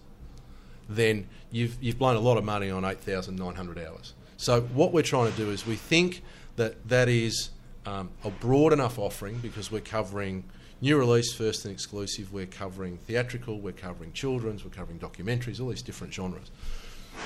then 0.88 1.28
you've, 1.50 1.76
you've 1.82 1.98
blown 1.98 2.16
a 2.16 2.20
lot 2.20 2.38
of 2.38 2.44
money 2.44 2.70
on 2.70 2.84
8,900 2.84 3.78
hours. 3.78 4.14
So 4.36 4.62
what 4.62 4.92
we're 4.92 5.02
trying 5.02 5.30
to 5.30 5.36
do 5.36 5.50
is 5.50 5.66
we 5.66 5.76
think 5.76 6.22
that 6.56 6.88
that 6.88 7.08
is 7.08 7.50
um, 7.86 8.10
a 8.24 8.30
broad 8.30 8.72
enough 8.72 8.98
offering 8.98 9.38
because 9.38 9.70
we're 9.70 9.80
covering 9.80 10.44
new 10.80 10.98
release, 10.98 11.32
first 11.32 11.64
and 11.64 11.72
exclusive. 11.72 12.32
We're 12.32 12.46
covering 12.46 12.98
theatrical, 12.98 13.60
we're 13.60 13.72
covering 13.72 14.12
children's, 14.12 14.64
we're 14.64 14.70
covering 14.70 14.98
documentaries, 14.98 15.60
all 15.60 15.68
these 15.68 15.82
different 15.82 16.12
genres. 16.12 16.50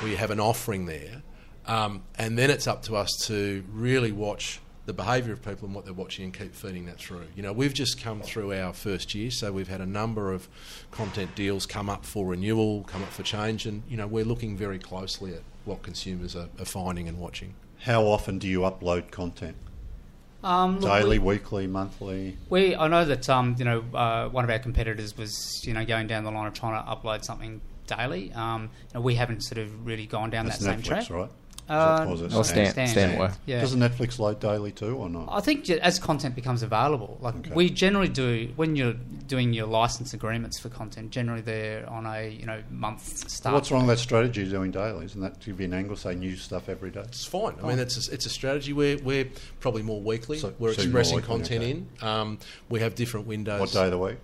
We 0.02 0.16
have 0.16 0.30
an 0.30 0.40
offering 0.40 0.86
there, 0.86 1.22
um, 1.66 2.02
and 2.18 2.36
then 2.36 2.50
it's 2.50 2.66
up 2.66 2.82
to 2.84 2.96
us 2.96 3.10
to 3.26 3.64
really 3.72 4.12
watch 4.12 4.60
the 4.86 4.92
behaviour 4.92 5.32
of 5.32 5.42
people 5.42 5.66
and 5.66 5.74
what 5.74 5.84
they're 5.84 5.94
watching 5.94 6.26
and 6.26 6.34
keep 6.34 6.54
feeding 6.54 6.86
that 6.86 6.98
through. 6.98 7.26
You 7.34 7.42
know, 7.42 7.52
we've 7.52 7.72
just 7.72 8.02
come 8.02 8.20
through 8.20 8.52
our 8.52 8.72
first 8.72 9.14
year, 9.14 9.30
so 9.30 9.52
we've 9.52 9.68
had 9.68 9.80
a 9.80 9.86
number 9.86 10.32
of 10.32 10.48
content 10.90 11.34
deals 11.34 11.66
come 11.66 11.88
up 11.88 12.04
for 12.04 12.26
renewal, 12.26 12.84
come 12.84 13.02
up 13.02 13.10
for 13.10 13.22
change, 13.22 13.66
and 13.66 13.82
you 13.88 13.96
know 13.96 14.06
we're 14.06 14.24
looking 14.24 14.56
very 14.56 14.78
closely 14.78 15.34
at 15.34 15.42
what 15.64 15.82
consumers 15.82 16.36
are, 16.36 16.48
are 16.58 16.64
finding 16.66 17.08
and 17.08 17.18
watching. 17.18 17.54
How 17.80 18.02
often 18.04 18.38
do 18.38 18.46
you 18.46 18.60
upload 18.60 19.10
content? 19.10 19.56
Um, 20.42 20.78
Daily, 20.78 21.18
we, 21.18 21.36
weekly, 21.36 21.66
monthly. 21.66 22.36
We 22.50 22.76
I 22.76 22.88
know 22.88 23.06
that 23.06 23.28
um, 23.30 23.56
you 23.58 23.64
know 23.64 23.82
uh, 23.94 24.28
one 24.28 24.44
of 24.44 24.50
our 24.50 24.58
competitors 24.58 25.16
was 25.16 25.62
you 25.64 25.72
know 25.72 25.84
going 25.86 26.06
down 26.06 26.24
the 26.24 26.30
line 26.30 26.46
of 26.46 26.52
trying 26.52 26.84
to 26.84 26.90
upload 26.90 27.24
something 27.24 27.62
daily. 27.86 28.30
Um, 28.32 28.62
you 28.62 28.94
know, 28.94 29.00
we 29.00 29.14
haven't 29.14 29.40
sort 29.42 29.58
of 29.58 29.86
really 29.86 30.06
gone 30.06 30.30
down 30.30 30.46
That's 30.46 30.58
that 30.58 30.78
Netflix, 30.78 30.84
same 30.84 31.04
track. 31.04 31.10
right? 31.10 31.30
Uh, 31.68 32.16
Or 32.34 32.44
Stan, 32.44 32.70
Stan. 32.72 32.88
Stan 32.88 33.18
were. 33.18 33.32
Yeah. 33.46 33.60
Doesn't 33.60 33.80
Netflix 33.80 34.18
load 34.18 34.38
daily 34.40 34.70
too, 34.70 34.96
or 34.96 35.08
not? 35.08 35.28
I 35.30 35.40
think 35.40 35.68
as 35.70 35.98
content 35.98 36.34
becomes 36.34 36.62
available, 36.62 37.16
like 37.22 37.36
Okay. 37.36 37.54
we 37.54 37.70
generally 37.70 38.08
do 38.08 38.52
when 38.56 38.76
you're 38.76 38.94
doing 39.26 39.54
your 39.54 39.66
license 39.66 40.12
agreements 40.12 40.58
for 40.58 40.68
content, 40.68 41.10
generally 41.10 41.40
they're 41.40 41.88
on 41.88 42.04
a 42.04 42.28
you 42.28 42.44
know 42.44 42.62
month 42.70 43.30
start. 43.30 43.54
What's 43.54 43.70
wrong 43.70 43.86
with 43.86 43.96
that 43.96 44.02
strategy 44.02 44.42
of 44.42 44.50
doing 44.50 44.72
daily? 44.72 45.06
Isn't 45.06 45.22
that 45.22 45.40
give 45.40 45.58
you 45.58 45.66
an 45.66 45.72
angle, 45.74 45.96
say 45.96 46.14
new 46.14 46.36
stuff 46.36 46.68
every 46.68 46.90
day? 46.90 47.00
It's 47.00 47.24
fine. 47.24 47.54
I 47.62 47.66
mean, 47.68 47.78
it's 47.78 48.08
a, 48.08 48.12
it's 48.12 48.26
a 48.26 48.30
strategy. 48.30 48.72
We're, 48.74 48.98
we're 48.98 49.28
probably 49.60 49.82
more 49.82 50.00
weekly. 50.02 50.38
So- 50.38 50.54
we're 50.58 50.74
so 50.74 50.82
expressing 50.82 51.16
weekly, 51.16 51.26
content 51.28 51.62
okay. 51.62 51.70
in. 51.70 51.88
Um, 52.02 52.38
we 52.68 52.80
have 52.80 52.94
different 52.94 53.26
windows. 53.26 53.60
What 53.60 53.72
day 53.72 53.86
of 53.86 53.90
the 53.90 53.98
week? 53.98 54.16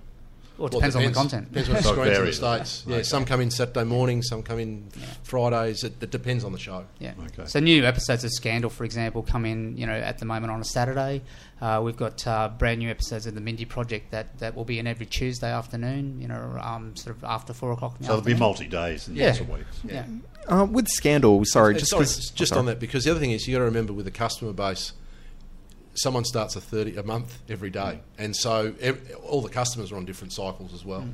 Well, 0.61 0.67
it 0.67 0.73
Well, 0.75 0.81
depends 0.81 0.97
on 0.97 1.03
the 1.05 1.11
content. 1.13 1.49
Depends 1.49 1.69
on 1.71 1.75
the 1.77 1.83
So 1.83 1.93
screens 1.93 2.07
in 2.09 2.13
the 2.13 2.21
varies, 2.21 2.39
doesn't 2.39 2.61
it? 2.61 2.67
states. 2.67 2.85
Yeah, 2.87 2.95
Okay. 2.97 3.03
some 3.05 3.25
come 3.25 3.41
in 3.41 3.51
Saturday 3.51 3.85
morning, 3.85 4.23
some 4.23 4.43
come 4.43 4.59
in 4.59 4.89
Fridays. 5.23 5.85
It, 5.85 5.95
it 6.03 6.11
depends 6.11 6.45
on 6.45 6.53
the 6.53 6.59
show. 6.59 6.85
Yeah. 6.99 7.13
Okay. 7.27 7.47
So 7.49 7.61
new 7.61 7.85
episodes 7.87 8.25
of 8.25 8.31
Scandal, 8.33 8.69
for 8.69 8.85
example, 8.85 9.23
come 9.23 9.47
in. 9.47 9.79
You 9.79 9.87
know, 9.87 9.95
at 9.95 10.19
the 10.19 10.27
moment 10.27 10.53
on 10.53 10.61
a 10.61 10.65
Saturday. 10.65 11.23
Uh, 11.63 11.81
we've 11.83 11.97
got 11.97 12.27
uh, 12.27 12.49
brand 12.59 12.79
new 12.81 12.91
episodes 12.91 13.27
of 13.27 13.35
the 13.35 13.41
Mindy 13.41 13.65
Project 13.67 14.11
that, 14.13 14.39
that 14.39 14.55
will 14.55 14.65
be 14.65 14.79
in 14.79 14.87
every 14.87 15.07
Tuesday 15.07 15.51
afternoon. 15.51 16.21
You 16.21 16.29
know, 16.29 16.59
um, 16.63 16.95
sort 16.95 17.17
of 17.17 17.25
after 17.25 17.53
four 17.55 17.73
o'clock. 17.73 17.95
In 17.97 18.03
the 18.03 18.05
So 18.09 18.13
there'll 18.13 18.25
be 18.25 18.35
multi 18.35 18.67
days 18.69 19.09
and 19.09 19.17
Yeah. 19.17 19.29
lots 19.29 19.41
of 19.41 19.49
weeks. 19.49 19.81
Yeah. 19.87 20.05
Uh, 20.47 20.65
with 20.67 20.89
Scandal, 20.89 21.43
sorry, 21.47 21.75
Uh, 21.75 21.79
just 21.79 21.91
sorry, 21.91 22.05
'cause- 22.05 22.31
just 22.35 22.53
oh, 22.55 22.59
on 22.59 22.67
that 22.67 22.81
because 22.81 23.05
the 23.05 23.11
other 23.11 23.21
thing 23.21 23.31
is 23.31 23.47
you 23.49 23.55
got 23.55 23.61
to 23.61 23.65
remember 23.65 23.93
with 23.93 24.05
the 24.07 24.11
customer 24.11 24.53
base, 24.53 24.93
someone 26.03 26.25
starts 26.25 26.57
a 26.57 26.61
thirty 26.61 26.97
a 26.97 27.03
month 27.03 27.39
every 27.49 27.71
day, 27.71 28.01
and 28.19 28.35
so 28.35 28.75
ev- 28.81 29.17
all 29.23 29.43
the 29.43 29.49
customers 29.49 29.93
are 29.93 29.97
on 29.97 30.05
different 30.05 30.33
cycles 30.33 30.73
as 30.73 30.85
well. 30.85 31.05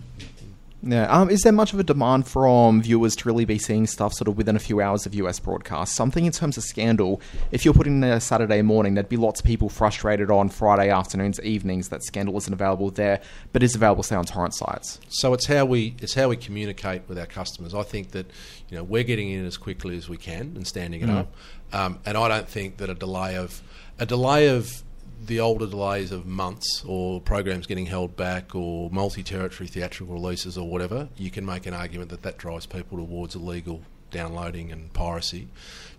Yeah. 0.83 1.07
Um, 1.07 1.31
is 1.31 1.42
there 1.42 1.53
much 1.53 1.72
of 1.72 1.81
a 1.81 1.83
demand 1.83 2.29
from 2.29 2.83
viewers 2.83 3.16
to 3.16 3.29
really 3.29 3.44
be 3.44 3.59
seeing 3.59 3.87
stuff 3.87 4.12
sort 4.12 4.29
of 4.29 4.37
within 4.37 4.55
a 4.55 4.59
few 4.59 4.81
hours 4.81 5.07
of 5.07 5.14
US 5.14 5.40
broadcast? 5.40 5.94
Something 5.94 6.27
in 6.27 6.33
terms 6.33 6.57
of 6.57 6.64
Scandal, 6.64 7.20
if 7.51 7.64
you're 7.64 7.75
putting 7.75 8.03
in 8.03 8.05
a 8.05 8.20
Saturday 8.20 8.62
morning, 8.62 8.94
there'd 8.94 9.09
be 9.09 9.16
lots 9.16 9.40
of 9.40 9.46
people 9.46 9.68
frustrated 9.68 10.31
on 10.31 10.49
Friday 10.49 10.90
afternoons, 10.90 11.40
evenings 11.40 11.88
that 11.88 12.05
Scandal 12.05 12.37
isn't 12.37 12.53
available 12.53 12.90
there, 12.90 13.20
but 13.53 13.62
is 13.62 13.75
available, 13.75 14.03
say, 14.03 14.14
on 14.14 14.25
torrent 14.25 14.55
sites. 14.55 15.01
So 15.09 15.33
it's 15.33 15.46
how 15.46 15.64
we 15.64 15.96
it's 16.01 16.14
how 16.14 16.29
we 16.29 16.37
communicate 16.37 17.03
with 17.09 17.18
our 17.18 17.27
customers. 17.27 17.75
I 17.75 17.83
think 17.83 18.12
that 18.12 18.31
you 18.68 18.77
know 18.77 18.85
we're 18.85 19.03
getting 19.03 19.31
in 19.31 19.44
as 19.44 19.57
quickly 19.57 19.96
as 19.96 20.09
we 20.09 20.16
can 20.16 20.53
and 20.55 20.66
standing 20.66 21.03
it 21.03 21.11
up, 21.11 21.35
um, 21.72 21.99
and 22.05 22.16
I 22.16 22.29
don't 22.29 22.49
think 22.49 22.77
that 22.77 22.90
a 22.90 22.94
delay 22.94 23.37
of 23.37 23.62
a 23.98 24.06
delay 24.06 24.48
of 24.48 24.82
the 25.24 25.40
older 25.40 25.66
delays 25.66 26.12
of 26.12 26.26
months 26.26 26.85
or 26.87 27.20
programs 27.20 27.66
getting 27.66 27.87
held 27.87 28.16
back 28.16 28.54
or 28.54 28.90
multi-territory 28.90 29.66
theatrical 29.66 30.14
releases 30.14 30.56
or 30.59 30.68
whatever, 30.68 31.09
you 31.16 31.30
can 31.30 31.44
make 31.44 31.66
an 31.66 31.74
argument 31.74 32.11
that 32.11 32.22
that 32.22 32.38
drives 32.38 32.66
people 32.66 32.98
towards 32.98 33.35
illegal 33.35 33.82
downloading 34.11 34.70
and 34.70 34.92
piracy. 34.92 35.48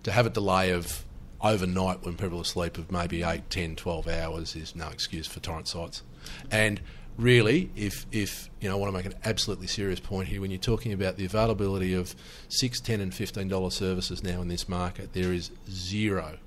To 0.04 0.12
have 0.12 0.26
a 0.26 0.30
delay 0.30 0.70
of 0.70 1.04
overnight 1.40 2.04
when 2.04 2.16
people 2.16 2.38
are 2.38 2.42
asleep 2.42 2.78
of 2.78 2.90
maybe 2.90 3.22
8, 3.22 3.50
10, 3.50 3.76
12 3.76 4.08
hours 4.08 4.56
is 4.56 4.74
no 4.74 4.88
excuse 4.88 5.26
for 5.26 5.40
torrent 5.40 5.68
sites. 5.68 6.02
And 6.50 6.80
really, 7.16 7.70
if, 7.76 8.06
if 8.10 8.48
you 8.60 8.68
know, 8.68 8.76
I 8.76 8.78
want 8.78 8.92
to 8.92 8.96
make 8.96 9.06
an 9.06 9.18
absolutely 9.24 9.66
serious 9.66 10.00
point 10.00 10.28
here, 10.28 10.40
when 10.40 10.50
you're 10.50 10.58
talking 10.58 10.92
about 10.92 11.16
the 11.16 11.26
availability 11.26 11.94
of 11.94 12.14
six, 12.48 12.80
ten, 12.80 13.00
and 13.00 13.14
fifteen 13.14 13.48
dollar 13.48 13.70
services 13.70 14.22
now 14.22 14.40
in 14.40 14.48
this 14.48 14.68
market, 14.68 15.12
there 15.12 15.32
is 15.32 15.50
zero 15.68 16.38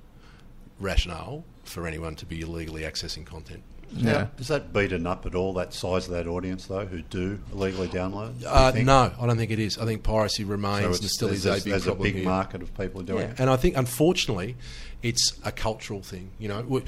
rationale 0.81 1.43
for 1.63 1.87
anyone 1.87 2.15
to 2.17 2.25
be 2.25 2.41
illegally 2.41 2.81
accessing 2.81 3.25
content. 3.25 3.63
Yeah. 3.93 4.27
Does 4.37 4.47
that 4.47 4.71
beaten 4.71 5.05
up 5.05 5.25
at 5.25 5.35
all, 5.35 5.53
that 5.55 5.73
size 5.73 6.05
of 6.07 6.13
that 6.13 6.25
audience, 6.25 6.65
though, 6.67 6.85
who 6.85 7.01
do 7.01 7.39
illegally 7.51 7.89
download? 7.89 8.41
Uh, 8.45 8.71
no, 8.81 9.11
I 9.19 9.27
don't 9.27 9.35
think 9.37 9.51
it 9.51 9.59
is. 9.59 9.77
I 9.77 9.83
think 9.85 10.01
piracy 10.01 10.45
remains 10.45 10.83
So 10.83 10.87
and 10.87 11.09
still 11.11 11.27
there's, 11.27 11.39
is 11.39 11.45
a 11.45 11.49
there's, 11.49 11.63
big 11.65 11.71
there's 11.71 11.87
a 11.87 11.95
big 11.95 12.15
here. 12.15 12.23
market 12.23 12.61
of 12.61 12.75
people 12.77 13.01
doing 13.01 13.19
Yeah, 13.23 13.31
it. 13.31 13.39
and 13.39 13.49
I 13.49 13.57
think 13.57 13.75
unfortunately, 13.75 14.55
it's 15.03 15.33
a 15.43 15.51
cultural 15.51 16.01
thing. 16.01 16.29
You 16.39 16.47
know, 16.47 16.61
we, 16.61 16.83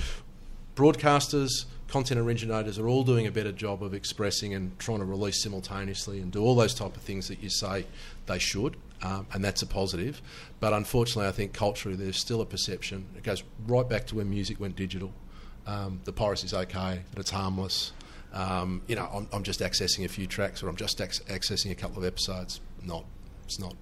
broadcasters, 0.78 1.66
content 1.90 2.20
originators 2.20 2.80
are 2.80 2.88
all 2.88 3.04
doing 3.04 3.28
a 3.28 3.32
better 3.32 3.52
job 3.52 3.84
of 3.84 3.94
expressing 3.94 4.54
and 4.54 4.78
trying 4.80 5.00
to 5.00 5.06
release 5.06 5.44
simultaneously 5.44 6.20
and 6.20 6.32
do 6.32 6.42
all 6.42 6.56
those 6.56 6.74
type 6.74 6.96
of 6.96 7.02
things 7.04 7.28
that 7.28 7.44
you 7.44 7.50
say 7.50 7.86
they 8.26 8.40
should, 8.40 8.78
um, 9.04 9.28
and 9.34 9.44
that's 9.44 9.62
a 9.62 9.68
positive. 9.68 10.22
But 10.60 10.74
unfortunately, 10.74 11.28
I 11.28 11.32
think 11.32 11.54
culturally 11.54 11.96
there's 11.98 12.18
still 12.18 12.42
a 12.42 12.46
perception. 12.46 13.06
It 13.16 13.24
goes 13.24 13.44
right 13.68 13.88
back 13.88 14.08
to 14.08 14.16
when 14.16 14.30
music 14.30 14.60
went 14.60 14.76
digital. 14.76 15.12
Um, 15.68 16.02
the 16.06 16.14
piracy's 16.14 16.54
okay, 16.54 17.02
that 17.12 17.20
it's 17.20 17.32
harmless. 17.32 17.92
Um, 18.34 18.82
you 18.88 18.96
know, 18.96 19.08
I'm, 19.14 19.28
I'm 19.32 19.44
just 19.44 19.60
accessing 19.60 20.06
a 20.06 20.08
few 20.08 20.26
tracks, 20.26 20.64
or 20.64 20.70
I'm 20.70 20.76
just 20.76 21.00
ac- 21.00 21.24
accessing 21.26 21.72
a 21.72 21.76
couple 21.76 22.00
of 22.00 22.06
episodes. 22.06 22.62
Not, 22.82 23.06
it's 23.46 23.60
not. 23.60 23.76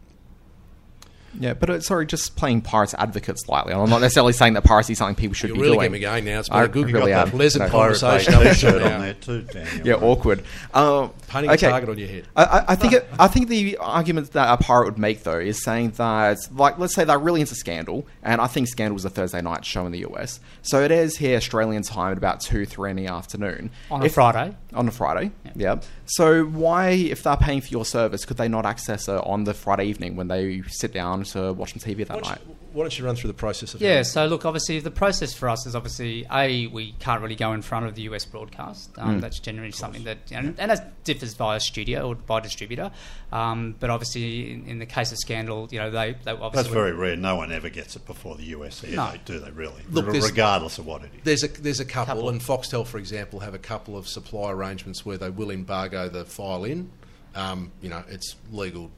Yeah, 1.39 1.53
but 1.53 1.69
uh, 1.69 1.79
sorry, 1.81 2.05
just 2.05 2.35
playing 2.35 2.61
pirates 2.61 2.93
advocate 2.97 3.39
slightly. 3.39 3.73
I'm 3.73 3.89
not 3.89 4.01
necessarily 4.01 4.33
saying 4.33 4.53
that 4.53 4.63
piracy 4.63 4.93
is 4.93 4.99
something 4.99 5.15
people 5.15 5.33
should 5.33 5.49
You're 5.49 5.55
be 5.55 5.61
really 5.61 5.73
doing. 5.77 5.79
getting 5.79 5.91
me 5.93 5.99
going 5.99 6.25
now. 6.25 6.39
It's 6.39 6.49
been 6.49 6.57
I 6.57 6.63
a 6.63 6.67
good, 6.67 6.91
really 6.91 7.11
got 7.11 7.25
that 7.25 7.33
pleasant 7.35 7.65
So- 7.65 7.69
conversation. 7.71 8.33
up 8.33 8.43
t-shirt 8.43 8.81
on 8.81 8.89
now. 8.89 8.99
there 8.99 9.13
too, 9.13 9.41
Daniel. 9.43 9.87
Yeah, 9.87 9.93
awkward. 9.95 10.43
Um, 10.73 11.11
Painting 11.29 11.51
okay. 11.51 11.67
a 11.67 11.69
target 11.69 11.89
on 11.89 11.97
your 11.97 12.09
head. 12.09 12.27
I, 12.35 12.43
I- 12.43 12.65
I 12.73 12.75
think 12.75 12.93
it, 12.93 13.07
I 13.17 13.27
think 13.27 13.47
the 13.47 13.77
argument 13.77 14.31
that 14.33 14.51
a 14.53 14.57
pirate 14.61 14.85
would 14.85 14.97
make 14.97 15.23
though 15.23 15.39
is 15.39 15.63
saying 15.63 15.91
that 15.91 16.37
like 16.53 16.77
let's 16.77 16.93
say 16.93 17.05
they're 17.05 17.17
really 17.17 17.39
into 17.41 17.55
Scandal, 17.55 18.05
and 18.23 18.41
I 18.41 18.47
think 18.47 18.67
Scandal 18.67 18.95
was 18.95 19.05
a 19.05 19.09
Thursday 19.09 19.41
night 19.41 19.63
show 19.63 19.85
in 19.85 19.91
the 19.93 19.99
US, 20.09 20.39
so 20.61 20.81
it 20.83 20.91
is 20.91 21.17
here 21.17 21.37
Australian 21.37 21.83
time 21.83 22.11
at 22.11 22.17
about 22.17 22.41
two 22.41 22.65
three 22.65 22.89
in 22.89 22.97
the 22.97 23.07
afternoon 23.07 23.69
On 23.89 24.03
a 24.05 24.09
Friday. 24.09 24.53
On 24.73 24.87
a 24.87 24.91
Friday, 24.91 25.31
yeah. 25.55 25.79
So 26.05 26.43
why, 26.43 26.89
if 26.89 27.23
they're 27.23 27.37
paying 27.37 27.61
for 27.61 27.69
your 27.69 27.85
service, 27.85 28.25
could 28.25 28.35
they 28.37 28.49
not 28.49 28.65
access 28.65 29.07
it 29.07 29.21
on 29.25 29.45
the 29.45 29.53
Friday 29.53 29.85
evening 29.85 30.17
when 30.17 30.27
they 30.27 30.61
sit 30.67 30.91
down 30.93 31.20
to 31.25 31.53
watch 31.53 31.73
some 31.73 31.79
TV 31.79 32.05
that 32.07 32.21
Why 32.21 32.29
night? 32.31 32.39
you, 32.47 32.55
why 32.73 32.83
don't 32.83 32.97
you 32.97 33.05
run 33.05 33.15
through 33.15 33.27
the 33.29 33.33
process 33.33 33.73
of 33.73 33.81
Yeah, 33.81 33.97
how- 33.97 34.03
so 34.03 34.25
look, 34.27 34.45
obviously, 34.45 34.79
the 34.79 34.91
process 34.91 35.33
for 35.33 35.49
us 35.49 35.65
is 35.65 35.75
obviously 35.75 36.25
a 36.31 36.67
we 36.67 36.93
can't 36.99 37.21
really 37.21 37.35
go 37.35 37.53
in 37.53 37.61
front 37.61 37.85
of 37.85 37.95
the 37.95 38.03
US 38.03 38.25
broadcast. 38.25 38.89
Um, 38.97 39.19
That's 39.19 39.39
generally 39.39 39.71
something 39.71 40.03
that, 40.05 40.17
and, 40.31 40.55
and 40.59 40.71
that 40.71 41.03
differs 41.03 41.33
via 41.33 41.59
studio 41.59 42.09
or 42.09 42.15
by 42.15 42.39
distributor. 42.39 42.91
Um, 43.31 43.75
but 43.79 43.89
obviously, 43.89 44.51
in, 44.53 44.65
in 44.67 44.79
the 44.79 44.85
case 44.85 45.11
of 45.11 45.17
Scandal, 45.17 45.67
you 45.71 45.79
know, 45.79 45.89
they, 45.91 46.15
they 46.23 46.31
obviously 46.31 46.55
That's 46.63 46.67
very 46.67 46.91
rare. 46.93 47.15
No 47.15 47.35
one 47.37 47.51
ever 47.51 47.69
gets 47.69 47.95
it 47.95 48.05
before 48.05 48.35
the 48.35 48.43
US 48.45 48.81
here, 48.81 48.95
No. 48.95 49.13
do 49.25 49.39
they 49.39 49.51
really? 49.51 49.81
Look, 49.89 50.05
Re- 50.07 50.11
there's- 50.13 50.29
regardless 50.29 50.77
of 50.79 50.85
what 50.85 51.03
it 51.03 51.11
is. 51.15 51.21
There's 51.23 51.43
a 51.43 51.61
there's 51.61 51.79
a 51.79 51.85
couple, 51.85 52.15
Couple. 52.15 52.29
and 52.29 52.41
Foxtel, 52.41 52.85
for 52.85 52.97
example, 52.97 53.39
have 53.41 53.53
a 53.53 53.59
couple 53.59 53.97
of 53.97 54.07
supply 54.07 54.51
arrangements 54.51 55.05
where 55.05 55.17
they 55.17 55.29
will 55.29 55.51
embargo 55.51 56.09
the 56.09 56.25
file 56.25 56.63
in. 56.65 56.89
Um, 57.33 57.71
you 57.81 57.87
know, 57.89 58.03
it's 58.09 58.35
legal, 58.51 58.91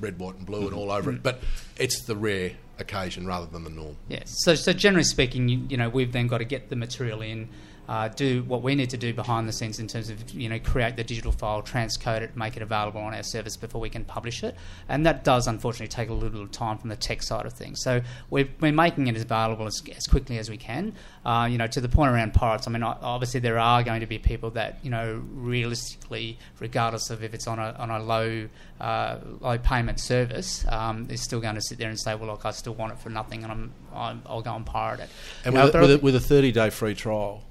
red, 0.00 0.18
white, 0.18 0.36
and 0.36 0.46
blue, 0.46 0.60
and 0.60 0.68
mm-hmm. 0.68 0.78
all 0.78 0.90
over 0.90 1.10
it. 1.10 1.14
Mm-hmm. 1.14 1.22
But 1.22 1.40
it's 1.76 2.02
the 2.02 2.16
rare 2.16 2.52
occasion 2.78 3.26
rather 3.26 3.46
than 3.46 3.64
the 3.64 3.70
norm. 3.70 3.96
Yeah. 4.08 4.22
So, 4.26 4.54
so 4.54 4.72
generally 4.72 5.04
speaking, 5.04 5.48
you, 5.48 5.66
you 5.68 5.76
know, 5.76 5.88
we've 5.88 6.12
then 6.12 6.26
got 6.26 6.38
to 6.38 6.44
get 6.44 6.68
the 6.68 6.76
material 6.76 7.22
in, 7.22 7.48
uh, 7.88 8.08
do 8.08 8.42
what 8.44 8.62
we 8.62 8.74
need 8.74 8.90
to 8.90 8.96
do 8.96 9.12
behind 9.14 9.48
the 9.48 9.52
scenes 9.52 9.78
in 9.78 9.86
terms 9.86 10.10
of, 10.10 10.30
you 10.30 10.48
know, 10.48 10.58
create 10.58 10.96
the 10.96 11.04
digital 11.04 11.32
file, 11.32 11.62
transcode 11.62 12.22
it, 12.22 12.36
make 12.36 12.56
it 12.56 12.62
available 12.62 13.00
on 13.00 13.14
our 13.14 13.22
service 13.22 13.56
before 13.56 13.80
we 13.80 13.88
can 13.88 14.04
publish 14.04 14.42
it. 14.42 14.56
And 14.88 15.06
that 15.06 15.22
does, 15.24 15.46
unfortunately, 15.46 15.88
take 15.88 16.08
a 16.08 16.12
little 16.12 16.30
bit 16.30 16.40
of 16.40 16.50
time 16.50 16.78
from 16.78 16.90
the 16.90 16.96
tech 16.96 17.22
side 17.22 17.46
of 17.46 17.52
things. 17.52 17.80
So 17.82 18.00
we're, 18.30 18.48
we're 18.60 18.72
making 18.72 19.06
it 19.06 19.16
as 19.16 19.22
available 19.22 19.66
as, 19.66 19.80
as 19.96 20.06
quickly 20.06 20.38
as 20.38 20.50
we 20.50 20.56
can. 20.56 20.94
Uh, 21.24 21.48
you 21.50 21.58
know, 21.58 21.66
to 21.68 21.80
the 21.80 21.88
point 21.88 22.10
around 22.10 22.34
pirates, 22.34 22.66
I 22.66 22.70
mean, 22.70 22.82
obviously 22.82 23.40
there 23.40 23.58
are 23.58 23.82
going 23.82 24.00
to 24.00 24.06
be 24.06 24.18
people 24.18 24.50
that, 24.50 24.78
you 24.82 24.90
know, 24.90 25.22
realistically, 25.34 26.38
regardless 26.60 27.10
of 27.10 27.22
if 27.22 27.34
it's 27.34 27.46
on 27.46 27.58
a, 27.58 27.74
on 27.78 27.90
a 27.90 28.02
low, 28.02 28.48
uh, 28.80 29.18
low 29.40 29.58
payment 29.58 30.00
service, 30.00 30.64
um, 30.68 31.06
is 31.10 31.22
still 31.22 31.40
going 31.40 31.54
to 31.54 31.60
sit 31.62 31.78
there 31.78 31.88
and 31.88 31.98
say, 31.98 32.14
well, 32.14 32.30
look, 32.30 32.44
I 32.44 32.50
still 32.50 32.74
want 32.74 32.92
it 32.92 32.98
for 32.98 33.10
nothing 33.10 33.42
and 33.42 33.52
I'm, 33.52 33.72
I'm, 33.94 34.22
I'll 34.26 34.42
go 34.42 34.54
and 34.54 34.66
pirate 34.66 35.00
it. 35.00 35.08
And 35.44 35.54
You 35.54 35.58
know, 35.60 35.66
with, 35.66 35.74
a, 35.74 35.80
with, 35.80 35.90
I- 35.90 35.94
a, 35.94 35.98
with 35.98 36.14
a 36.16 36.20
30 36.20 36.52
day 36.52 36.70
free 36.70 36.94
trial, 36.94 37.42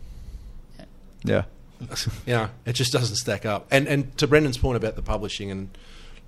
Yeah. 1.27 1.43
you 2.25 2.33
know, 2.33 2.49
it 2.65 2.73
just 2.73 2.93
doesn't 2.93 3.17
stack 3.17 3.45
up. 3.45 3.67
And 3.71 3.87
and 3.87 4.17
to 4.17 4.27
Brendan's 4.27 4.57
point 4.57 4.77
about 4.77 4.95
the 4.95 5.01
publishing, 5.01 5.51
and 5.51 5.77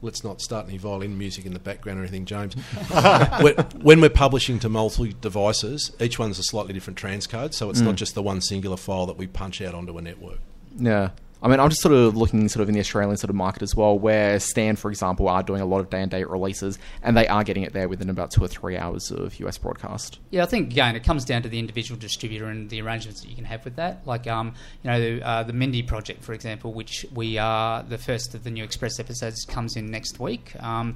let's 0.01 0.23
not 0.23 0.41
start 0.41 0.67
any 0.67 0.77
violin 0.77 1.17
music 1.17 1.45
in 1.45 1.53
the 1.53 1.59
background 1.59 1.99
or 1.99 2.03
anything, 2.03 2.25
James. 2.25 2.53
when, 3.41 3.55
when 3.81 4.01
we're 4.01 4.09
publishing 4.09 4.59
to 4.59 4.69
multiple 4.69 5.07
devices, 5.21 5.91
each 5.99 6.19
one's 6.19 6.37
a 6.39 6.43
slightly 6.43 6.73
different 6.73 6.99
transcode, 6.99 7.53
so 7.53 7.69
it's 7.69 7.79
not 7.79 7.95
mm. 7.95 7.97
just 7.97 8.13
the 8.15 8.21
one 8.21 8.41
singular 8.41 8.77
file 8.77 9.05
that 9.05 9.17
we 9.17 9.27
punch 9.27 9.61
out 9.61 9.73
onto 9.73 9.97
a 9.97 10.01
network. 10.01 10.39
Yeah. 10.77 11.11
I 11.41 11.47
mean, 11.47 11.59
I'm 11.59 11.69
just 11.69 11.81
sort 11.81 11.93
of 11.93 12.17
looking 12.17 12.47
sort 12.49 12.63
of 12.63 12.69
in 12.69 12.73
the 12.73 12.79
Australian 12.79 13.17
sort 13.17 13.29
of 13.29 13.35
market 13.35 13.61
as 13.61 13.75
well, 13.75 13.97
where 13.97 14.39
Stan, 14.39 14.75
for 14.75 14.89
example, 14.89 15.27
are 15.27 15.43
doing 15.43 15.61
a 15.61 15.65
lot 15.65 15.79
of 15.79 15.89
day 15.89 16.01
and 16.01 16.09
date 16.09 16.29
releases, 16.29 16.79
and 17.03 17.15
they 17.15 17.27
are 17.27 17.43
getting 17.43 17.63
it 17.63 17.73
there 17.73 17.87
within 17.87 18.09
about 18.09 18.31
two 18.31 18.43
or 18.43 18.47
three 18.47 18.77
hours 18.77 19.11
of 19.11 19.39
US 19.39 19.57
broadcast. 19.57 20.19
Yeah, 20.31 20.43
I 20.43 20.45
think 20.45 20.71
again 20.71 20.95
it 20.95 21.03
comes 21.03 21.25
down 21.25 21.43
to 21.43 21.49
the 21.49 21.59
individual 21.59 21.99
distributor 21.99 22.45
and 22.47 22.69
the 22.69 22.81
arrangements 22.81 23.21
that 23.21 23.29
you 23.29 23.35
can 23.35 23.45
have 23.45 23.63
with 23.65 23.75
that. 23.75 24.01
Like, 24.05 24.27
um, 24.27 24.53
you 24.83 24.89
know, 24.89 24.99
the, 24.99 25.27
uh, 25.27 25.43
the 25.43 25.53
Mindy 25.53 25.83
project, 25.83 26.23
for 26.23 26.33
example, 26.33 26.73
which 26.73 27.05
we 27.13 27.37
are 27.37 27.83
the 27.83 27.97
first 27.97 28.33
of 28.33 28.43
the 28.43 28.49
new 28.49 28.63
Express 28.63 28.99
episodes 28.99 29.45
comes 29.45 29.75
in 29.75 29.91
next 29.91 30.19
week. 30.19 30.51
Um, 30.61 30.95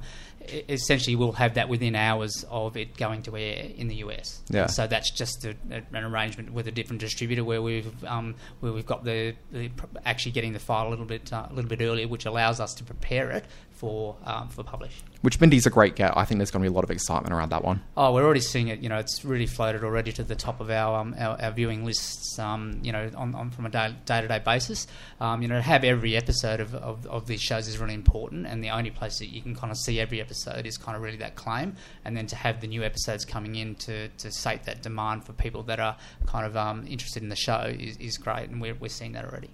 essentially 0.68 1.16
we'll 1.16 1.32
have 1.32 1.54
that 1.54 1.68
within 1.68 1.94
hours 1.94 2.44
of 2.50 2.76
it 2.76 2.96
going 2.96 3.22
to 3.22 3.36
air 3.36 3.70
in 3.76 3.88
the 3.88 3.96
US. 3.96 4.42
Yeah. 4.48 4.66
So 4.66 4.86
that's 4.86 5.10
just 5.10 5.44
a, 5.44 5.54
a, 5.70 5.82
an 5.96 6.04
arrangement 6.04 6.52
with 6.52 6.66
a 6.68 6.72
different 6.72 7.00
distributor 7.00 7.44
where 7.44 7.62
we've 7.62 8.04
um, 8.04 8.34
where 8.60 8.72
we've 8.72 8.86
got 8.86 9.04
the, 9.04 9.34
the 9.50 9.70
actually 10.04 10.32
getting 10.32 10.52
the 10.52 10.58
file 10.58 10.88
a 10.88 10.90
little 10.90 11.04
bit 11.04 11.32
uh, 11.32 11.46
a 11.50 11.52
little 11.52 11.68
bit 11.68 11.80
earlier, 11.80 12.08
which 12.08 12.26
allows 12.26 12.60
us 12.60 12.74
to 12.74 12.84
prepare 12.84 13.30
it 13.30 13.44
for 13.82 14.14
um, 14.24 14.48
for 14.48 14.62
publish. 14.62 15.02
Which 15.22 15.40
Mindy's 15.40 15.66
a 15.66 15.70
great 15.70 15.96
get. 15.96 16.16
I 16.16 16.24
think 16.24 16.38
there's 16.38 16.52
going 16.52 16.62
to 16.62 16.70
be 16.70 16.72
a 16.72 16.74
lot 16.74 16.84
of 16.84 16.90
excitement 16.92 17.34
around 17.34 17.50
that 17.50 17.64
one. 17.64 17.82
Oh, 17.96 18.14
we're 18.14 18.24
already 18.24 18.40
seeing 18.40 18.68
it. 18.68 18.78
You 18.78 18.88
know, 18.88 18.98
it's 18.98 19.24
really 19.24 19.46
floated 19.46 19.82
already 19.82 20.12
to 20.12 20.22
the 20.22 20.36
top 20.36 20.60
of 20.60 20.70
our 20.70 21.00
um, 21.00 21.16
our, 21.18 21.36
our 21.42 21.50
viewing 21.50 21.84
lists. 21.84 22.38
Um, 22.38 22.78
you 22.84 22.92
know, 22.92 23.10
on, 23.16 23.34
on 23.34 23.50
from 23.50 23.66
a 23.66 23.70
day 23.70 23.92
to 24.06 24.28
day 24.28 24.38
basis. 24.38 24.86
Um, 25.20 25.42
you 25.42 25.48
know, 25.48 25.56
to 25.56 25.62
have 25.62 25.82
every 25.82 26.16
episode 26.16 26.60
of, 26.60 26.76
of, 26.76 27.06
of 27.06 27.26
these 27.26 27.42
shows 27.42 27.66
is 27.66 27.78
really 27.78 27.94
important, 27.94 28.46
and 28.46 28.62
the 28.62 28.70
only 28.70 28.92
place 28.92 29.18
that 29.18 29.34
you 29.34 29.42
can 29.42 29.56
kind 29.56 29.72
of 29.72 29.76
see 29.78 29.98
every 29.98 30.20
episode 30.20 30.64
is 30.64 30.78
kind 30.78 30.96
of 30.96 31.02
really 31.02 31.16
that 31.16 31.34
claim, 31.34 31.74
and 32.04 32.16
then 32.16 32.28
to 32.28 32.36
have 32.36 32.60
the 32.60 32.68
new 32.68 32.84
episodes 32.84 33.24
coming 33.24 33.56
in 33.56 33.74
to, 33.74 34.08
to 34.10 34.30
sate 34.30 34.62
that 34.64 34.80
demand 34.80 35.24
for 35.24 35.32
people 35.32 35.64
that 35.64 35.80
are 35.80 35.96
kind 36.26 36.46
of 36.46 36.56
um, 36.56 36.86
interested 36.86 37.20
in 37.20 37.30
the 37.30 37.36
show 37.36 37.74
is, 37.76 37.96
is 37.96 38.16
great, 38.16 38.48
and 38.48 38.60
we're 38.60 38.74
we're 38.74 38.88
seeing 38.88 39.10
that 39.12 39.24
already. 39.24 39.50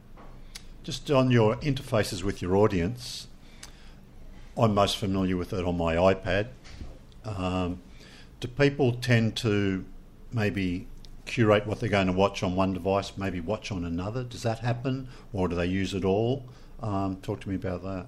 Just 0.85 1.11
on 1.11 1.31
your 1.31 1.57
interfaces 1.57 2.23
with 2.23 2.43
your 2.43 2.57
audience, 2.57 3.28
I'm 4.59 4.75
most 4.75 4.97
familiar 4.97 5.37
with 5.37 5.53
it 5.53 5.65
on 5.65 5.77
my 5.77 5.95
iPad. 5.95 6.49
Um, 7.25 7.81
do 8.41 8.49
people 8.49 8.93
tend 8.93 9.37
to 9.37 9.85
maybe 10.33 10.89
curate 11.27 11.65
what 11.65 11.79
they're 11.79 11.89
going 11.89 12.09
to 12.09 12.13
watch 12.13 12.43
on 12.43 12.57
one 12.57 12.73
device, 12.73 13.13
maybe 13.17 13.41
watch 13.41 13.71
on 13.71 13.85
another? 13.85 14.25
Does 14.25 14.43
that 14.43 14.59
happen, 14.59 15.09
or 15.33 15.47
do 15.47 15.55
they 15.55 15.67
use 15.67 15.95
it 15.95 16.05
all? 16.05 16.45
Um, 16.83 17.19
talk 17.23 17.41
to 17.43 17.49
me 17.49 17.55
about 17.55 17.85
that. 17.85 18.07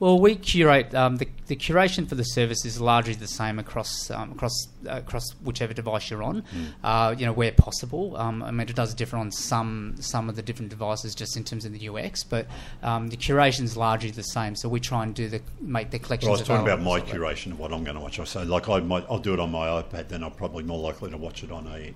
Well, 0.00 0.18
we 0.18 0.34
curate 0.34 0.94
um, 0.94 1.18
the, 1.18 1.28
the 1.46 1.56
curation 1.56 2.08
for 2.08 2.14
the 2.14 2.24
service 2.24 2.64
is 2.64 2.80
largely 2.80 3.12
the 3.12 3.28
same 3.28 3.58
across 3.58 4.10
um, 4.10 4.32
across 4.32 4.66
uh, 4.88 4.92
across 4.92 5.30
whichever 5.44 5.74
device 5.74 6.10
you're 6.10 6.22
on. 6.22 6.42
Uh, 6.82 7.14
you 7.16 7.26
know, 7.26 7.34
where 7.34 7.52
possible. 7.52 8.16
Um, 8.16 8.42
I 8.42 8.50
mean, 8.50 8.66
it 8.66 8.74
does 8.74 8.94
differ 8.94 9.18
on 9.18 9.30
some 9.30 9.96
some 10.00 10.30
of 10.30 10.36
the 10.36 10.42
different 10.42 10.70
devices, 10.70 11.14
just 11.14 11.36
in 11.36 11.44
terms 11.44 11.66
of 11.66 11.78
the 11.78 11.88
UX. 11.90 12.24
But 12.24 12.46
um, 12.82 13.08
the 13.08 13.16
curation 13.18 13.64
is 13.64 13.76
largely 13.76 14.10
the 14.10 14.22
same. 14.22 14.56
So 14.56 14.70
we 14.70 14.80
try 14.80 15.02
and 15.02 15.14
do 15.14 15.28
the 15.28 15.42
make 15.60 15.90
the 15.90 15.98
collections. 15.98 16.28
Well, 16.28 16.38
I 16.38 16.40
was 16.40 16.48
talking 16.48 16.66
about 16.66 16.80
my 16.80 17.00
curation 17.02 17.52
of 17.52 17.58
what 17.58 17.70
I'm 17.70 17.84
going 17.84 17.96
to 17.96 18.00
watch. 18.00 18.18
I 18.18 18.24
say, 18.24 18.44
like, 18.44 18.70
I 18.70 18.80
might, 18.80 19.04
I'll 19.10 19.18
do 19.18 19.34
it 19.34 19.40
on 19.40 19.50
my 19.50 19.82
iPad, 19.82 20.08
then 20.08 20.24
I'm 20.24 20.32
probably 20.32 20.64
more 20.64 20.78
likely 20.78 21.10
to 21.10 21.18
watch 21.18 21.44
it 21.44 21.52
on 21.52 21.66
a. 21.66 21.94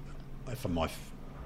If 0.53 0.69
my 0.69 0.91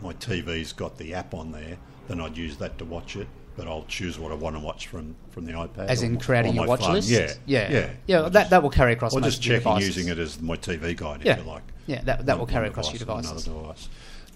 my 0.02 0.12
TV's 0.14 0.72
got 0.72 0.98
the 0.98 1.14
app 1.14 1.34
on 1.34 1.52
there, 1.52 1.78
then 2.08 2.20
I'd 2.20 2.36
use 2.36 2.56
that 2.56 2.78
to 2.78 2.84
watch 2.84 3.14
it. 3.14 3.28
But 3.58 3.66
I'll 3.66 3.84
choose 3.88 4.18
what 4.20 4.30
I 4.32 4.36
want 4.36 4.54
to 4.56 4.60
watch 4.60 4.86
from, 4.86 5.16
from 5.30 5.44
the 5.44 5.52
iPad. 5.52 5.88
As 5.88 6.02
in 6.04 6.14
my- 6.14 6.20
creating 6.20 6.52
or 6.52 6.54
your 6.54 6.62
my 6.64 6.68
watch 6.68 6.80
phone. 6.80 6.92
list. 6.94 7.10
Yeah, 7.10 7.32
yeah, 7.44 7.70
yeah. 7.70 7.90
yeah. 8.06 8.20
That 8.22 8.32
just- 8.32 8.50
that 8.50 8.62
will 8.62 8.70
carry 8.70 8.92
across. 8.92 9.12
Or 9.14 9.20
most 9.20 9.26
just 9.30 9.38
of 9.40 9.46
your 9.46 9.56
checking 9.58 9.72
devices. 9.74 9.96
using 9.96 10.12
it 10.12 10.18
as 10.18 10.40
my 10.40 10.56
TV 10.56 10.94
guide, 10.96 11.22
Yeah. 11.24 11.32
if 11.32 11.38
you 11.38 11.44
like. 11.50 11.64
Yeah, 11.86 12.00
that 12.04 12.24
that 12.26 12.38
will 12.38 12.46
carry 12.46 12.68
across 12.68 12.90
your 12.92 12.98
device 13.00 13.24
devices. 13.26 13.46
Another 13.48 13.62
device. 13.62 13.88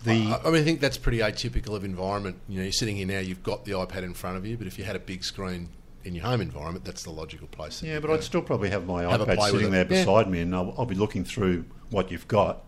The 0.05 0.11
I 0.11 0.49
I 0.49 0.51
mean, 0.51 0.61
I 0.63 0.65
think 0.65 0.81
that's 0.81 0.99
pretty 0.99 1.19
atypical 1.19 1.77
of 1.77 1.85
environment. 1.85 2.37
You 2.49 2.57
know, 2.59 2.63
you're 2.65 2.73
sitting 2.73 2.97
here 2.97 3.07
now, 3.07 3.21
you've 3.21 3.45
got 3.45 3.65
the 3.65 3.73
iPad 3.73 4.03
in 4.03 4.13
front 4.15 4.37
of 4.37 4.45
you, 4.45 4.57
but 4.57 4.67
if 4.67 4.77
you 4.77 4.85
had 4.85 4.97
a 4.97 5.01
big 5.01 5.23
screen 5.23 5.69
in 6.05 6.17
your 6.17 6.25
home 6.25 6.41
environment, 6.41 6.85
that's 6.85 7.05
the 7.05 7.11
logical 7.13 7.47
place. 7.47 7.81
Yeah, 7.81 8.01
but 8.01 8.09
go. 8.09 8.15
I'd 8.15 8.25
still 8.25 8.43
probably 8.43 8.71
have 8.71 8.87
my 8.87 9.03
Have 9.03 9.21
iPad 9.21 9.41
sitting 9.53 9.69
it. 9.69 9.71
there 9.71 9.83
Yeah. 9.83 10.05
beside 10.05 10.29
me, 10.29 10.41
and 10.41 10.53
I'll, 10.57 10.75
I'll 10.77 10.87
be 10.87 10.97
looking 10.97 11.25
through 11.25 11.65
what 11.91 12.11
you've 12.11 12.27
got 12.27 12.65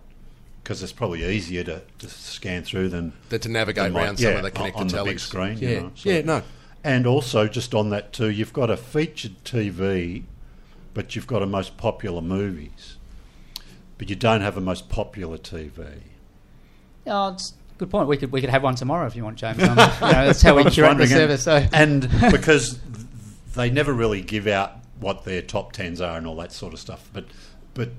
because 0.65 0.83
it's 0.83 0.93
probably 0.93 1.23
easier 1.25 1.63
to, 1.63 1.83
to 1.99 2.09
scan 2.09 2.63
through 2.65 2.89
than 2.89 3.13
Than 3.29 3.41
to 3.41 3.49
navigate 3.51 3.85
than 3.85 3.93
my- 3.93 4.05
around 4.05 4.17
some 4.17 4.31
yeah, 4.33 4.39
of 4.39 4.43
the 4.43 4.51
connected 4.51 4.81
on 4.81 4.89
the 4.89 4.97
tellies. 4.97 5.05
big 5.05 5.21
screen. 5.21 5.59
Yeah, 5.59 5.69
you 5.69 5.81
know, 5.81 5.91
so- 5.95 6.09
yeah, 6.11 6.21
no. 6.23 6.43
And 6.83 7.07
also, 7.07 7.47
just 7.49 7.75
on 7.75 7.91
that 7.91 8.13
too, 8.13 8.29
you've 8.31 8.53
got 8.53 8.71
a 8.71 8.77
featured 8.77 9.43
TV, 9.45 10.25
but 10.95 11.15
you've 11.17 11.27
got 11.27 11.43
a 11.43 11.47
most 11.47 11.77
popular 11.79 12.21
movies, 12.21 12.97
but 13.99 14.11
you 14.11 14.17
don't 14.17 14.41
have 14.43 14.57
a 14.57 14.61
most 14.61 14.89
popular 14.91 15.39
TV. 15.39 16.01
Oh, 17.07 17.29
it's 17.29 17.53
a 17.75 17.79
good 17.79 17.91
point. 17.91 18.09
We 18.09 18.17
could 18.17 18.33
we 18.33 18.41
could 18.41 18.51
have 18.51 18.63
one 18.63 18.75
tomorrow 18.75 19.07
if 19.07 19.17
you 19.17 19.25
want, 19.25 19.37
James. 19.39 19.59
Um, 19.63 19.69
you 19.71 19.75
know, 19.77 20.27
that's 20.27 20.43
how 20.43 20.57
we 20.57 20.63
I'm 20.65 20.71
curate 20.71 20.97
the 20.99 21.03
wondering, 21.05 21.13
and- 21.13 21.41
service. 21.41 21.45
So 21.45 21.67
and 21.73 22.03
because 22.31 22.79
they 23.55 23.71
never 23.71 23.93
really 23.93 24.21
give 24.23 24.47
out 24.47 24.73
what 25.01 25.25
their 25.25 25.41
top 25.43 25.73
tens 25.73 26.01
are 26.01 26.17
and 26.19 26.27
all 26.27 26.37
that 26.37 26.53
sort 26.53 26.73
of 26.75 26.81
stuff. 26.81 27.09
But 27.13 27.25
but 27.75 27.91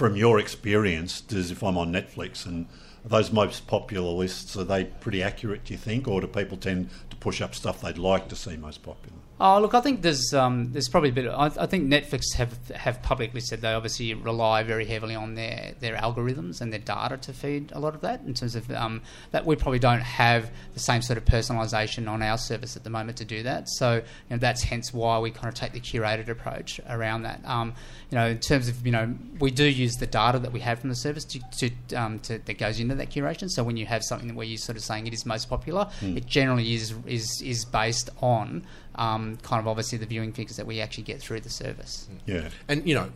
from 0.00 0.16
your 0.16 0.38
experience, 0.38 1.20
does 1.20 1.50
if 1.50 1.62
I'm 1.62 1.76
on 1.76 1.92
Netflix 1.92 2.46
and 2.46 2.66
those 3.04 3.30
most 3.30 3.66
popular 3.66 4.10
lists 4.10 4.56
are 4.56 4.64
they 4.64 4.84
pretty 4.84 5.22
accurate? 5.22 5.64
Do 5.66 5.74
you 5.74 5.78
think, 5.78 6.08
or 6.08 6.22
do 6.22 6.26
people 6.26 6.56
tend 6.56 6.88
to 7.10 7.16
push 7.16 7.42
up 7.42 7.54
stuff 7.54 7.82
they'd 7.82 7.98
like 7.98 8.26
to 8.28 8.34
see 8.34 8.56
most 8.56 8.82
popular? 8.82 9.18
Oh, 9.42 9.58
look, 9.58 9.72
I 9.72 9.80
think 9.80 10.02
there's 10.02 10.34
um, 10.34 10.70
there's 10.70 10.90
probably 10.90 11.08
a 11.08 11.12
bit. 11.12 11.26
I, 11.26 11.46
I 11.46 11.64
think 11.64 11.88
Netflix 11.88 12.34
have 12.34 12.52
have 12.74 13.02
publicly 13.02 13.40
said 13.40 13.62
they 13.62 13.72
obviously 13.72 14.12
rely 14.12 14.62
very 14.64 14.84
heavily 14.84 15.14
on 15.14 15.34
their, 15.34 15.72
their 15.80 15.96
algorithms 15.96 16.60
and 16.60 16.70
their 16.70 16.80
data 16.80 17.16
to 17.16 17.32
feed 17.32 17.72
a 17.72 17.80
lot 17.80 17.94
of 17.94 18.02
that. 18.02 18.20
In 18.26 18.34
terms 18.34 18.54
of 18.54 18.70
um, 18.72 19.00
that, 19.30 19.46
we 19.46 19.56
probably 19.56 19.78
don't 19.78 20.02
have 20.02 20.50
the 20.74 20.80
same 20.80 21.00
sort 21.00 21.16
of 21.16 21.24
personalisation 21.24 22.06
on 22.06 22.22
our 22.22 22.36
service 22.36 22.76
at 22.76 22.84
the 22.84 22.90
moment 22.90 23.16
to 23.16 23.24
do 23.24 23.42
that. 23.44 23.70
So 23.70 23.94
you 23.94 24.02
know, 24.28 24.36
that's 24.36 24.62
hence 24.62 24.92
why 24.92 25.18
we 25.20 25.30
kind 25.30 25.48
of 25.48 25.54
take 25.54 25.72
the 25.72 25.80
curated 25.80 26.28
approach 26.28 26.78
around 26.86 27.22
that. 27.22 27.40
Um, 27.46 27.72
you 28.10 28.18
know, 28.18 28.26
in 28.26 28.40
terms 28.40 28.68
of 28.68 28.84
you 28.84 28.92
know, 28.92 29.14
we 29.38 29.50
do 29.50 29.64
use 29.64 29.94
the 29.94 30.06
data 30.06 30.38
that 30.38 30.52
we 30.52 30.60
have 30.60 30.80
from 30.80 30.90
the 30.90 30.96
service 30.96 31.24
to, 31.24 31.40
to, 31.88 31.94
um, 31.94 32.18
to 32.20 32.40
that 32.44 32.58
goes 32.58 32.78
into 32.78 32.94
that 32.94 33.08
curation. 33.08 33.48
So 33.48 33.64
when 33.64 33.78
you 33.78 33.86
have 33.86 34.02
something 34.04 34.34
where 34.34 34.46
you're 34.46 34.58
sort 34.58 34.76
of 34.76 34.84
saying 34.84 35.06
it 35.06 35.14
is 35.14 35.24
most 35.24 35.48
popular, 35.48 35.88
it 36.02 36.26
generally 36.26 36.74
is 36.74 36.94
is 37.06 37.40
is 37.40 37.64
based 37.64 38.10
on 38.20 38.66
um, 38.96 39.36
kind 39.42 39.60
of 39.60 39.68
obviously 39.68 39.98
the 39.98 40.06
viewing 40.06 40.32
figures 40.32 40.56
that 40.56 40.66
we 40.66 40.80
actually 40.80 41.04
get 41.04 41.20
through 41.20 41.40
the 41.40 41.50
service. 41.50 42.08
Yeah. 42.26 42.48
And 42.68 42.86
you 42.88 42.94
know, 42.94 43.10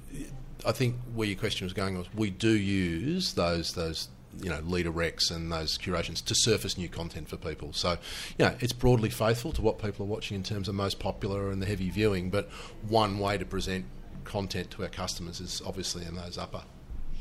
I 0.67 0.73
think 0.73 0.97
where 1.15 1.29
your 1.29 1.39
question 1.39 1.65
was 1.65 1.73
going 1.73 1.97
was 1.99 2.07
we 2.15 2.31
do 2.31 2.51
use 2.51 3.35
those 3.35 3.73
those 3.75 4.09
you 4.43 4.51
know 4.51 4.61
leader 4.61 4.91
recs 4.91 5.31
and 5.31 5.53
those 5.53 5.79
curations 5.79 6.21
to 6.23 6.35
surface 6.35 6.79
new 6.79 6.89
content 6.89 7.29
for 7.29 7.37
people. 7.37 7.73
So 7.73 7.99
you 8.39 8.47
know, 8.47 8.55
it's 8.61 8.73
broadly 8.73 9.11
faithful 9.11 9.53
to 9.53 9.63
what 9.63 9.79
people 9.79 10.07
are 10.07 10.09
watching 10.09 10.37
in 10.37 10.43
terms 10.43 10.69
of 10.69 10.75
most 10.75 10.99
popular 10.99 11.51
and 11.51 11.61
the 11.61 11.67
heavy 11.67 11.91
viewing. 11.91 12.31
But 12.31 12.49
one 12.89 13.19
way 13.19 13.39
to 13.39 13.45
present 13.45 13.87
content 14.25 14.71
to 14.73 14.83
our 14.83 14.89
customers 14.89 15.41
is 15.41 15.61
obviously 15.67 16.05
in 16.07 16.15
those 16.15 16.39
upper 16.39 16.63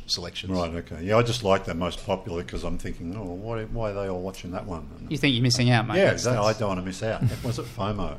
selections. 0.08 0.52
Right. 0.52 0.74
Okay. 0.76 1.04
Yeah, 1.04 1.18
I 1.18 1.24
just 1.24 1.44
like 1.44 1.66
that 1.66 1.76
most 1.76 2.06
popular 2.06 2.44
because 2.44 2.64
I'm 2.64 2.78
thinking, 2.78 3.16
oh, 3.16 3.24
why, 3.24 3.64
why 3.66 3.92
are 3.92 3.94
they 3.94 4.10
all 4.10 4.22
watching 4.22 4.52
that 4.52 4.66
one? 4.66 4.88
And- 5.00 5.12
You 5.12 5.18
think 5.18 5.34
you're 5.36 5.44
missing 5.44 5.70
out, 5.70 5.88
mate? 5.88 5.96
yeah, 5.98 6.04
That's- 6.06 6.22
exactly. 6.22 6.46
I 6.48 6.54
don't 6.54 6.68
want 6.70 6.80
to 6.82 6.86
miss 6.86 7.04
out. 7.04 7.22
Was 7.44 7.60
it 7.60 7.66
FOMO? 7.66 8.18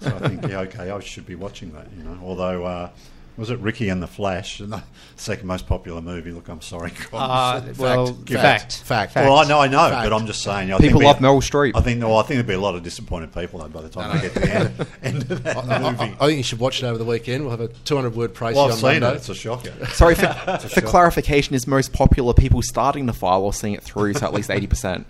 So 0.00 0.08
I 0.16 0.28
think, 0.28 0.46
yeah, 0.48 0.60
okay, 0.60 0.90
I 0.90 0.98
should 1.00 1.26
be 1.26 1.34
watching 1.36 1.72
that. 1.72 1.86
You 1.96 2.02
know, 2.02 2.18
although 2.24 2.64
uh, 2.64 2.90
was 3.36 3.50
it 3.50 3.58
Ricki 3.60 3.88
and 3.88 4.02
the 4.02 4.06
Flash, 4.06 4.60
and 4.60 4.72
the 4.72 4.82
second 5.16 5.46
most 5.46 5.66
popular 5.66 6.00
movie? 6.02 6.32
Look, 6.32 6.48
I'm 6.48 6.60
sorry, 6.60 6.92
Uh, 7.12 7.60
guys. 7.60 7.78
well, 7.78 8.06
Fact. 8.14 8.76
fact, 8.78 9.12
Fact. 9.12 9.16
well, 9.16 9.36
I 9.38 9.48
know, 9.48 9.58
I 9.60 9.68
know, 9.68 9.88
Fact. 9.88 10.08
but 10.10 10.14
I'm 10.14 10.26
just 10.26 10.42
saying. 10.42 10.72
I 10.72 10.78
People 10.78 11.00
think 11.00 11.04
love 11.04 11.20
we- 11.20 11.26
Meryl 11.26 11.40
Streep. 11.42 11.72
I 11.74 11.80
think, 11.80 12.02
well, 12.02 12.18
I 12.18 12.22
think 12.22 12.36
there'd 12.36 12.46
be 12.46 12.54
a 12.54 12.60
lot 12.60 12.74
of 12.74 12.82
disappointed 12.82 13.32
people 13.34 13.60
though 13.60 13.68
by 13.68 13.80
the 13.82 13.88
time 13.88 14.16
they 14.16 14.22
get 14.22 14.34
to 14.34 14.40
the 14.40 14.54
end, 14.54 14.86
end 15.02 15.30
of 15.30 15.42
that 15.44 15.56
I, 15.56 15.60
I- 15.76 15.90
movie. 15.90 16.16
I 16.20 16.26
think 16.26 16.36
you 16.38 16.42
should 16.42 16.58
watch 16.58 16.82
it 16.82 16.86
over 16.86 16.98
the 16.98 17.04
weekend. 17.04 17.42
We'll 17.44 17.50
have 17.52 17.60
a 17.60 17.68
200 17.68 18.14
word 18.14 18.34
praise 18.34 18.54
well, 18.54 18.66
on 18.66 18.72
I've 18.72 18.76
seen 18.78 19.00
Monday. 19.00 19.12
it. 19.12 19.16
It's 19.16 19.28
a 19.28 19.34
shocker. 19.34 19.72
Sorry 19.92 20.14
for, 20.14 20.26
for 20.68 20.80
clarification. 20.82 21.54
Is 21.54 21.66
most 21.66 21.92
popular 21.92 22.34
people 22.34 22.60
starting 22.62 23.06
the 23.06 23.12
file 23.12 23.42
or 23.42 23.52
seeing 23.52 23.74
it 23.74 23.82
through 23.82 24.14
So 24.14 24.26
at 24.26 24.34
least 24.34 24.50
eighty 24.50 24.66
percent? 24.66 25.06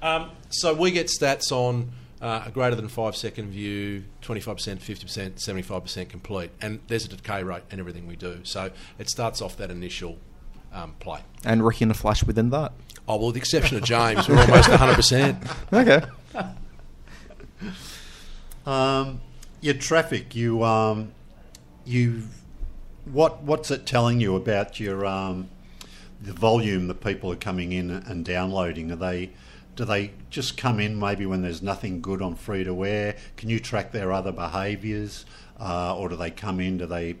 Um, 0.00 0.30
so 0.50 0.72
we 0.74 0.90
get 0.90 1.08
stats 1.08 1.50
on 1.52 1.90
uh, 2.20 2.42
a 2.46 2.50
greater 2.50 2.74
than 2.74 2.88
five 2.88 3.16
second 3.16 3.50
view, 3.50 4.04
25%, 4.22 4.78
50%, 4.78 5.34
75% 5.34 6.08
complete. 6.08 6.50
And 6.60 6.80
there's 6.88 7.04
a 7.04 7.08
decay 7.08 7.42
rate 7.42 7.62
in 7.70 7.78
everything 7.78 8.06
we 8.06 8.16
do. 8.16 8.40
So 8.42 8.70
it 8.98 9.08
starts 9.08 9.40
off 9.40 9.56
that 9.58 9.70
initial 9.70 10.18
um, 10.72 10.94
play. 11.00 11.20
And 11.44 11.64
Ricki 11.64 11.84
and 11.84 11.90
the 11.90 11.94
Flash 11.94 12.24
within 12.24 12.50
that. 12.50 12.72
Oh, 13.06 13.16
well, 13.16 13.26
with 13.26 13.34
the 13.34 13.40
exception 13.40 13.76
of 13.76 13.84
James, 13.84 14.28
we're 14.28 14.38
almost 14.38 14.68
100%. 14.68 15.54
Okay. 15.72 16.02
Um, 18.66 19.22
your 19.62 19.74
traffic, 19.74 20.34
you, 20.34 20.62
um, 20.62 21.12
you, 21.86 22.24
what, 23.06 23.42
what's 23.42 23.70
it 23.70 23.86
telling 23.86 24.20
you 24.20 24.36
about 24.36 24.78
your 24.78 25.06
um, 25.06 25.48
the 26.20 26.34
volume 26.34 26.86
that 26.88 27.00
people 27.00 27.32
are 27.32 27.36
coming 27.36 27.72
in 27.72 27.90
and 27.90 28.24
downloading? 28.24 28.92
Are 28.92 28.96
they, 28.96 29.30
do 29.78 29.84
they 29.84 30.10
just 30.28 30.56
come 30.56 30.80
in 30.80 30.98
maybe 30.98 31.24
when 31.24 31.40
there's 31.40 31.62
nothing 31.62 32.00
good 32.00 32.20
on 32.20 32.34
free 32.34 32.64
to 32.64 32.74
wear? 32.74 33.14
Can 33.36 33.48
you 33.48 33.60
track 33.60 33.92
their 33.92 34.10
other 34.10 34.32
behaviours, 34.32 35.24
uh, 35.60 35.96
or 35.96 36.08
do 36.08 36.16
they 36.16 36.32
come 36.32 36.58
in? 36.58 36.78
Do 36.78 36.86
they, 36.86 37.14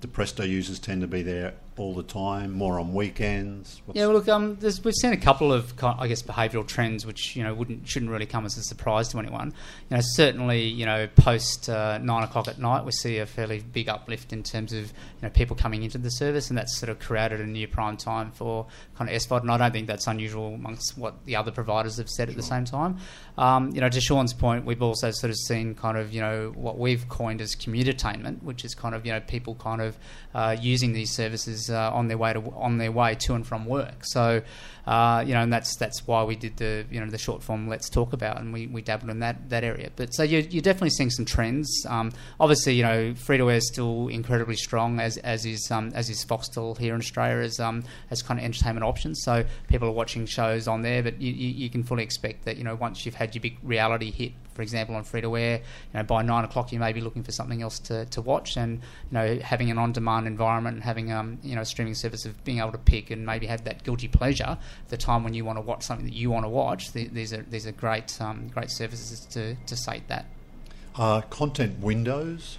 the 0.00 0.06
Presto 0.06 0.44
users 0.44 0.78
tend 0.78 1.00
to 1.00 1.08
be 1.08 1.22
there 1.22 1.54
all 1.76 1.92
the 1.94 2.02
time, 2.04 2.52
more 2.52 2.78
on 2.78 2.94
weekends? 2.94 3.82
What's- 3.84 3.98
Yeah, 3.98 4.06
well, 4.06 4.14
look, 4.16 4.28
um, 4.28 4.56
there's, 4.60 4.82
we've 4.84 4.94
seen 4.94 5.12
a 5.12 5.16
couple 5.16 5.52
of, 5.52 5.72
I 5.82 6.06
guess, 6.06 6.22
behavioural 6.22 6.66
trends 6.66 7.04
which 7.04 7.34
you 7.34 7.42
know 7.42 7.52
wouldn't 7.52 7.88
shouldn't 7.88 8.10
really 8.12 8.26
come 8.26 8.46
as 8.46 8.56
a 8.56 8.62
surprise 8.62 9.08
to 9.08 9.18
anyone. 9.18 9.52
You 9.90 9.96
know, 9.96 10.02
certainly, 10.02 10.62
you 10.62 10.86
know, 10.86 11.08
post 11.16 11.68
uh, 11.68 11.98
nine 11.98 12.22
o'clock 12.22 12.46
at 12.48 12.58
night, 12.58 12.84
we 12.84 12.92
see 12.92 13.18
a 13.18 13.26
fairly 13.26 13.60
big 13.60 13.88
uplift 13.88 14.32
in 14.32 14.42
terms 14.42 14.72
of 14.72 14.84
you 14.84 14.92
know 15.22 15.30
people 15.30 15.56
coming 15.56 15.82
into 15.82 15.98
the 15.98 16.10
service, 16.10 16.48
and 16.48 16.56
that's 16.56 16.76
sort 16.78 16.90
of 16.90 16.98
created 17.00 17.40
a 17.40 17.46
new 17.46 17.66
prime 17.66 17.96
time 17.96 18.30
for 18.30 18.66
kind 18.96 19.10
of 19.10 19.16
SVOD. 19.16 19.42
And 19.42 19.50
I 19.50 19.56
don't 19.58 19.72
think 19.72 19.86
that's 19.88 20.06
unusual 20.06 20.54
amongst 20.54 20.96
what 20.96 21.24
the 21.26 21.34
other 21.36 21.50
providers 21.50 21.96
have 21.96 22.08
said 22.08 22.28
at 22.28 22.36
the 22.36 22.42
same 22.42 22.64
time. 22.64 22.98
Um, 23.36 23.70
you 23.74 23.80
know, 23.80 23.88
to 23.88 24.00
Shaun's 24.00 24.32
point, 24.32 24.64
we've 24.64 24.82
also 24.82 25.10
sort 25.10 25.30
of 25.30 25.36
seen 25.36 25.74
kind 25.74 25.98
of 25.98 26.12
you 26.12 26.20
know 26.20 26.52
what 26.54 26.78
we've 26.78 27.08
coined 27.08 27.40
as 27.40 27.56
commutainment, 27.56 28.42
which 28.42 28.64
is 28.64 28.74
kind 28.74 28.94
of 28.94 29.04
you 29.04 29.12
know 29.12 29.20
people 29.20 29.56
kind 29.56 29.80
of 29.82 29.98
uh, 30.34 30.56
using 30.60 30.92
these 30.92 31.10
services 31.10 31.63
uh, 31.70 31.90
on 31.92 32.08
their 32.08 32.18
way 32.18 32.32
to 32.32 32.40
on 32.56 32.78
their 32.78 32.92
way 32.92 33.14
to 33.14 33.34
and 33.34 33.46
from 33.46 33.66
work. 33.66 34.04
So, 34.04 34.42
uh, 34.86 35.24
you 35.26 35.32
know, 35.32 35.40
and 35.40 35.52
that's 35.52 35.76
that's 35.76 36.06
why 36.06 36.22
we 36.24 36.36
did 36.36 36.56
the 36.58 36.84
you 36.90 37.00
know 37.00 37.08
the 37.08 37.18
short 37.18 37.42
form 37.42 37.68
Let's 37.68 37.88
Talk 37.88 38.12
About, 38.12 38.40
and 38.40 38.52
we, 38.52 38.66
we 38.66 38.82
dabbled 38.82 39.10
in 39.10 39.20
that 39.20 39.48
that 39.48 39.64
area. 39.64 39.90
But 39.96 40.14
so 40.14 40.22
you're, 40.22 40.42
you're 40.42 40.62
definitely 40.62 40.90
seeing 40.90 41.10
some 41.10 41.24
trends. 41.24 41.86
Um, 41.88 42.12
obviously, 42.38 42.74
you 42.74 42.82
know, 42.82 43.14
free 43.14 43.38
to 43.38 43.50
air 43.50 43.56
is 43.56 43.66
still 43.66 44.08
incredibly 44.08 44.56
strong, 44.56 45.00
as 45.00 45.16
as 45.18 45.46
is 45.46 45.70
um, 45.70 45.90
as 45.94 46.10
is 46.10 46.24
Foxtel 46.24 46.76
here 46.76 46.94
in 46.94 47.00
Australia 47.00 47.42
as 47.42 47.60
um, 47.60 47.84
as 48.10 48.22
kind 48.22 48.38
of 48.38 48.44
entertainment 48.44 48.84
options. 48.84 49.22
So 49.22 49.44
people 49.68 49.88
are 49.88 49.92
watching 49.92 50.26
shows 50.26 50.68
on 50.68 50.82
there, 50.82 51.02
but 51.02 51.20
you, 51.20 51.32
you, 51.32 51.48
you 51.48 51.70
can 51.70 51.82
fully 51.82 52.02
expect 52.02 52.44
that 52.44 52.58
you 52.58 52.64
know 52.64 52.74
once 52.74 53.06
you've 53.06 53.14
had 53.14 53.34
your 53.34 53.42
big 53.42 53.56
reality 53.62 54.10
hit 54.10 54.32
for 54.54 54.62
example, 54.62 54.94
on 54.94 55.02
free 55.02 55.20
to 55.20 55.36
air, 55.36 55.58
you 55.58 55.98
know, 55.98 56.04
by 56.04 56.22
nine 56.22 56.44
o'clock 56.44 56.72
you 56.72 56.78
may 56.78 56.92
be 56.92 57.00
looking 57.00 57.22
for 57.22 57.32
something 57.32 57.60
else 57.60 57.78
to, 57.80 58.06
to 58.06 58.22
watch, 58.22 58.56
and 58.56 58.76
you 59.10 59.12
know, 59.12 59.38
having 59.40 59.70
an 59.70 59.78
on-demand 59.78 60.26
environment, 60.26 60.76
and 60.76 60.84
having 60.84 61.12
um, 61.12 61.38
you 61.42 61.54
know, 61.54 61.62
a 61.62 61.66
streaming 61.66 61.94
service 61.94 62.24
of 62.24 62.42
being 62.44 62.58
able 62.58 62.72
to 62.72 62.78
pick 62.78 63.10
and 63.10 63.26
maybe 63.26 63.46
have 63.46 63.64
that 63.64 63.82
guilty 63.82 64.08
pleasure 64.08 64.56
the 64.88 64.96
time 64.96 65.24
when 65.24 65.34
you 65.34 65.44
want 65.44 65.56
to 65.56 65.62
watch 65.62 65.82
something 65.82 66.06
that 66.06 66.14
you 66.14 66.30
want 66.30 66.44
to 66.44 66.48
watch. 66.48 66.92
Th- 66.92 67.10
these 67.10 67.32
are 67.32 67.42
these 67.42 67.66
are 67.66 67.72
great 67.72 68.20
um, 68.20 68.48
great 68.48 68.70
services 68.70 69.20
to 69.32 69.54
to 69.54 69.76
sate 69.76 70.06
that. 70.08 70.26
Uh, 70.96 71.22
content 71.22 71.80
windows, 71.80 72.58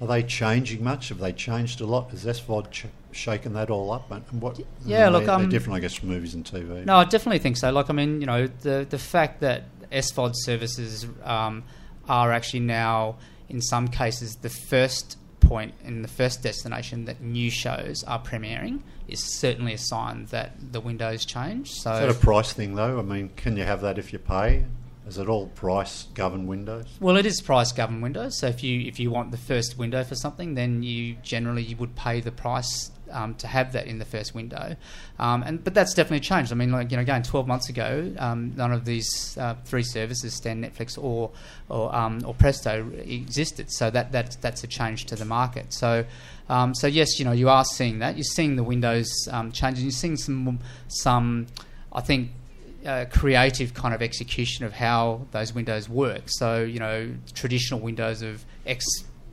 are 0.00 0.06
they 0.06 0.22
changing 0.22 0.84
much? 0.84 1.08
Have 1.08 1.18
they 1.18 1.32
changed 1.32 1.80
a 1.80 1.86
lot? 1.86 2.10
Has 2.10 2.24
SVOD 2.24 2.70
ch- 2.70 2.86
shaken 3.10 3.52
that 3.54 3.70
all 3.70 3.90
up? 3.90 4.10
And 4.10 4.22
what? 4.40 4.60
Yeah, 4.84 5.06
they, 5.06 5.10
look, 5.10 5.24
they're 5.26 5.34
um, 5.34 5.48
different, 5.48 5.76
I 5.76 5.80
guess, 5.80 5.94
from 5.94 6.08
movies 6.08 6.34
and 6.34 6.44
TV. 6.44 6.84
No, 6.84 6.96
I 6.96 7.04
definitely 7.04 7.40
think 7.40 7.56
so. 7.56 7.72
Like, 7.72 7.90
I 7.90 7.92
mean, 7.92 8.20
you 8.20 8.26
know, 8.26 8.46
the 8.46 8.86
the 8.88 8.98
fact 8.98 9.40
that 9.40 9.64
SVOD 9.90 10.32
services 10.34 11.06
um, 11.22 11.64
are 12.08 12.32
actually 12.32 12.60
now, 12.60 13.16
in 13.48 13.60
some 13.60 13.88
cases, 13.88 14.36
the 14.36 14.50
first 14.50 15.16
point 15.46 15.74
in 15.84 16.02
the 16.02 16.08
first 16.08 16.42
destination 16.42 17.04
that 17.06 17.20
new 17.20 17.50
shows 17.50 18.02
are 18.04 18.20
premiering 18.20 18.82
is 19.08 19.22
certainly 19.38 19.74
a 19.74 19.78
sign 19.78 20.26
that 20.26 20.72
the 20.72 20.80
window's 20.80 21.24
changed. 21.24 21.72
So 21.74 21.92
Is 21.92 22.00
that 22.00 22.10
a 22.10 22.14
price 22.14 22.52
thing, 22.52 22.74
though? 22.74 22.98
I 22.98 23.02
mean, 23.02 23.30
can 23.36 23.56
you 23.56 23.64
have 23.64 23.80
that 23.82 23.98
if 23.98 24.12
you 24.12 24.18
pay? 24.18 24.64
Is 25.06 25.18
it 25.18 25.28
all 25.28 25.48
price 25.48 26.04
governed 26.14 26.48
windows? 26.48 26.86
Well, 26.98 27.16
it 27.16 27.26
is 27.26 27.40
price 27.42 27.72
governed 27.72 28.02
windows. 28.02 28.38
So 28.38 28.46
if 28.46 28.62
you 28.62 28.80
if 28.88 28.98
you 28.98 29.10
want 29.10 29.32
the 29.32 29.36
first 29.36 29.76
window 29.76 30.02
for 30.02 30.14
something, 30.14 30.54
then 30.54 30.82
you 30.82 31.16
generally 31.22 31.62
you 31.62 31.76
would 31.76 31.94
pay 31.94 32.20
the 32.20 32.32
price 32.32 32.90
um, 33.10 33.34
to 33.36 33.46
have 33.46 33.72
that 33.72 33.86
in 33.86 33.98
the 33.98 34.04
first 34.04 34.34
window. 34.34 34.76
Um, 35.18 35.42
and 35.42 35.62
but 35.62 35.74
that's 35.74 35.94
definitely 35.94 36.20
changed. 36.20 36.52
I 36.52 36.54
mean, 36.54 36.72
like 36.72 36.90
you 36.90 36.96
know, 36.96 37.02
again, 37.02 37.22
twelve 37.22 37.46
months 37.46 37.68
ago, 37.68 38.12
um, 38.18 38.52
none 38.56 38.72
of 38.72 38.84
these 38.84 39.36
uh, 39.38 39.54
three 39.64 39.82
services, 39.82 40.34
Stan, 40.34 40.62
Netflix, 40.62 41.02
or 41.02 41.30
or 41.68 41.94
um, 41.94 42.20
or 42.24 42.34
Presto, 42.34 42.90
existed. 43.04 43.70
So 43.70 43.90
that 43.90 44.12
that 44.12 44.36
that's 44.40 44.64
a 44.64 44.66
change 44.66 45.06
to 45.06 45.16
the 45.16 45.24
market. 45.24 45.72
So. 45.72 46.04
Um, 46.46 46.74
so 46.74 46.86
yes, 46.86 47.18
you 47.18 47.24
know 47.24 47.32
you 47.32 47.48
are 47.48 47.64
seeing 47.64 48.00
that. 48.00 48.16
You're 48.16 48.24
seeing 48.24 48.56
the 48.56 48.62
windows 48.62 49.10
um, 49.30 49.50
changing. 49.50 49.84
You're 49.84 49.92
seeing 49.92 50.18
some 50.18 50.58
some, 50.88 51.46
I 51.90 52.02
think, 52.02 52.32
uh, 52.84 53.06
creative 53.10 53.74
kind 53.74 53.94
of 53.94 54.02
execution 54.02 54.64
of 54.64 54.72
how 54.72 55.26
those 55.30 55.54
windows 55.54 55.88
work. 55.88 56.24
So, 56.26 56.62
you 56.62 56.78
know, 56.78 57.14
traditional 57.32 57.80
windows 57.80 58.22
of 58.22 58.44
X 58.66 58.84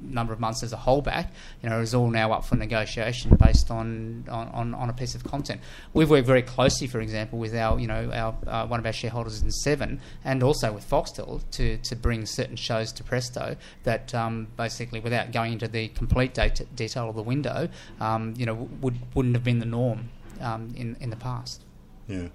number 0.01 0.33
of 0.33 0.39
months 0.39 0.63
as 0.63 0.73
a 0.73 0.77
holdback, 0.77 1.29
you 1.61 1.69
know, 1.69 1.79
is 1.79 1.93
all 1.93 2.09
now 2.09 2.31
up 2.31 2.45
for 2.45 2.55
negotiation 2.55 3.35
based 3.39 3.71
on, 3.71 4.25
on, 4.29 4.73
on 4.73 4.89
a 4.89 4.93
piece 4.93 5.15
of 5.15 5.23
content. 5.23 5.61
We've 5.93 6.09
worked 6.09 6.27
very 6.27 6.41
closely, 6.41 6.87
for 6.87 6.99
example, 6.99 7.39
with 7.39 7.55
our, 7.55 7.79
you 7.79 7.87
know, 7.87 8.11
our 8.11 8.35
uh, 8.47 8.67
one 8.67 8.79
of 8.79 8.85
our 8.85 8.93
shareholders 8.93 9.41
in 9.41 9.51
Seven, 9.51 10.01
and 10.23 10.43
also 10.43 10.71
with 10.71 10.89
Foxtel 10.89 11.41
to, 11.51 11.77
to 11.77 11.95
bring 11.95 12.25
certain 12.25 12.55
shows 12.55 12.91
to 12.93 13.03
Presto 13.03 13.55
that 13.83 14.13
um, 14.13 14.47
basically, 14.57 14.99
without 14.99 15.31
going 15.31 15.53
into 15.53 15.67
the 15.67 15.89
complete 15.89 16.37
detail 16.75 17.09
of 17.09 17.15
the 17.15 17.23
window, 17.23 17.69
um, 17.99 18.33
you 18.37 18.45
know, 18.45 18.69
would 18.81 18.97
wouldn't 19.15 19.35
have 19.35 19.43
been 19.43 19.59
the 19.59 19.65
norm 19.65 20.09
um, 20.39 20.73
in 20.75 20.97
in 20.99 21.09
the 21.09 21.15
past. 21.15 21.63
Yeah. 22.07 22.27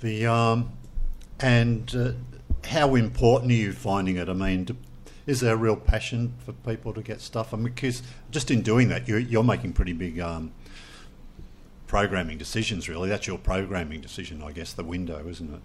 The 0.00 0.26
um, 0.26 0.72
and 1.40 1.94
uh, 1.94 2.12
how 2.66 2.94
important 2.94 3.52
are 3.52 3.54
you 3.54 3.72
finding 3.72 4.16
it? 4.16 4.28
I 4.28 4.32
mean, 4.32 4.76
is 5.26 5.40
there 5.40 5.54
a 5.54 5.56
real 5.56 5.76
passion 5.76 6.34
for 6.44 6.52
people 6.52 6.92
to 6.92 7.02
get 7.02 7.20
stuff? 7.20 7.54
I 7.54 7.56
mean, 7.56 7.66
because 7.66 8.02
just 8.30 8.50
in 8.50 8.62
doing 8.62 8.88
that, 8.88 9.08
you're, 9.08 9.18
you're 9.18 9.44
making 9.44 9.72
pretty 9.72 9.92
big 9.92 10.20
um, 10.20 10.52
programming 11.86 12.38
decisions. 12.38 12.88
Really, 12.88 13.08
that's 13.08 13.26
your 13.26 13.38
programming 13.38 14.00
decision, 14.00 14.42
I 14.42 14.52
guess. 14.52 14.72
The 14.72 14.84
window, 14.84 15.26
isn't 15.26 15.54
it? 15.54 15.60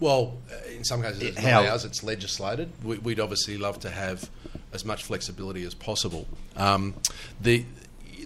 Well, 0.00 0.38
uh, 0.50 0.70
in 0.70 0.84
some 0.84 1.02
cases, 1.02 1.22
it's 1.22 1.38
How- 1.38 1.62
not 1.62 1.70
ours, 1.70 1.84
it's 1.84 2.02
legislated. 2.02 2.70
We, 2.82 2.98
we'd 2.98 3.20
obviously 3.20 3.56
love 3.58 3.80
to 3.80 3.90
have 3.90 4.28
as 4.72 4.84
much 4.84 5.04
flexibility 5.04 5.64
as 5.64 5.74
possible. 5.74 6.26
Um, 6.56 6.94
the, 7.40 7.64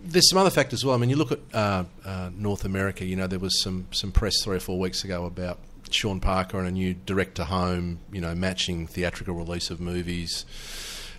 there's 0.03 0.29
some 0.31 0.39
other 0.39 0.51
factors 0.51 0.81
as 0.81 0.85
well. 0.85 0.95
I 0.95 0.99
mean, 0.99 1.11
you 1.11 1.17
look 1.17 1.33
at 1.33 1.41
uh, 1.53 1.85
uh, 2.05 2.31
North 2.35 2.65
America, 2.65 3.05
you 3.05 3.17
know, 3.17 3.27
there 3.27 3.39
was 3.39 3.61
some, 3.61 3.87
some 3.91 4.13
press 4.13 4.43
three 4.43 4.57
or 4.57 4.61
four 4.61 4.79
weeks 4.79 5.05
ago 5.05 5.25
about 5.27 5.59
Sean 5.93 6.21
Parker 6.21 6.59
and 6.59 6.69
a 6.69 6.71
new 6.71 6.95
direct 6.95 7.37
to 7.37 7.45
home, 7.45 8.01
you 8.13 8.21
know, 8.21 8.35
matching 8.35 8.87
theatrical 8.87 9.35
release 9.35 9.71
of 9.71 9.81
movies, 9.81 10.45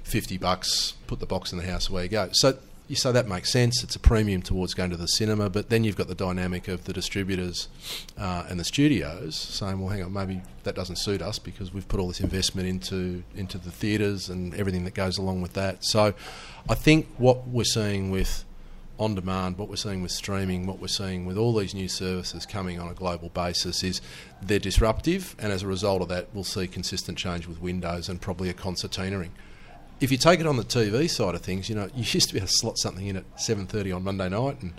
50 0.03 0.37
bucks, 0.37 0.93
put 1.07 1.19
the 1.19 1.25
box 1.25 1.51
in 1.51 1.57
the 1.57 1.65
house, 1.65 1.89
away 1.89 2.03
you 2.03 2.09
go. 2.09 2.29
So 2.31 2.57
you 2.87 2.95
say 2.95 3.11
that 3.11 3.27
makes 3.27 3.51
sense. 3.51 3.83
It's 3.83 3.95
a 3.95 3.99
premium 3.99 4.41
towards 4.41 4.73
going 4.73 4.91
to 4.91 4.97
the 4.97 5.07
cinema, 5.07 5.49
but 5.49 5.69
then 5.69 5.83
you've 5.83 5.97
got 5.97 6.07
the 6.07 6.15
dynamic 6.15 6.67
of 6.67 6.85
the 6.85 6.93
distributors 6.93 7.67
uh, 8.17 8.45
and 8.49 8.59
the 8.59 8.63
studios 8.63 9.35
saying, 9.35 9.79
"Well, 9.79 9.89
hang 9.89 10.03
on, 10.03 10.13
maybe 10.13 10.41
that 10.63 10.75
doesn't 10.75 10.95
suit 10.97 11.21
us 11.21 11.37
because 11.37 11.73
we've 11.73 11.87
put 11.87 11.99
all 11.99 12.07
this 12.07 12.21
investment 12.21 12.67
into 12.67 13.23
into 13.35 13.57
the 13.57 13.71
theatres 13.71 14.29
and 14.29 14.55
everything 14.55 14.85
that 14.85 14.93
goes 14.93 15.17
along 15.17 15.41
with 15.41 15.53
that." 15.53 15.83
So, 15.83 16.13
I 16.69 16.75
think 16.75 17.07
what 17.17 17.47
we're 17.47 17.65
seeing 17.65 18.09
with 18.09 18.45
on 18.99 19.15
demand, 19.15 19.57
what 19.57 19.69
we're 19.69 19.75
seeing 19.75 20.01
with 20.01 20.11
streaming, 20.11 20.65
what 20.65 20.79
we're 20.79 20.87
seeing 20.87 21.25
with 21.25 21.37
all 21.37 21.53
these 21.53 21.73
new 21.73 21.87
services 21.87 22.45
coming 22.45 22.79
on 22.79 22.87
a 22.89 22.93
global 22.93 23.29
basis 23.29 23.83
is 23.83 24.01
they're 24.41 24.59
disruptive, 24.59 25.35
and 25.39 25.51
as 25.51 25.63
a 25.63 25.67
result 25.67 26.01
of 26.01 26.09
that, 26.09 26.27
we'll 26.33 26.43
see 26.43 26.67
consistent 26.67 27.17
change 27.17 27.47
with 27.47 27.61
Windows 27.61 28.09
and 28.09 28.19
probably 28.19 28.49
a 28.49 28.53
concertinaing 28.53 29.29
if 29.99 30.11
you 30.11 30.17
take 30.17 30.39
it 30.39 30.45
on 30.45 30.57
the 30.57 30.63
TV 30.63 31.09
side 31.09 31.35
of 31.35 31.41
things, 31.41 31.69
you 31.69 31.75
know, 31.75 31.89
you 31.95 32.03
used 32.13 32.27
to 32.27 32.33
be 32.33 32.39
able 32.39 32.47
to 32.47 32.53
slot 32.53 32.77
something 32.77 33.07
in 33.07 33.17
at 33.17 33.37
7.30 33.37 33.95
on 33.95 34.03
Monday 34.03 34.29
night 34.29 34.61
and 34.61 34.73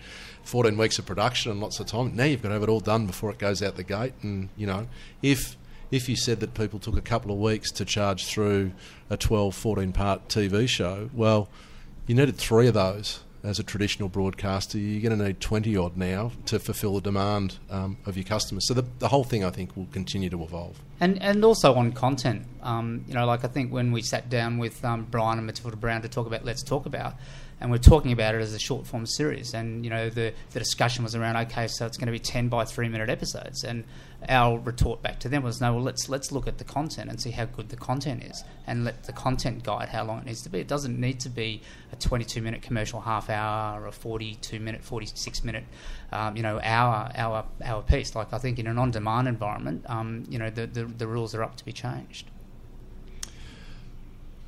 14 0.44 0.76
weeks 0.76 0.98
of 0.98 1.06
production 1.06 1.52
and 1.52 1.60
lots 1.60 1.80
of 1.80 1.86
time. 1.86 2.14
Now 2.14 2.24
you've 2.24 2.42
got 2.42 2.48
to 2.48 2.54
have 2.54 2.62
it 2.62 2.68
all 2.68 2.80
done 2.80 3.06
before 3.06 3.30
it 3.30 3.38
goes 3.38 3.62
out 3.62 3.76
the 3.76 3.82
gate. 3.82 4.14
And, 4.22 4.48
you 4.56 4.66
know, 4.66 4.88
if 5.22 5.56
if 5.90 6.06
you 6.06 6.16
said 6.16 6.40
that 6.40 6.52
people 6.52 6.78
took 6.78 6.98
a 6.98 7.02
couple 7.02 7.32
of 7.32 7.38
weeks 7.38 7.70
to 7.72 7.82
charge 7.82 8.26
through 8.26 8.72
a 9.08 9.16
12, 9.16 9.54
14 9.54 9.92
part 9.92 10.28
TV 10.28 10.68
show, 10.68 11.08
well, 11.14 11.48
you 12.06 12.14
needed 12.14 12.36
three 12.36 12.66
of 12.66 12.74
those 12.74 13.20
as 13.42 13.58
a 13.58 13.62
traditional 13.62 14.08
broadcaster. 14.08 14.78
You're 14.78 15.02
going 15.08 15.18
to 15.18 15.26
need 15.26 15.40
20 15.40 15.76
odd 15.76 15.96
now 15.96 16.32
to 16.46 16.58
fulfill 16.58 16.94
the 16.94 17.00
demand 17.00 17.58
um, 17.70 17.96
of 18.06 18.16
your 18.16 18.24
customers. 18.24 18.66
So 18.66 18.74
the, 18.74 18.84
the 18.98 19.08
whole 19.08 19.24
thing, 19.24 19.44
I 19.44 19.50
think, 19.50 19.76
will 19.76 19.88
continue 19.92 20.30
to 20.30 20.42
evolve. 20.42 20.80
And 21.00 21.22
and 21.22 21.44
also 21.44 21.74
on 21.74 21.92
content, 21.92 22.44
um, 22.62 23.04
you 23.06 23.14
know, 23.14 23.24
like 23.24 23.44
I 23.44 23.48
think 23.48 23.72
when 23.72 23.92
we 23.92 24.02
sat 24.02 24.28
down 24.28 24.58
with 24.58 24.84
um, 24.84 25.04
Bryan 25.04 25.38
and 25.38 25.46
Matilda 25.46 25.76
Brown 25.76 26.02
to 26.02 26.08
talk 26.08 26.26
about 26.26 26.44
Let's 26.44 26.64
Talk 26.64 26.86
About, 26.86 27.14
and 27.60 27.70
we're 27.70 27.78
talking 27.78 28.12
about 28.12 28.34
it 28.34 28.40
as 28.40 28.52
a 28.52 28.58
short 28.58 28.86
form 28.86 29.06
series, 29.06 29.54
and 29.54 29.84
you 29.84 29.90
know 29.90 30.10
the 30.10 30.32
the 30.50 30.58
discussion 30.58 31.04
was 31.04 31.14
around 31.14 31.36
okay, 31.36 31.68
so 31.68 31.86
it's 31.86 31.96
going 31.96 32.06
to 32.06 32.12
be 32.12 32.18
ten 32.18 32.48
by 32.48 32.64
three 32.64 32.88
minute 32.88 33.10
episodes, 33.10 33.62
and 33.62 33.84
our 34.28 34.58
retort 34.58 35.00
back 35.00 35.20
to 35.20 35.28
them 35.28 35.42
was 35.44 35.60
no, 35.60 35.74
well 35.74 35.82
let's 35.82 36.08
let's 36.08 36.32
look 36.32 36.48
at 36.48 36.58
the 36.58 36.64
content 36.64 37.08
and 37.08 37.20
see 37.20 37.30
how 37.30 37.44
good 37.44 37.68
the 37.68 37.76
content 37.76 38.24
is, 38.24 38.42
and 38.66 38.84
let 38.84 39.04
the 39.04 39.12
content 39.12 39.62
guide 39.62 39.88
how 39.88 40.04
long 40.04 40.18
it 40.18 40.24
needs 40.24 40.42
to 40.42 40.48
be. 40.48 40.58
It 40.58 40.66
doesn't 40.66 40.98
need 40.98 41.20
to 41.20 41.28
be 41.28 41.62
a 41.92 41.96
twenty 41.96 42.24
two 42.24 42.42
minute 42.42 42.62
commercial 42.62 43.00
half 43.00 43.30
hour 43.30 43.80
or 43.80 43.86
a 43.86 43.92
forty 43.92 44.34
two 44.34 44.58
minute, 44.58 44.82
forty 44.82 45.06
six 45.06 45.44
minute, 45.44 45.64
um, 46.10 46.36
you 46.36 46.42
know, 46.42 46.60
hour 46.62 47.10
hour 47.14 47.44
hour 47.64 47.82
piece. 47.82 48.16
Like 48.16 48.32
I 48.32 48.38
think 48.38 48.58
in 48.58 48.66
an 48.66 48.78
on 48.78 48.90
demand 48.90 49.28
environment, 49.28 49.84
um, 49.88 50.24
you 50.28 50.38
know, 50.38 50.50
the, 50.50 50.66
the 50.66 50.84
the 50.84 51.06
rules 51.06 51.34
are 51.34 51.44
up 51.44 51.56
to 51.56 51.64
be 51.64 51.72
changed. 51.72 52.26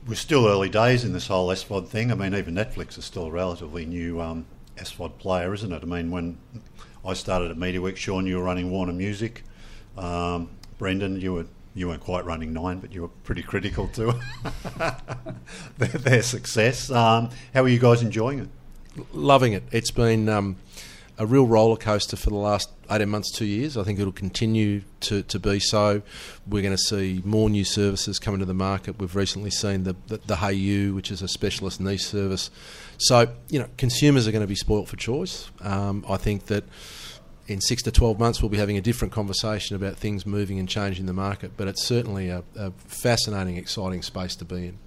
We're 0.06 0.14
still 0.14 0.48
early 0.48 0.70
days 0.70 1.04
in 1.04 1.12
this 1.12 1.28
whole 1.28 1.48
SVOD 1.48 1.86
thing. 1.86 2.10
I 2.10 2.14
mean, 2.14 2.34
even 2.34 2.54
Netflix 2.54 2.98
is 2.98 3.04
still 3.04 3.26
a 3.26 3.30
relatively 3.30 3.84
new 3.84 4.20
um, 4.20 4.46
SVOD 4.78 5.18
player, 5.18 5.52
isn't 5.54 5.70
it? 5.70 5.82
I 5.82 5.86
mean, 5.86 6.10
when 6.10 6.38
I 7.04 7.12
started 7.12 7.50
at 7.50 7.58
Media 7.58 7.80
Week, 7.80 7.98
Shaun, 7.98 8.26
you 8.26 8.38
were 8.38 8.42
running 8.42 8.70
Warner 8.70 8.94
Music. 8.94 9.44
Um, 9.96 10.50
Brendan, 10.78 11.20
you 11.20 11.34
were 11.34 11.46
you 11.74 11.88
weren't 11.88 12.02
quite 12.02 12.24
running 12.24 12.52
Nine, 12.52 12.80
but 12.80 12.92
you 12.92 13.02
were 13.02 13.08
pretty 13.22 13.42
critical 13.42 13.86
to 13.88 14.14
their, 15.78 15.88
their 15.88 16.22
success. 16.22 16.90
Um, 16.90 17.30
how 17.54 17.62
are 17.62 17.68
you 17.68 17.78
guys 17.78 18.02
enjoying 18.02 18.40
it? 18.40 18.48
loving 19.12 19.52
it. 19.52 19.64
It's 19.70 19.90
been 19.90 20.28
um, 20.28 20.56
a 21.18 21.26
real 21.26 21.46
roller 21.46 21.76
coaster 21.76 22.16
for 22.16 22.30
the 22.30 22.36
last 22.36 22.70
18 22.90 23.08
months, 23.08 23.30
two 23.30 23.44
years. 23.44 23.76
I 23.76 23.82
think 23.84 23.98
it'll 23.98 24.12
continue 24.12 24.82
to, 25.00 25.22
to 25.22 25.38
be 25.38 25.60
so. 25.60 26.02
We're 26.46 26.62
going 26.62 26.76
to 26.76 26.82
see 26.82 27.22
more 27.24 27.48
new 27.48 27.64
services 27.64 28.18
coming 28.18 28.40
to 28.40 28.46
the 28.46 28.54
market. 28.54 28.98
We've 28.98 29.14
recently 29.14 29.50
seen 29.50 29.84
the, 29.84 29.96
the, 30.08 30.18
the 30.26 30.36
Hayu, 30.36 30.94
which 30.94 31.10
is 31.10 31.22
a 31.22 31.28
specialist 31.28 31.80
niche 31.80 32.04
service. 32.04 32.50
So, 32.98 33.32
you 33.48 33.58
know, 33.58 33.68
consumers 33.76 34.26
are 34.26 34.32
going 34.32 34.42
to 34.42 34.48
be 34.48 34.56
spoilt 34.56 34.88
for 34.88 34.96
choice. 34.96 35.50
Um, 35.60 36.04
I 36.08 36.16
think 36.16 36.46
that 36.46 36.64
in 37.50 37.60
six 37.60 37.82
to 37.82 37.90
12 37.90 38.18
months, 38.18 38.40
we'll 38.40 38.48
be 38.48 38.58
having 38.58 38.76
a 38.76 38.80
different 38.80 39.12
conversation 39.12 39.74
about 39.74 39.96
things 39.96 40.24
moving 40.24 40.58
and 40.58 40.68
changing 40.68 41.06
the 41.06 41.12
market, 41.12 41.52
but 41.56 41.66
it's 41.66 41.82
certainly 41.82 42.28
a, 42.28 42.44
a 42.56 42.70
fascinating, 42.86 43.56
exciting 43.56 44.02
space 44.02 44.36
to 44.36 44.44
be 44.44 44.68
in. 44.68 44.78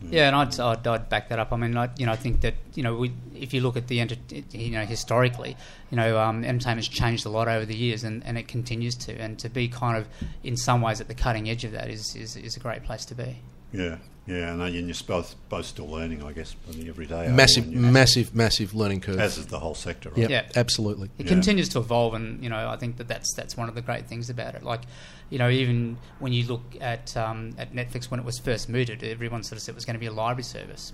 Yeah, 0.00 0.28
and 0.28 0.36
I'd, 0.36 0.58
I'd, 0.60 0.86
I'd 0.86 1.08
back 1.08 1.28
that 1.28 1.38
up. 1.38 1.52
I 1.52 1.56
mean, 1.56 1.76
I, 1.76 1.90
you 1.98 2.06
know, 2.06 2.12
I 2.12 2.16
think 2.16 2.42
that 2.42 2.54
you 2.74 2.84
know, 2.84 2.94
we, 2.94 3.12
if 3.34 3.52
you 3.52 3.60
look 3.60 3.76
at 3.76 3.88
the 3.88 4.00
enter, 4.00 4.14
you 4.52 4.70
know 4.70 4.84
historically, 4.84 5.56
you 5.90 5.96
know, 5.96 6.18
um, 6.18 6.44
entertainment's 6.44 6.86
changed 6.86 7.26
a 7.26 7.28
lot 7.28 7.48
over 7.48 7.66
the 7.66 7.74
years, 7.74 8.04
and, 8.04 8.24
and 8.24 8.38
it 8.38 8.46
continues 8.46 8.94
to. 8.94 9.12
And 9.20 9.36
to 9.40 9.48
be 9.48 9.66
kind 9.66 9.98
of 9.98 10.06
in 10.44 10.56
some 10.56 10.82
ways 10.82 11.00
at 11.00 11.08
the 11.08 11.14
cutting 11.14 11.50
edge 11.50 11.64
of 11.64 11.72
that 11.72 11.90
is 11.90 12.14
is, 12.14 12.36
is 12.36 12.56
a 12.56 12.60
great 12.60 12.84
place 12.84 13.04
to 13.06 13.16
be. 13.16 13.40
Yeah, 13.72 13.96
yeah, 14.28 14.52
and 14.52 14.74
you're 14.74 14.94
both 15.06 15.34
both 15.48 15.64
still 15.66 15.88
learning, 15.88 16.22
I 16.22 16.32
guess, 16.32 16.54
on 16.68 16.78
the 16.78 16.88
every 16.88 17.06
day. 17.06 17.28
Massive, 17.28 17.66
massive, 17.68 18.34
massive 18.34 18.74
learning 18.74 19.00
curve. 19.00 19.18
As 19.18 19.38
is 19.38 19.46
the 19.46 19.58
whole 19.58 19.74
sector, 19.74 20.10
right? 20.10 20.18
Yep, 20.18 20.30
Yeah. 20.30 20.46
absolutely. 20.54 21.08
It 21.18 21.24
Yeah. 21.26 21.32
continues 21.32 21.68
to 21.70 21.78
evolve, 21.78 22.12
and 22.14 22.42
you 22.42 22.50
know, 22.50 22.68
I 22.68 22.76
think 22.76 22.98
that 22.98 23.08
that's 23.08 23.32
that's 23.34 23.56
one 23.56 23.68
of 23.68 23.74
the 23.74 23.80
great 23.82 24.06
things 24.06 24.28
about 24.28 24.54
it. 24.54 24.62
Like, 24.62 24.82
you 25.30 25.38
know, 25.38 25.48
even 25.48 25.96
when 26.18 26.32
you 26.32 26.46
look 26.46 26.62
at 26.80 27.16
um, 27.16 27.54
at 27.58 27.72
Netflix 27.72 28.10
when 28.10 28.20
it 28.20 28.26
was 28.26 28.38
first 28.38 28.68
mooted, 28.68 29.02
everyone 29.02 29.42
sort 29.42 29.56
of 29.56 29.62
said 29.62 29.72
it 29.72 29.76
was 29.76 29.84
going 29.86 29.94
to 29.94 30.00
be 30.00 30.06
a 30.06 30.12
library 30.12 30.42
service. 30.42 30.92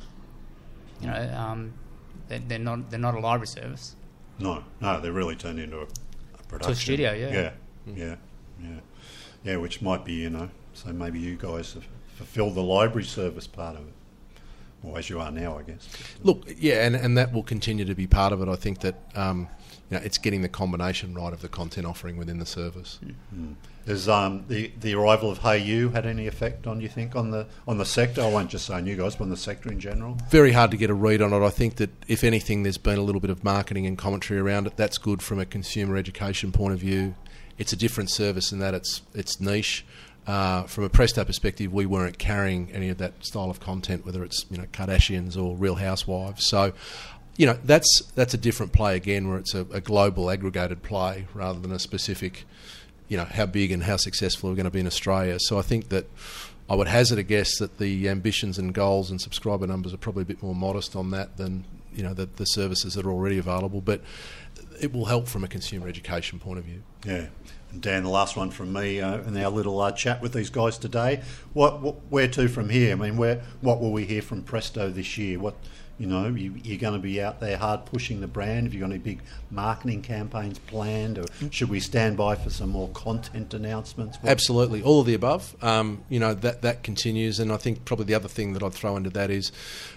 You 1.00 1.08
know, 1.08 1.34
um, 1.36 1.72
they're, 2.28 2.38
they're 2.38 2.58
not 2.58 2.90
they're 2.90 3.00
not 3.00 3.14
a 3.14 3.20
library 3.20 3.48
service. 3.48 3.96
No, 4.38 4.64
no, 4.80 5.00
they 5.00 5.10
really 5.10 5.36
turned 5.36 5.58
into 5.58 5.78
a, 5.80 5.82
a 5.82 6.42
production. 6.48 6.74
studio, 6.76 7.12
yeah. 7.12 7.32
Yeah, 7.32 7.50
yeah, 7.96 8.14
yeah. 8.62 8.68
Yeah, 9.44 9.56
which 9.56 9.82
might 9.82 10.04
be, 10.04 10.14
you 10.14 10.30
know, 10.30 10.50
so 10.72 10.92
maybe 10.92 11.18
you 11.20 11.36
guys 11.36 11.74
have 11.74 11.86
fulfilled 12.14 12.54
the 12.54 12.62
library 12.62 13.04
service 13.04 13.46
part 13.46 13.76
of 13.76 13.82
it. 13.86 13.92
Or 14.82 14.98
as 14.98 15.08
you 15.08 15.18
are 15.18 15.30
now, 15.30 15.58
I 15.58 15.62
guess. 15.62 15.88
Look, 16.22 16.44
yeah, 16.58 16.86
and, 16.86 16.94
and 16.94 17.16
that 17.16 17.32
will 17.32 17.42
continue 17.42 17.86
to 17.86 17.94
be 17.94 18.06
part 18.06 18.32
of 18.32 18.42
it. 18.42 18.48
I 18.48 18.56
think 18.56 18.80
that 18.80 18.96
um, 19.14 19.48
you 19.90 19.98
know, 19.98 20.04
it's 20.04 20.18
getting 20.18 20.42
the 20.42 20.48
combination 20.48 21.14
right 21.14 21.32
of 21.32 21.40
the 21.40 21.48
content 21.48 21.86
offering 21.86 22.16
within 22.16 22.38
the 22.38 22.46
service. 22.46 22.98
Has 23.86 24.08
um, 24.08 24.44
the 24.48 24.72
the 24.80 24.94
arrival 24.94 25.30
of 25.30 25.40
Hayu 25.40 25.92
had 25.92 26.06
any 26.06 26.26
effect 26.26 26.66
on 26.66 26.80
you 26.80 26.88
think 26.88 27.14
on 27.14 27.30
the 27.30 27.46
on 27.68 27.76
the 27.76 27.84
sector? 27.84 28.22
I 28.22 28.28
won't 28.28 28.50
just 28.50 28.66
say 28.66 28.74
on 28.74 28.86
you 28.86 28.96
guys, 28.96 29.14
but 29.14 29.24
on 29.24 29.30
the 29.30 29.36
sector 29.36 29.70
in 29.70 29.78
general. 29.78 30.16
Very 30.30 30.52
hard 30.52 30.70
to 30.70 30.78
get 30.78 30.88
a 30.88 30.94
read 30.94 31.20
on 31.20 31.34
it. 31.34 31.44
I 31.44 31.50
think 31.50 31.76
that 31.76 31.90
if 32.08 32.24
anything, 32.24 32.62
there's 32.62 32.78
been 32.78 32.98
a 32.98 33.02
little 33.02 33.20
bit 33.20 33.30
of 33.30 33.44
marketing 33.44 33.86
and 33.86 33.98
commentary 33.98 34.40
around 34.40 34.66
it. 34.66 34.76
That's 34.76 34.96
good 34.96 35.22
from 35.22 35.38
a 35.38 35.44
consumer 35.44 35.96
education 35.96 36.50
point 36.50 36.72
of 36.72 36.80
view. 36.80 37.14
It's 37.58 37.72
a 37.72 37.76
different 37.76 38.10
service 38.10 38.52
in 38.52 38.58
that 38.60 38.72
it's 38.72 39.02
it's 39.14 39.38
niche. 39.38 39.84
Uh, 40.26 40.62
from 40.62 40.84
a 40.84 40.88
Presto 40.88 41.22
perspective, 41.24 41.72
we 41.72 41.84
weren't 41.84 42.18
carrying 42.18 42.72
any 42.72 42.88
of 42.88 42.98
that 42.98 43.24
style 43.24 43.50
of 43.50 43.60
content, 43.60 44.06
whether 44.06 44.24
it's 44.24 44.46
you 44.50 44.56
know 44.56 44.64
Kardashians 44.72 45.36
or 45.36 45.56
Real 45.56 45.74
Housewives. 45.74 46.46
So, 46.46 46.72
you 47.36 47.46
know 47.46 47.58
that's 47.64 48.02
that's 48.14 48.32
a 48.32 48.38
different 48.38 48.72
play 48.72 48.96
again, 48.96 49.28
where 49.28 49.38
it's 49.38 49.54
a, 49.54 49.66
a 49.72 49.80
global 49.80 50.30
aggregated 50.30 50.82
play 50.82 51.26
rather 51.34 51.58
than 51.58 51.72
a 51.72 51.78
specific, 51.78 52.44
you 53.08 53.16
know, 53.16 53.24
how 53.24 53.46
big 53.46 53.70
and 53.70 53.82
how 53.82 53.96
successful 53.96 54.50
we're 54.50 54.56
going 54.56 54.64
to 54.64 54.70
be 54.70 54.80
in 54.80 54.86
Australia. 54.86 55.38
So 55.40 55.58
I 55.58 55.62
think 55.62 55.90
that 55.90 56.06
I 56.70 56.74
would 56.74 56.88
hazard 56.88 57.18
a 57.18 57.22
guess 57.22 57.58
that 57.58 57.78
the 57.78 58.08
ambitions 58.08 58.58
and 58.58 58.72
goals 58.72 59.10
and 59.10 59.20
subscriber 59.20 59.66
numbers 59.66 59.92
are 59.92 59.98
probably 59.98 60.22
a 60.22 60.26
bit 60.26 60.42
more 60.42 60.54
modest 60.54 60.96
on 60.96 61.10
that 61.10 61.36
than 61.36 61.64
you 61.94 62.02
know 62.02 62.14
the, 62.14 62.26
the 62.26 62.46
services 62.46 62.94
that 62.94 63.04
are 63.04 63.10
already 63.10 63.38
available, 63.38 63.80
but 63.80 64.00
it 64.80 64.92
will 64.92 65.04
help 65.06 65.28
from 65.28 65.44
a 65.44 65.48
consumer 65.48 65.88
education 65.88 66.38
point 66.38 66.58
of 66.58 66.64
view. 66.64 66.82
Yeah. 67.04 67.26
Dan, 67.80 68.02
the 68.02 68.08
last 68.08 68.36
one 68.36 68.50
from 68.50 68.72
me 68.72 69.00
uh, 69.00 69.18
in 69.18 69.36
our 69.36 69.50
little 69.50 69.80
uh, 69.80 69.92
chat 69.92 70.22
with 70.22 70.32
these 70.32 70.50
guys 70.50 70.78
today. 70.78 71.22
What, 71.52 71.80
what 71.80 71.96
where 72.08 72.28
to 72.28 72.48
from 72.48 72.68
here? 72.68 72.92
I 72.92 72.94
mean, 72.94 73.16
where 73.16 73.42
what 73.60 73.80
will 73.80 73.92
we 73.92 74.04
hear 74.04 74.22
from 74.22 74.42
Presto 74.42 74.90
this 74.90 75.18
year? 75.18 75.38
What 75.38 75.56
you 75.98 76.06
know, 76.06 76.26
you, 76.26 76.54
you're 76.64 76.78
going 76.78 76.94
to 76.94 76.98
be 77.00 77.22
out 77.22 77.38
there 77.38 77.56
hard 77.56 77.86
pushing 77.86 78.20
the 78.20 78.26
brand. 78.26 78.66
Have 78.66 78.74
you 78.74 78.80
got 78.80 78.90
any 78.90 78.98
big 78.98 79.20
marketing 79.50 80.02
campaigns 80.02 80.58
planned, 80.58 81.18
or 81.18 81.24
should 81.50 81.68
we 81.68 81.78
stand 81.78 82.16
by 82.16 82.34
for 82.34 82.50
some 82.50 82.70
more 82.70 82.88
content 82.88 83.54
announcements? 83.54 84.18
What- 84.20 84.30
Absolutely, 84.30 84.82
all 84.82 85.00
of 85.00 85.06
the 85.06 85.14
above. 85.14 85.54
Um, 85.62 86.02
you 86.08 86.18
know 86.18 86.34
that 86.34 86.62
that 86.62 86.82
continues, 86.82 87.38
and 87.38 87.52
I 87.52 87.58
think 87.58 87.84
probably 87.84 88.06
the 88.06 88.14
other 88.14 88.28
thing 88.28 88.54
that 88.54 88.62
I'd 88.62 88.72
throw 88.72 88.96
into 88.96 89.10
that 89.10 89.30
is 89.30 89.52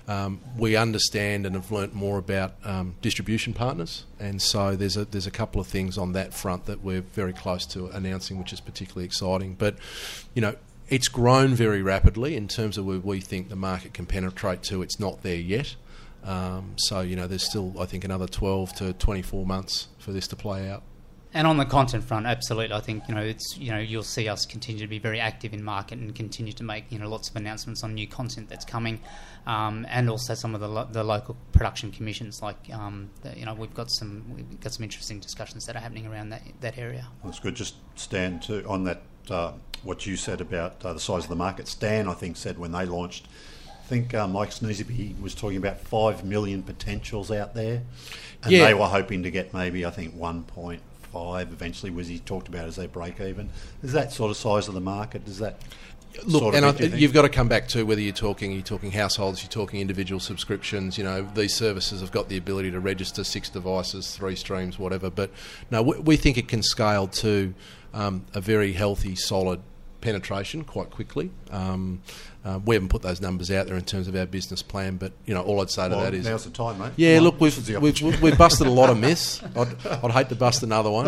um, 0.08 0.40
we 0.58 0.76
understand 0.76 1.46
and 1.48 1.56
have 1.56 1.72
learnt 1.72 1.96
more 1.96 2.20
about 2.20 2.54
um, 2.64 2.96
distribution 3.02 3.54
partners, 3.54 4.06
and 4.20 4.40
so 4.42 4.76
there's 4.76 4.98
a 4.98 5.06
there's 5.06 5.28
a 5.28 5.32
couple 5.32 5.60
of 5.60 5.68
things 5.68 5.98
on 5.98 6.14
that 6.14 6.34
front 6.34 6.66
that 6.66 6.84
we're 6.84 7.02
very 7.02 7.34
close 7.34 7.66
to 7.68 7.88
announcing, 7.88 8.38
which 8.38 8.54
is 8.54 8.60
particularly 8.60 9.06
exciting. 9.06 9.56
But 9.58 9.78
you 10.34 10.42
know. 10.42 10.56
It's 10.90 11.10
grown 11.10 11.54
very 11.54 11.82
rapidly 11.82 12.38
in 12.38 12.48
terms 12.48 12.78
of 12.78 12.86
where 12.86 12.98
we 13.00 13.20
think 13.20 13.50
the 13.50 13.58
market 13.58 13.94
can 13.94 14.06
penetrate 14.06 14.64
to. 14.64 14.82
It's 14.82 15.02
not 15.02 15.22
there 15.22 15.36
yet. 15.36 15.76
Um, 16.24 16.74
so, 16.78 17.02
you 17.02 17.16
know, 17.16 17.28
there's 17.28 17.44
still, 17.44 17.74
I 17.80 17.86
think, 17.86 18.04
another 18.04 18.28
12 18.28 18.74
to 18.76 18.94
24 18.94 19.46
months 19.46 19.88
for 19.98 20.12
this 20.12 20.28
to 20.30 20.36
play 20.36 20.70
out. 20.70 20.84
And 21.34 21.46
on 21.46 21.58
the 21.58 21.66
content 21.66 22.04
front, 22.04 22.26
absolutely, 22.26 22.76
I 22.76 22.80
think 22.80 23.04
you 23.08 23.14
know 23.14 23.22
it's 23.22 23.58
you 23.58 23.70
know 23.70 23.78
you'll 23.78 24.02
see 24.02 24.30
us 24.30 24.46
continue 24.46 24.82
to 24.82 24.88
be 24.88 24.98
very 24.98 25.20
active 25.20 25.54
in 25.54 25.62
market 25.62 26.00
and 26.00 26.16
continue 26.16 26.54
to 26.54 26.64
make 26.64 26.86
you 26.90 26.98
know 26.98 27.10
lots 27.10 27.30
of 27.30 27.36
announcements 27.36 27.84
on 27.84 27.94
new 27.94 28.08
content 28.08 28.50
that's 28.50 28.64
coming, 28.64 29.02
um, 29.46 29.86
and 29.90 30.10
also 30.10 30.34
some 30.34 30.56
of 30.56 30.62
the 30.62 30.70
lo- 30.70 30.88
the 30.90 31.04
local 31.04 31.36
production 31.52 31.92
commissions. 31.92 32.42
Like 32.42 32.58
um, 32.74 33.10
the, 33.24 33.38
you 33.38 33.46
know 33.46 33.54
we've 33.54 33.74
got 33.74 33.92
some 33.92 34.24
we've 34.34 34.60
got 34.62 34.74
some 34.74 34.84
interesting 34.84 35.20
discussions 35.20 35.66
that 35.66 35.76
are 35.76 35.80
happening 35.80 36.08
around 36.08 36.30
that 36.30 36.44
that 36.62 36.78
area. 36.78 37.06
That's 37.24 37.40
good. 37.40 37.56
Just 37.56 37.76
stand 37.96 38.42
to 38.44 38.66
on 38.66 38.86
that. 38.86 39.02
Uh, 39.30 39.52
what 39.84 40.06
you 40.06 40.16
said 40.16 40.42
about 40.42 40.84
uh, 40.84 40.94
the 40.94 41.00
size 41.00 41.24
of 41.24 41.30
the 41.30 41.36
market. 41.36 41.68
Stan, 41.68 42.08
I 42.08 42.14
think, 42.14 42.38
said 42.38 42.58
when 42.58 42.72
they 42.72 42.86
launched. 42.86 43.28
I 43.88 43.90
think 43.90 44.14
uh, 44.14 44.28
Mike 44.28 44.50
Sneesby 44.50 45.20
was 45.22 45.34
talking 45.34 45.56
about 45.56 45.80
five 45.80 46.26
million 46.26 46.62
potentials 46.62 47.32
out 47.32 47.56
there, 47.56 47.84
and 48.44 48.52
Yeah. 48.52 48.66
they 48.66 48.74
were 48.74 48.88
hoping 48.88 49.24
to 49.24 49.32
get 49.32 49.54
maybe 49.54 49.86
I 49.86 49.92
think 49.92 50.14
one 50.14 50.44
point 50.44 50.82
five. 51.14 51.54
Eventually, 51.54 51.90
was 51.90 52.10
he 52.10 52.20
talked 52.20 52.50
about 52.50 52.66
as 52.68 52.76
they 52.76 52.88
break 52.88 53.22
even? 53.22 53.50
Is 53.82 53.94
that 53.94 54.12
sort 54.12 54.30
of 54.30 54.36
size 54.36 54.68
of 54.68 54.74
the 54.74 54.82
market? 54.82 55.24
Does 55.24 55.38
that 55.40 55.62
Look, 56.26 56.42
sort 56.42 56.56
of 56.56 56.64
and 56.64 56.66
I, 56.78 56.84
you 56.84 56.98
you've 56.98 57.14
got 57.14 57.22
to 57.22 57.30
come 57.30 57.48
back 57.48 57.70
to 57.70 57.84
whether 57.86 58.02
you're 58.02 58.12
talking 58.12 58.52
you're 58.52 58.62
talking 58.62 58.92
households, 58.92 59.42
you're 59.42 59.50
talking 59.50 59.80
individual 59.80 60.20
subscriptions. 60.20 60.98
You 60.98 61.06
know, 61.06 61.22
these 61.22 61.56
services 61.56 62.02
have 62.02 62.12
got 62.12 62.28
the 62.28 62.36
ability 62.36 62.72
to 62.72 62.82
register 62.82 63.24
six 63.24 63.48
devices, 63.50 64.18
three 64.18 64.36
streams, 64.36 64.78
whatever. 64.78 65.10
But 65.10 65.32
no, 65.72 65.82
we, 65.82 65.98
we 66.00 66.18
think 66.18 66.38
it 66.38 66.50
can 66.50 66.62
scale 66.62 67.08
to 67.08 67.54
um, 67.94 68.26
a 68.34 68.42
very 68.42 68.74
healthy, 68.74 69.16
solid 69.16 69.62
penetration 70.02 70.64
quite 70.64 70.90
quickly. 70.92 71.32
Um, 71.52 72.02
uh, 72.48 72.60
we 72.66 72.76
haven't 72.76 72.88
put 72.88 73.02
those 73.02 73.20
numbers 73.20 73.52
out 73.52 73.68
there 73.68 73.76
in 73.76 73.84
terms 73.84 74.08
of 74.08 74.16
our 74.16 74.26
business 74.26 74.62
plan, 74.62 74.96
but 74.96 75.12
you 75.26 75.34
know, 75.34 75.42
all 75.42 75.60
I'd 75.60 75.70
say 75.70 75.90
to 75.90 75.96
Well, 75.96 76.06
that 76.06 76.14
is 76.14 76.26
now's 76.26 76.46
the 76.46 76.50
time, 76.50 76.80
mate. 76.80 76.94
Yeah, 76.96 77.18
Come 77.18 77.26
on, 77.28 77.32
look, 77.32 77.40
this 77.40 77.58
is 77.58 77.68
the 77.68 77.78
we've, 77.78 78.02
we've, 78.02 78.22
we've 78.22 78.38
busted 78.38 78.68
a 78.68 78.72
lot 78.72 78.90
of 78.90 78.98
myths. 78.98 79.44
I'd, 79.56 79.86
I'd 79.86 80.12
hate 80.12 80.30
to 80.30 80.36
bust 80.36 80.64
another 80.64 80.90
one. 80.90 81.08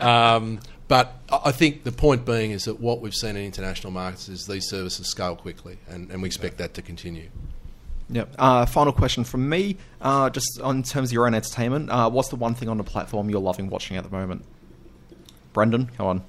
Um, 0.00 0.58
but 0.88 1.20
I 1.30 1.40
I 1.44 1.52
think 1.52 1.84
the 1.84 1.92
point 1.92 2.26
being 2.26 2.50
is 2.50 2.64
that 2.64 2.80
what 2.80 3.00
we've 3.00 3.14
seen 3.14 3.36
in 3.36 3.44
international 3.44 3.92
markets 3.92 4.28
is 4.28 4.46
these 4.46 4.68
services 4.68 5.06
scale 5.06 5.36
quickly, 5.36 5.78
and, 5.88 6.10
and 6.10 6.20
we 6.20 6.26
expect 6.26 6.58
that 6.58 6.74
to 6.74 6.82
continue. 6.82 7.28
Yep. 8.10 8.34
Uh, 8.38 8.66
final 8.66 8.92
question 8.92 9.22
from 9.22 9.48
me, 9.48 9.76
uh, 10.00 10.30
just 10.30 10.60
on 10.60 10.82
terms 10.82 11.10
of 11.10 11.12
your 11.12 11.26
own 11.26 11.34
entertainment. 11.34 11.90
Uh, 11.90 12.10
what's 12.10 12.28
the 12.28 12.36
one 12.36 12.54
thing 12.54 12.68
on 12.68 12.76
the 12.76 12.84
platform 12.84 13.30
you're 13.30 13.40
loving 13.40 13.70
watching 13.70 13.96
at 13.96 14.02
the 14.02 14.10
moment? 14.10 14.44
Brendan, 15.52 15.86
come 15.96 16.06
on. 16.06 16.24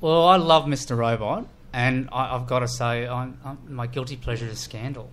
Well, 0.00 0.28
I 0.28 0.36
love 0.36 0.66
Mr. 0.66 0.96
Robot, 0.96 1.46
and 1.72 2.08
I, 2.12 2.34
I've 2.34 2.46
got 2.46 2.60
to 2.60 2.68
say, 2.68 3.06
I'm, 3.06 3.38
I'm, 3.44 3.58
my 3.68 3.86
guilty 3.86 4.16
pleasure 4.16 4.46
is 4.46 4.58
Scandal. 4.58 5.10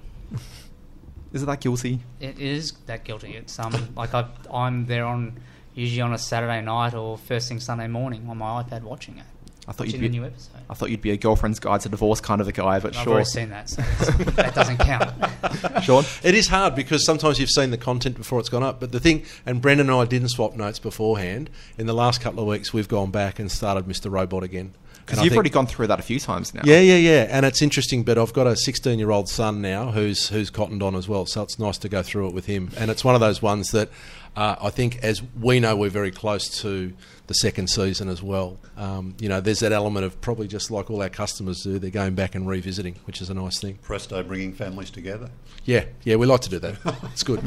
Is 1.33 1.43
it 1.43 1.47
that 1.47 1.59
guilty? 1.59 1.99
It 2.19 2.39
is 2.39 2.71
that 2.85 3.03
guilty. 3.03 3.33
It's 3.35 3.59
um 3.59 3.73
like 3.95 4.13
I 4.13 4.25
I'm 4.53 4.85
there 4.85 5.05
on 5.05 5.37
usually 5.73 6.01
on 6.01 6.13
a 6.13 6.17
Saturday 6.17 6.61
night 6.61 6.93
or 6.93 7.17
first 7.17 7.49
thing 7.49 7.59
Sunday 7.59 7.87
morning 7.87 8.25
on 8.29 8.37
my 8.37 8.63
iPad 8.63 8.83
watching 8.83 9.17
it. 9.17 9.25
I 9.67 9.71
thought 9.71 9.87
you'd 9.87 9.95
the 9.95 10.07
be. 10.07 10.09
new 10.09 10.23
episode. 10.23 10.61
I 10.69 10.75
thought 10.75 10.91
you'd 10.91 11.01
be 11.01 11.11
a 11.11 11.17
girlfriend's 11.17 11.59
guide 11.59 11.81
to 11.81 11.89
divorce 11.89 12.21
kind 12.21 12.39
of 12.39 12.47
a 12.47 12.51
guy, 12.51 12.79
but 12.79 12.93
sure. 12.93 12.99
I've 12.99 13.03
sure. 13.03 13.13
already 13.13 13.25
seen 13.25 13.49
that, 13.49 13.67
so 13.69 13.81
that 13.81 14.53
doesn't 14.53 14.77
count. 14.77 15.11
Shaun, 15.83 16.05
It 16.23 16.35
is 16.35 16.47
hard 16.47 16.75
because 16.75 17.03
sometimes 17.03 17.39
you've 17.39 17.49
seen 17.49 17.71
the 17.71 17.77
content 17.77 18.15
before 18.15 18.39
it's 18.39 18.49
gone 18.49 18.63
up. 18.63 18.79
But 18.79 18.91
the 18.91 18.99
thing, 18.99 19.25
and 19.45 19.61
Brendan 19.61 19.89
and 19.89 19.99
I 19.99 20.05
didn't 20.05 20.29
swap 20.29 20.55
notes 20.55 20.77
beforehand. 20.77 21.49
In 21.79 21.87
the 21.87 21.93
last 21.93 22.21
couple 22.21 22.41
of 22.41 22.47
weeks, 22.47 22.73
we've 22.73 22.87
gone 22.87 23.09
back 23.09 23.39
and 23.39 23.51
started 23.51 23.85
Mr. 23.85 24.11
Robot 24.11 24.43
again. 24.43 24.75
Because 25.05 25.19
you've 25.19 25.29
think- 25.31 25.37
already 25.37 25.49
gone 25.51 25.67
through 25.67 25.87
that 25.87 25.99
a 25.99 26.03
few 26.03 26.19
times 26.19 26.53
now. 26.53 26.61
Yeah, 26.65 26.79
yeah, 26.79 26.95
yeah, 26.95 27.27
and 27.29 27.45
it's 27.45 27.61
interesting. 27.61 28.03
But 28.03 28.17
I've 28.17 28.33
got 28.33 28.47
a 28.47 28.55
16 28.55 28.97
year 28.97 29.11
old 29.11 29.29
son 29.29 29.61
now 29.61 29.91
who's 29.91 30.29
who's 30.29 30.49
cottoned 30.49 30.81
on 30.81 30.95
as 30.95 31.07
well, 31.07 31.25
so 31.25 31.43
it's 31.43 31.59
nice 31.59 31.77
to 31.79 31.89
go 31.89 32.01
through 32.01 32.29
it 32.29 32.33
with 32.33 32.45
him. 32.47 32.71
And 32.77 32.89
it's 32.89 33.03
one 33.03 33.15
of 33.15 33.21
those 33.21 33.41
ones 33.41 33.71
that 33.71 33.89
uh, 34.35 34.55
I 34.61 34.69
think, 34.69 34.97
as 34.97 35.21
we 35.39 35.59
know, 35.59 35.75
we're 35.75 35.89
very 35.89 36.11
close 36.11 36.61
to 36.61 36.93
the 37.27 37.33
second 37.33 37.69
season 37.69 38.09
as 38.09 38.21
well. 38.21 38.57
Um, 38.77 39.15
you 39.19 39.29
know, 39.29 39.39
there's 39.39 39.59
that 39.59 39.71
element 39.71 40.05
of 40.05 40.19
probably 40.19 40.47
just 40.47 40.69
like 40.69 40.91
all 40.91 41.01
our 41.01 41.09
customers 41.09 41.61
do, 41.63 41.79
they're 41.79 41.89
going 41.89 42.15
back 42.15 42.35
and 42.35 42.47
revisiting, 42.47 42.95
which 43.05 43.21
is 43.21 43.29
a 43.29 43.33
nice 43.33 43.59
thing. 43.59 43.79
Presto 43.81 44.21
bringing 44.23 44.53
families 44.53 44.91
together. 44.91 45.29
Yeah, 45.63 45.85
yeah, 46.03 46.17
we 46.17 46.25
like 46.25 46.41
to 46.41 46.49
do 46.49 46.59
that. 46.59 46.75
It's 47.13 47.23
good. 47.23 47.41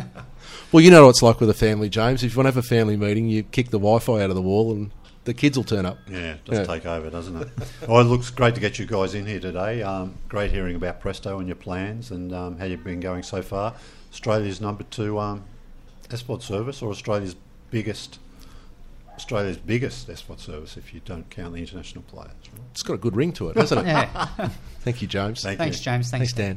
well, 0.72 0.80
you 0.80 0.90
know 0.90 1.04
what 1.04 1.10
it's 1.10 1.22
like 1.22 1.40
with 1.40 1.50
a 1.50 1.54
family, 1.54 1.88
James. 1.88 2.22
If 2.22 2.32
you 2.32 2.36
want 2.36 2.46
to 2.46 2.54
have 2.54 2.56
a 2.56 2.62
family 2.66 2.96
meeting, 2.96 3.28
you 3.28 3.42
kick 3.42 3.66
the 3.70 3.78
Wi-Fi 3.78 4.22
out 4.22 4.30
of 4.30 4.36
the 4.36 4.42
wall, 4.42 4.72
and 4.72 4.90
the 5.24 5.34
kids 5.34 5.56
will 5.56 5.64
turn 5.64 5.86
up. 5.86 5.98
Yeah, 6.08 6.34
it 6.34 6.44
does 6.44 6.58
Yeah. 6.60 6.64
take 6.64 6.84
over, 6.86 7.08
doesn't 7.10 7.36
it? 7.40 7.48
well, 7.88 8.00
it 8.00 8.04
looks 8.04 8.30
great 8.30 8.54
to 8.54 8.60
get 8.60 8.78
you 8.78 8.86
guys 8.86 9.14
in 9.14 9.26
here 9.26 9.40
today. 9.40 9.82
Um, 9.82 10.14
great 10.28 10.50
hearing 10.50 10.74
about 10.76 11.00
Presto 11.00 11.38
and 11.38 11.46
your 11.48 11.56
plans 11.56 12.10
and 12.10 12.34
um, 12.34 12.58
how 12.58 12.64
you've 12.64 12.84
been 12.84 13.00
going 13.00 13.22
so 13.22 13.42
far. 13.42 13.74
Australia's 14.12 14.60
number 14.60 14.84
two 14.84 15.18
um, 15.18 15.44
SVOD 16.08 16.42
service, 16.42 16.82
or 16.82 16.90
Australia's 16.90 17.36
biggest, 17.70 18.18
Australia's 19.14 19.56
biggest 19.56 20.08
SVOD 20.08 20.38
service, 20.40 20.76
if 20.76 20.92
you 20.92 21.00
don't 21.04 21.28
count 21.30 21.54
the 21.54 21.60
international 21.60 22.02
players. 22.04 22.28
Right? 22.52 22.62
It's 22.72 22.82
got 22.82 22.94
a 22.94 22.98
good 22.98 23.16
ring 23.16 23.32
to 23.34 23.48
it, 23.50 23.56
hasn't 23.56 23.82
it? 23.82 23.86
Yeah. 23.86 24.50
Thank 24.80 25.00
you, 25.00 25.06
James. 25.06 25.42
Thank 25.42 25.58
Thanks, 25.58 25.78
you. 25.78 25.84
James. 25.84 26.10
Thanks, 26.10 26.32
Thanks, 26.32 26.32
Dan. 26.32 26.50